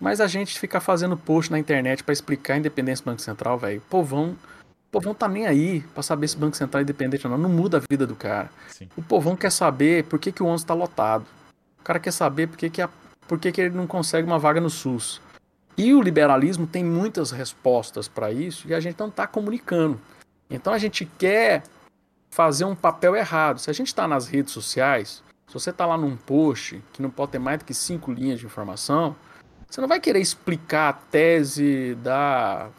Mas 0.00 0.20
a 0.20 0.26
gente 0.26 0.58
fica 0.58 0.80
fazendo 0.80 1.16
post 1.16 1.50
na 1.50 1.58
internet 1.58 2.04
para 2.04 2.12
explicar 2.12 2.54
a 2.54 2.58
independência 2.58 3.02
do 3.02 3.06
Banco 3.06 3.22
Central, 3.22 3.58
velho. 3.58 3.78
O 3.78 3.90
povão, 3.90 4.30
o 4.30 4.90
povão 4.90 5.14
tá 5.14 5.26
nem 5.26 5.46
aí 5.46 5.80
para 5.94 6.02
saber 6.02 6.28
se 6.28 6.36
o 6.36 6.38
Banco 6.38 6.56
Central 6.56 6.80
é 6.80 6.82
independente 6.82 7.26
ou 7.26 7.30
não. 7.30 7.38
Não 7.38 7.48
muda 7.48 7.78
a 7.78 7.82
vida 7.88 8.06
do 8.06 8.14
cara. 8.14 8.50
Sim. 8.68 8.88
O 8.96 9.02
povão 9.02 9.36
quer 9.36 9.50
saber 9.50 10.04
por 10.04 10.18
que, 10.18 10.30
que 10.30 10.42
o 10.42 10.46
ônibus 10.46 10.62
está 10.62 10.74
lotado. 10.74 11.26
O 11.80 11.82
cara 11.82 11.98
quer 11.98 12.12
saber 12.12 12.46
por 12.48 12.56
que, 12.56 12.68
que, 12.68 12.82
a, 12.82 12.88
por 13.26 13.38
que, 13.38 13.50
que 13.50 13.60
ele 13.60 13.74
não 13.74 13.86
consegue 13.86 14.26
uma 14.26 14.38
vaga 14.38 14.60
no 14.60 14.68
SUS. 14.68 15.20
E 15.78 15.92
o 15.92 16.00
liberalismo 16.00 16.66
tem 16.66 16.82
muitas 16.82 17.30
respostas 17.30 18.08
para 18.08 18.32
isso 18.32 18.66
e 18.66 18.74
a 18.74 18.80
gente 18.80 18.98
não 18.98 19.08
está 19.08 19.26
comunicando. 19.26 20.00
Então 20.48 20.72
a 20.72 20.78
gente 20.78 21.04
quer 21.04 21.62
fazer 22.30 22.64
um 22.64 22.74
papel 22.74 23.14
errado. 23.14 23.58
Se 23.58 23.70
a 23.70 23.72
gente 23.72 23.88
está 23.88 24.08
nas 24.08 24.26
redes 24.26 24.52
sociais, 24.52 25.22
se 25.46 25.54
você 25.54 25.70
está 25.70 25.84
lá 25.84 25.96
num 25.96 26.16
post 26.16 26.82
que 26.92 27.02
não 27.02 27.10
pode 27.10 27.32
ter 27.32 27.38
mais 27.38 27.58
do 27.58 27.64
que 27.64 27.74
cinco 27.74 28.10
linhas 28.10 28.40
de 28.40 28.46
informação, 28.46 29.14
você 29.68 29.80
não 29.80 29.88
vai 29.88 30.00
querer 30.00 30.20
explicar 30.20 30.88
a 30.88 30.92
tese 30.92 31.96
da 32.02 32.70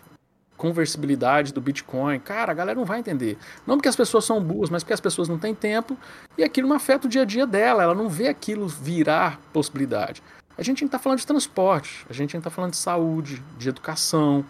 conversibilidade 0.57 1.53
do 1.53 1.61
Bitcoin. 1.61 2.19
Cara, 2.19 2.51
a 2.51 2.55
galera 2.55 2.77
não 2.77 2.85
vai 2.85 2.99
entender. 2.99 3.37
Não 3.65 3.77
porque 3.77 3.87
as 3.87 3.95
pessoas 3.95 4.25
são 4.25 4.41
burras, 4.41 4.69
mas 4.69 4.83
porque 4.83 4.93
as 4.93 4.99
pessoas 4.99 5.29
não 5.29 5.37
têm 5.37 5.53
tempo 5.53 5.95
e 6.37 6.43
aquilo 6.43 6.67
não 6.67 6.75
afeta 6.75 7.07
o 7.07 7.09
dia 7.09 7.21
a 7.21 7.25
dia 7.25 7.45
dela. 7.45 7.83
Ela 7.83 7.95
não 7.95 8.09
vê 8.09 8.27
aquilo 8.27 8.67
virar 8.67 9.39
possibilidade. 9.53 10.23
A 10.57 10.63
gente 10.63 10.83
está 10.83 10.97
falando 10.97 11.19
de 11.19 11.27
transporte, 11.27 12.05
a 12.09 12.13
gente 12.13 12.35
está 12.35 12.49
falando 12.49 12.71
de 12.71 12.77
saúde, 12.77 13.43
de 13.57 13.69
educação. 13.69 14.43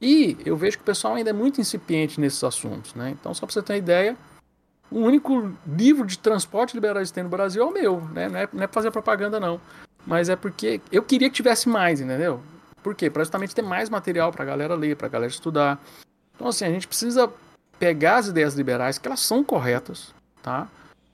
E 0.00 0.38
eu 0.46 0.56
vejo 0.56 0.78
que 0.78 0.82
o 0.82 0.86
pessoal 0.86 1.14
ainda 1.14 1.28
é 1.28 1.34
muito 1.34 1.60
incipiente 1.60 2.18
nesses 2.18 2.42
assuntos. 2.42 2.94
Né? 2.94 3.10
Então, 3.10 3.34
só 3.34 3.44
para 3.44 3.52
você 3.52 3.62
ter 3.62 3.74
uma 3.74 3.78
ideia, 3.78 4.16
o 4.90 5.00
único 5.00 5.52
livro 5.66 6.06
de 6.06 6.18
transporte 6.18 6.74
liberal 6.74 7.02
que 7.02 7.12
tem 7.12 7.22
no 7.22 7.28
Brasil 7.28 7.62
é 7.62 7.66
o 7.66 7.72
meu. 7.72 8.00
Né? 8.12 8.28
Não, 8.28 8.38
é, 8.38 8.48
não 8.50 8.62
é 8.62 8.66
fazer 8.68 8.90
propaganda, 8.90 9.38
não. 9.38 9.60
Mas 10.06 10.28
é 10.28 10.36
porque 10.36 10.80
eu 10.90 11.02
queria 11.02 11.28
que 11.28 11.36
tivesse 11.36 11.68
mais, 11.68 12.00
entendeu? 12.00 12.42
Por 12.82 12.94
quê? 12.94 13.10
Para 13.10 13.22
justamente 13.22 13.54
ter 13.54 13.62
mais 13.62 13.90
material 13.90 14.32
para 14.32 14.42
a 14.42 14.46
galera 14.46 14.74
ler, 14.74 14.96
para 14.96 15.06
a 15.06 15.10
galera 15.10 15.30
estudar. 15.30 15.78
Então, 16.34 16.48
assim, 16.48 16.64
a 16.64 16.70
gente 16.70 16.88
precisa 16.88 17.30
pegar 17.78 18.16
as 18.16 18.28
ideias 18.28 18.54
liberais, 18.54 18.98
que 18.98 19.06
elas 19.06 19.20
são 19.20 19.44
corretas, 19.44 20.14
tá? 20.42 20.68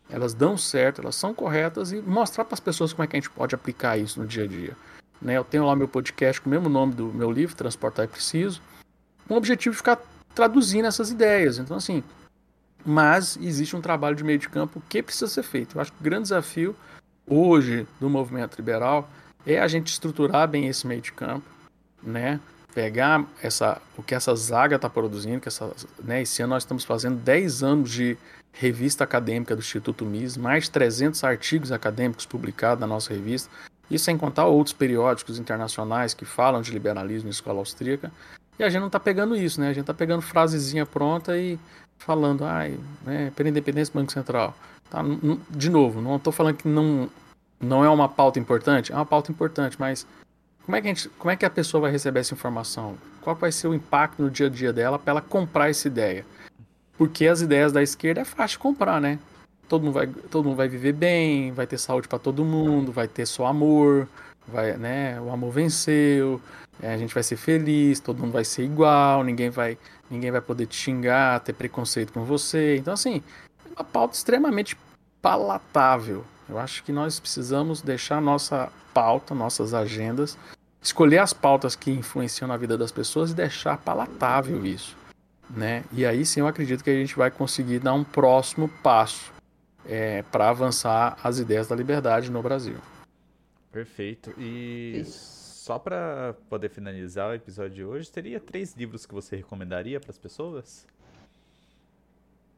elas 0.09 0.34
dão 0.34 0.57
certo, 0.57 1.01
elas 1.01 1.16
são 1.16 1.34
corretas 1.34 1.93
e 1.93 2.01
mostrar 2.01 2.45
para 2.45 2.55
as 2.55 2.61
pessoas 2.61 2.93
como 2.93 3.05
é 3.05 3.07
que 3.07 3.16
a 3.16 3.20
gente 3.20 3.30
pode 3.30 3.55
aplicar 3.55 3.99
isso 3.99 4.20
no 4.20 4.26
dia 4.26 4.45
a 4.45 4.47
dia. 4.47 4.76
Né? 5.20 5.37
Eu 5.37 5.45
tenho 5.45 5.66
lá 5.66 5.74
meu 5.74 5.89
podcast 5.89 6.41
com 6.41 6.49
o 6.49 6.51
mesmo 6.51 6.68
nome 6.68 6.95
do 6.95 7.07
meu 7.07 7.30
livro, 7.30 7.57
Transportar 7.57 8.05
é 8.05 8.09
Preciso, 8.09 8.61
com 9.26 9.34
o 9.34 9.37
objetivo 9.37 9.72
de 9.72 9.78
ficar 9.78 10.01
traduzindo 10.34 10.87
essas 10.87 11.11
ideias. 11.11 11.59
Então, 11.59 11.76
assim, 11.76 12.05
mas 12.84 13.37
existe 13.41 13.74
um 13.74 13.80
trabalho 13.80 14.14
de 14.14 14.22
meio 14.22 14.39
de 14.39 14.49
campo 14.49 14.82
que 14.89 15.03
precisa 15.03 15.26
ser 15.26 15.43
feito. 15.43 15.76
Eu 15.76 15.80
acho 15.80 15.93
que 15.93 16.01
o 16.01 16.05
grande 16.05 16.24
desafio 16.24 16.76
hoje 17.27 17.87
do 18.01 18.09
movimento 18.09 18.57
liberal 18.57 19.09
é 19.47 19.59
a 19.59 19.68
gente 19.68 19.89
estruturar 19.89 20.49
bem 20.49 20.66
esse 20.66 20.87
meio 20.87 21.01
de 21.01 21.12
campo, 21.12 21.47
né? 22.03 22.41
Pegar 22.74 23.24
essa, 23.43 23.81
o 23.97 24.03
que 24.03 24.14
essa 24.14 24.35
zaga 24.37 24.77
está 24.77 24.89
produzindo, 24.89 25.41
que 25.41 25.49
essa, 25.49 25.72
né? 26.03 26.22
esse 26.22 26.43
ano 26.43 26.51
nós 26.51 26.62
estamos 26.62 26.85
fazendo 26.85 27.16
10 27.16 27.62
anos 27.62 27.91
de 27.91 28.18
revista 28.53 29.05
acadêmica 29.05 29.55
do 29.55 29.61
Instituto 29.61 30.05
Mises, 30.05 30.37
mais 30.37 30.64
de 30.64 30.70
300 30.72 31.22
artigos 31.24 31.72
acadêmicos 31.72 32.27
publicados 32.27 32.81
na 32.81 32.87
nossa 32.87 33.12
revista. 33.12 33.51
E 33.91 33.99
sem 33.99 34.18
contar 34.18 34.47
outros 34.47 34.74
periódicos 34.74 35.39
internacionais 35.39 36.12
que 36.12 36.24
falam 36.24 36.61
de 36.61 36.72
liberalismo 36.72 37.29
em 37.29 37.31
escola 37.31 37.61
austríaca. 37.61 38.11
E 38.59 38.64
a 38.64 38.68
gente 38.68 38.81
não 38.81 38.89
está 38.89 38.99
pegando 38.99 39.37
isso, 39.37 39.61
né? 39.61 39.68
A 39.68 39.72
gente 39.72 39.83
está 39.83 39.95
pegando 39.95 40.22
frasezinha 40.22 40.85
pronta 40.85 41.39
e 41.39 41.59
falando, 41.99 42.44
ai, 42.44 42.78
né, 43.05 43.32
pela 43.34 43.49
independência 43.49 43.92
do 43.92 43.99
Banco 43.99 44.12
Central. 44.12 44.55
Tá, 44.88 45.03
de 45.51 45.68
novo, 45.70 46.01
não 46.01 46.16
estou 46.16 46.32
falando 46.32 46.57
que 46.57 46.68
não, 46.68 47.09
não 47.61 47.84
é 47.84 47.88
uma 47.88 48.09
pauta 48.09 48.38
importante, 48.38 48.92
é 48.92 48.94
uma 48.94 49.07
pauta 49.07 49.32
importante, 49.32 49.76
mas 49.78 50.07
como 50.64 50.76
é, 50.76 50.80
que 50.80 50.88
a 50.88 50.94
gente, 50.94 51.09
como 51.11 51.30
é 51.30 51.36
que 51.36 51.44
a 51.44 51.51
pessoa 51.51 51.82
vai 51.82 51.90
receber 51.90 52.20
essa 52.20 52.34
informação? 52.34 52.97
Qual 53.20 53.36
vai 53.36 53.53
ser 53.53 53.68
o 53.68 53.74
impacto 53.74 54.22
no 54.22 54.30
dia 54.30 54.47
a 54.47 54.51
dia 54.51 54.72
dela 54.72 54.99
para 54.99 55.12
ela 55.12 55.20
comprar 55.20 55.70
essa 55.70 55.86
ideia? 55.86 56.26
Porque 56.99 57.26
as 57.26 57.40
ideias 57.40 57.72
da 57.72 57.82
esquerda 57.82 58.22
é 58.22 58.24
fácil 58.24 58.59
comprar, 58.59 59.01
né? 59.01 59.18
Todo 59.68 59.82
mundo 59.82 59.94
vai, 59.94 60.07
todo 60.07 60.44
mundo 60.44 60.57
vai 60.57 60.68
viver 60.68 60.92
bem, 60.92 61.53
vai 61.53 61.66
ter 61.66 61.78
saúde 61.78 62.09
para 62.09 62.18
todo 62.18 62.44
mundo, 62.44 62.92
vai 62.92 63.07
ter 63.07 63.26
só 63.26 63.47
amor, 63.47 64.09
vai, 64.49 64.76
né? 64.76 65.20
O 65.20 65.30
amor 65.30 65.53
venceu, 65.53 66.40
é, 66.80 66.92
a 66.92 66.99
gente 66.99 67.14
vai 67.14 67.22
ser 67.22 67.36
feliz, 67.36 68.01
todo 68.01 68.20
mundo 68.20 68.32
vai 68.32 68.44
ser 68.44 68.64
igual, 68.64 69.24
ninguém 69.24 69.51
vai, 69.51 69.78
ninguém 70.11 70.30
vai 70.30 70.40
poder 70.40 70.66
te 70.66 70.76
xingar, 70.76 71.40
ter 71.40 71.53
preconceito 71.53 72.12
com 72.12 72.24
você. 72.24 72.76
Então, 72.76 72.94
assim, 72.94 73.22
é 73.64 73.68
uma 73.80 73.84
pauta 73.84 74.14
extremamente 74.14 74.76
palatável. 75.20 76.24
Eu 76.49 76.59
acho 76.59 76.84
que 76.84 76.92
nós 76.92 77.18
precisamos 77.18 77.82
deixar 77.82 78.20
nossa 78.20 78.70
pauta, 78.94 79.34
nossas 79.34 79.74
agendas, 79.74 80.38
escolher 80.80 81.18
as 81.18 81.32
pautas 81.32 81.74
que 81.74 81.90
influenciam 81.90 82.47
na 82.47 82.57
vida 82.57 82.78
das 82.78 82.92
pessoas 82.92 83.30
e 83.30 83.34
deixar 83.34 83.76
palatável 83.78 84.64
isso. 84.64 84.97
Né? 85.51 85.84
E 85.92 86.05
aí 86.05 86.24
sim 86.24 86.40
eu 86.40 86.47
acredito 86.47 86.82
que 86.82 86.90
a 86.90 86.94
gente 86.94 87.16
vai 87.16 87.30
conseguir 87.30 87.78
dar 87.78 87.94
um 87.94 88.05
próximo 88.05 88.68
passo 88.82 89.32
é, 89.84 90.22
para 90.30 90.49
avançar 90.49 91.16
as 91.22 91.38
ideias 91.38 91.68
da 91.68 91.76
liberdade 91.76 92.30
no 92.30 92.42
Brasil. 92.42 92.76
Perfeito. 93.77 94.33
E 94.39 95.03
só 95.05 95.79
para 95.79 96.35
poder 96.49 96.70
finalizar 96.70 97.29
o 97.29 97.35
episódio 97.35 97.74
de 97.74 97.85
hoje, 97.85 98.11
teria 98.11 98.41
três 98.41 98.74
livros 98.74 99.05
que 99.05 99.12
você 99.12 99.37
recomendaria 99.37 100.01
para 100.01 100.11
as 100.11 100.16
pessoas? 100.16 100.87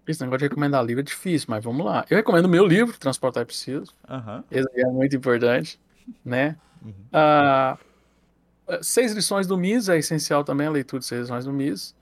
Esse 0.07 0.21
negócio 0.21 0.39
de 0.39 0.45
recomendar 0.45 0.85
livro 0.85 1.01
é 1.01 1.05
difícil, 1.05 1.49
mas 1.51 1.65
vamos 1.65 1.85
lá. 1.85 2.07
Eu 2.09 2.19
recomendo 2.19 2.45
o 2.45 2.49
meu 2.49 2.65
livro, 2.65 2.97
Transportar 2.97 3.43
é 3.43 3.45
Preciso. 3.45 3.93
Uhum. 4.09 4.45
Esse 4.49 4.81
é 4.81 4.85
muito 4.85 5.17
importante, 5.17 5.81
né? 6.25 6.57
Uhum. 6.81 6.93
Uh, 7.13 8.79
seis 8.81 9.13
lições 9.13 9.49
do 9.49 9.59
MIS 9.59 9.89
é 9.89 9.99
essencial 9.99 10.45
também, 10.45 10.69
a 10.69 10.71
leitura 10.71 11.01
de 11.01 11.07
seis 11.07 11.23
lições 11.23 11.45
do 11.45 11.53
MIS. 11.53 11.97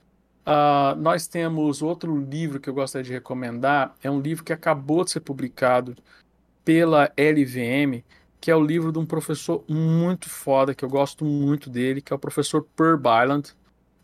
Uh, 0.46 0.94
nós 1.00 1.26
temos 1.26 1.80
outro 1.80 2.14
livro 2.20 2.60
que 2.60 2.68
eu 2.68 2.74
gostaria 2.74 3.06
de 3.06 3.12
recomendar, 3.14 3.94
é 4.02 4.10
um 4.10 4.20
livro 4.20 4.44
que 4.44 4.52
acabou 4.52 5.04
de 5.04 5.12
ser 5.12 5.20
publicado 5.20 5.96
pela 6.62 7.10
LVM, 7.16 8.04
que 8.46 8.50
é 8.52 8.54
o 8.54 8.64
livro 8.64 8.92
de 8.92 8.98
um 9.00 9.04
professor 9.04 9.64
muito 9.68 10.30
foda, 10.30 10.72
que 10.72 10.84
eu 10.84 10.88
gosto 10.88 11.24
muito 11.24 11.68
dele, 11.68 12.00
que 12.00 12.12
é 12.12 12.16
o 12.16 12.18
professor 12.18 12.62
Per 12.76 12.96
Byland, 12.96 13.52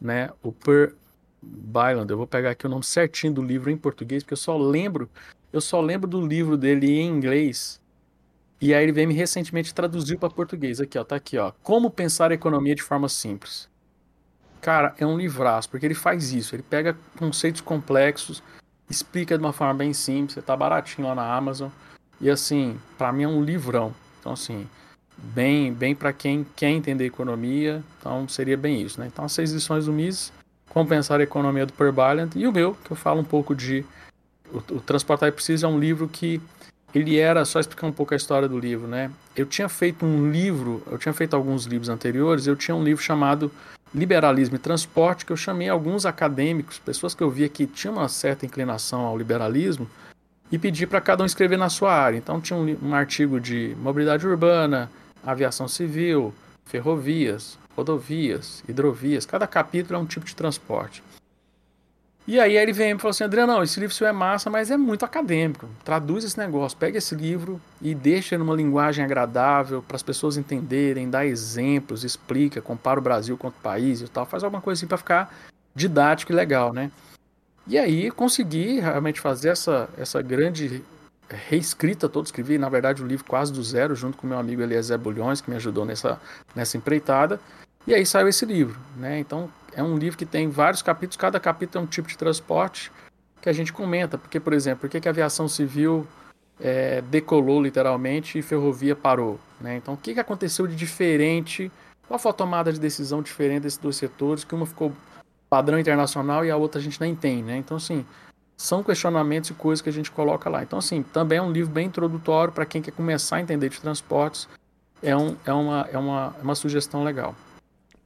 né? 0.00 0.30
O 0.42 0.50
Per 0.50 0.96
Byland, 1.40 2.10
eu 2.10 2.16
vou 2.16 2.26
pegar 2.26 2.50
aqui 2.50 2.66
o 2.66 2.68
nome 2.68 2.82
certinho 2.82 3.32
do 3.32 3.40
livro 3.40 3.70
em 3.70 3.76
português, 3.76 4.24
porque 4.24 4.32
eu 4.32 4.36
só 4.36 4.58
lembro, 4.58 5.08
eu 5.52 5.60
só 5.60 5.80
lembro 5.80 6.10
do 6.10 6.20
livro 6.20 6.56
dele 6.56 6.90
em 6.90 7.08
inglês. 7.08 7.80
E 8.60 8.74
a 8.74 8.80
LVM 8.80 9.12
recentemente 9.12 9.72
traduziu 9.72 10.18
para 10.18 10.28
português. 10.28 10.80
Aqui, 10.80 10.98
ó, 10.98 11.04
tá 11.04 11.14
aqui, 11.14 11.38
ó. 11.38 11.52
Como 11.62 11.88
pensar 11.88 12.32
a 12.32 12.34
economia 12.34 12.74
de 12.74 12.82
forma 12.82 13.08
simples. 13.08 13.70
Cara, 14.60 14.92
é 14.98 15.06
um 15.06 15.16
livraço, 15.16 15.70
porque 15.70 15.86
ele 15.86 15.94
faz 15.94 16.32
isso. 16.32 16.56
Ele 16.56 16.64
pega 16.64 16.98
conceitos 17.16 17.60
complexos, 17.60 18.42
explica 18.90 19.38
de 19.38 19.44
uma 19.44 19.52
forma 19.52 19.74
bem 19.74 19.92
simples. 19.92 20.44
Tá 20.44 20.56
baratinho 20.56 21.06
lá 21.06 21.14
na 21.14 21.32
Amazon. 21.32 21.70
E 22.20 22.28
assim, 22.28 22.76
para 22.98 23.12
mim 23.12 23.22
é 23.22 23.28
um 23.28 23.40
livrão. 23.40 23.94
Então, 24.22 24.32
assim, 24.32 24.68
bem, 25.18 25.72
bem 25.72 25.96
para 25.96 26.12
quem 26.12 26.46
quer 26.54 26.70
entender 26.70 27.04
economia, 27.04 27.82
então 27.98 28.28
seria 28.28 28.56
bem 28.56 28.80
isso, 28.80 29.00
né? 29.00 29.08
Então, 29.12 29.24
as 29.24 29.32
seis 29.32 29.50
lições 29.50 29.86
do 29.86 29.92
MIS, 29.92 30.32
Compensar 30.68 31.20
a 31.20 31.24
Economia 31.24 31.66
do 31.66 31.72
Perballant, 31.72 32.30
e 32.36 32.46
o 32.46 32.52
meu, 32.52 32.74
que 32.84 32.92
eu 32.92 32.96
falo 32.96 33.20
um 33.20 33.24
pouco 33.24 33.52
de... 33.52 33.84
O, 34.50 34.58
o 34.76 34.80
Transportar 34.80 35.28
e 35.28 35.32
Precisa 35.32 35.66
é 35.66 35.68
um 35.68 35.78
livro 35.78 36.08
que 36.08 36.40
ele 36.94 37.18
era, 37.18 37.44
só 37.44 37.58
explicar 37.58 37.88
um 37.88 37.92
pouco 37.92 38.14
a 38.14 38.16
história 38.16 38.48
do 38.48 38.58
livro, 38.58 38.86
né? 38.86 39.10
Eu 39.34 39.44
tinha 39.44 39.68
feito 39.68 40.06
um 40.06 40.30
livro, 40.30 40.82
eu 40.86 40.98
tinha 40.98 41.12
feito 41.12 41.34
alguns 41.34 41.64
livros 41.64 41.88
anteriores, 41.88 42.46
eu 42.46 42.54
tinha 42.54 42.74
um 42.74 42.84
livro 42.84 43.02
chamado 43.02 43.50
Liberalismo 43.92 44.54
e 44.54 44.58
Transporte, 44.58 45.26
que 45.26 45.32
eu 45.32 45.36
chamei 45.36 45.68
alguns 45.68 46.06
acadêmicos, 46.06 46.78
pessoas 46.78 47.12
que 47.12 47.22
eu 47.22 47.30
via 47.30 47.48
que 47.48 47.66
tinham 47.66 47.96
uma 47.96 48.08
certa 48.08 48.46
inclinação 48.46 49.00
ao 49.00 49.18
liberalismo, 49.18 49.90
e 50.52 50.58
pedir 50.58 50.86
para 50.86 51.00
cada 51.00 51.22
um 51.22 51.26
escrever 51.26 51.56
na 51.56 51.70
sua 51.70 51.94
área. 51.94 52.18
Então 52.18 52.40
tinha 52.40 52.58
um, 52.58 52.76
um 52.82 52.94
artigo 52.94 53.40
de 53.40 53.74
mobilidade 53.80 54.26
urbana, 54.26 54.90
aviação 55.24 55.66
civil, 55.66 56.34
ferrovias, 56.66 57.58
rodovias, 57.74 58.62
hidrovias. 58.68 59.24
Cada 59.24 59.46
capítulo 59.46 59.98
é 59.98 60.02
um 60.02 60.06
tipo 60.06 60.26
de 60.26 60.36
transporte. 60.36 61.02
E 62.24 62.38
aí 62.38 62.56
ele 62.56 62.72
vem 62.72 62.92
e 62.92 62.98
falou 62.98 63.10
assim, 63.10 63.24
Adriano, 63.24 63.52
não, 63.54 63.62
esse 63.64 63.80
livro 63.80 63.94
seu 63.94 64.06
é 64.06 64.12
massa, 64.12 64.48
mas 64.48 64.70
é 64.70 64.76
muito 64.76 65.04
acadêmico. 65.04 65.68
Traduz 65.84 66.22
esse 66.22 66.38
negócio, 66.38 66.78
pega 66.78 66.98
esse 66.98 67.16
livro 67.16 67.60
e 67.80 67.96
deixa 67.96 68.38
numa 68.38 68.54
linguagem 68.54 69.04
agradável 69.04 69.82
para 69.82 69.96
as 69.96 70.04
pessoas 70.04 70.36
entenderem, 70.36 71.10
dá 71.10 71.26
exemplos, 71.26 72.04
explica, 72.04 72.62
compara 72.62 73.00
o 73.00 73.02
Brasil 73.02 73.36
com 73.36 73.48
outro 73.48 73.60
país 73.60 74.02
e 74.02 74.06
tal, 74.06 74.24
faz 74.24 74.44
alguma 74.44 74.62
coisa 74.62 74.78
assim 74.78 74.86
para 74.86 74.98
ficar 74.98 75.34
didático 75.74 76.30
e 76.30 76.36
legal, 76.36 76.72
né? 76.72 76.92
E 77.66 77.78
aí 77.78 78.10
consegui 78.10 78.80
realmente 78.80 79.20
fazer 79.20 79.50
essa, 79.50 79.88
essa 79.96 80.20
grande 80.20 80.82
reescrita 81.28 82.08
toda, 82.08 82.26
escrevi 82.26 82.58
na 82.58 82.68
verdade 82.68 83.02
o 83.02 83.06
livro 83.06 83.24
quase 83.24 83.52
do 83.52 83.62
zero, 83.62 83.94
junto 83.94 84.18
com 84.18 84.26
meu 84.26 84.38
amigo 84.38 84.62
Eliezer 84.62 84.98
Bulhões, 84.98 85.40
que 85.40 85.50
me 85.50 85.56
ajudou 85.56 85.84
nessa, 85.84 86.20
nessa 86.54 86.76
empreitada, 86.76 87.40
e 87.86 87.94
aí 87.94 88.04
saiu 88.04 88.28
esse 88.28 88.44
livro, 88.44 88.78
né? 88.96 89.18
Então 89.18 89.50
é 89.72 89.82
um 89.82 89.96
livro 89.96 90.18
que 90.18 90.26
tem 90.26 90.48
vários 90.48 90.82
capítulos, 90.82 91.16
cada 91.16 91.40
capítulo 91.40 91.82
é 91.82 91.86
um 91.86 91.88
tipo 91.88 92.08
de 92.08 92.18
transporte 92.18 92.92
que 93.40 93.48
a 93.48 93.52
gente 93.52 93.72
comenta, 93.72 94.18
porque, 94.18 94.38
por 94.38 94.52
exemplo, 94.52 94.82
por 94.82 94.90
que, 94.90 95.00
que 95.00 95.08
a 95.08 95.10
aviação 95.10 95.48
civil 95.48 96.06
é, 96.60 97.00
decolou 97.02 97.60
literalmente 97.62 98.38
e 98.38 98.42
ferrovia 98.42 98.94
parou, 98.94 99.40
né? 99.60 99.76
Então 99.76 99.94
o 99.94 99.96
que, 99.96 100.14
que 100.14 100.20
aconteceu 100.20 100.66
de 100.66 100.76
diferente, 100.76 101.72
qual 102.06 102.18
foi 102.18 102.30
a 102.30 102.34
tomada 102.34 102.72
de 102.72 102.78
decisão 102.78 103.22
diferente 103.22 103.62
desses 103.62 103.78
dois 103.78 103.96
setores, 103.96 104.44
que 104.44 104.54
uma 104.54 104.66
ficou 104.66 104.92
padrão 105.52 105.78
internacional 105.78 106.46
e 106.46 106.50
a 106.50 106.56
outra 106.56 106.80
a 106.80 106.82
gente 106.82 106.98
nem 106.98 107.14
tem, 107.14 107.42
né? 107.42 107.58
Então, 107.58 107.76
assim, 107.76 108.06
são 108.56 108.82
questionamentos 108.82 109.50
e 109.50 109.52
coisas 109.52 109.82
que 109.82 109.90
a 109.90 109.92
gente 109.92 110.10
coloca 110.10 110.48
lá. 110.48 110.62
Então, 110.62 110.78
assim, 110.78 111.02
também 111.02 111.36
é 111.36 111.42
um 111.42 111.52
livro 111.52 111.70
bem 111.70 111.88
introdutório 111.88 112.54
para 112.54 112.64
quem 112.64 112.80
quer 112.80 112.92
começar 112.92 113.36
a 113.36 113.40
entender 113.42 113.68
de 113.68 113.78
transportes. 113.78 114.48
É, 115.02 115.14
um, 115.14 115.36
é, 115.44 115.52
uma, 115.52 115.88
é, 115.92 115.98
uma, 115.98 116.34
é 116.38 116.42
uma 116.42 116.54
sugestão 116.54 117.04
legal. 117.04 117.36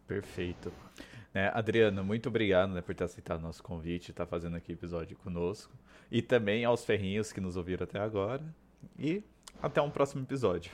Perfeito. 0.09 0.73
Né, 1.33 1.49
Adriano, 1.55 2.03
muito 2.03 2.29
obrigado 2.29 2.73
né, 2.73 2.81
por 2.81 2.97
ter 2.97 3.05
aceitado 3.05 3.39
o 3.39 3.43
nosso 3.43 3.63
convite 3.63 4.09
e 4.09 4.11
estar 4.11 4.25
tá 4.25 4.29
fazendo 4.29 4.57
aqui 4.57 4.73
o 4.73 4.75
episódio 4.75 5.17
conosco. 5.17 5.73
E 6.11 6.21
também 6.21 6.65
aos 6.65 6.85
ferrinhos 6.85 7.33
que 7.33 7.41
nos 7.41 7.57
ouviram 7.57 7.85
até 7.85 8.01
agora. 8.01 8.43
E 8.99 9.23
até 9.63 9.81
um 9.81 9.91
próximo 9.91 10.25
episódio. 10.25 10.73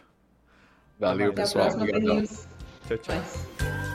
Valeu, 0.98 1.32
até 1.32 1.42
pessoal. 1.42 1.70
Próxima, 1.70 1.86
tchau, 2.88 2.96
tchau. 2.96 3.91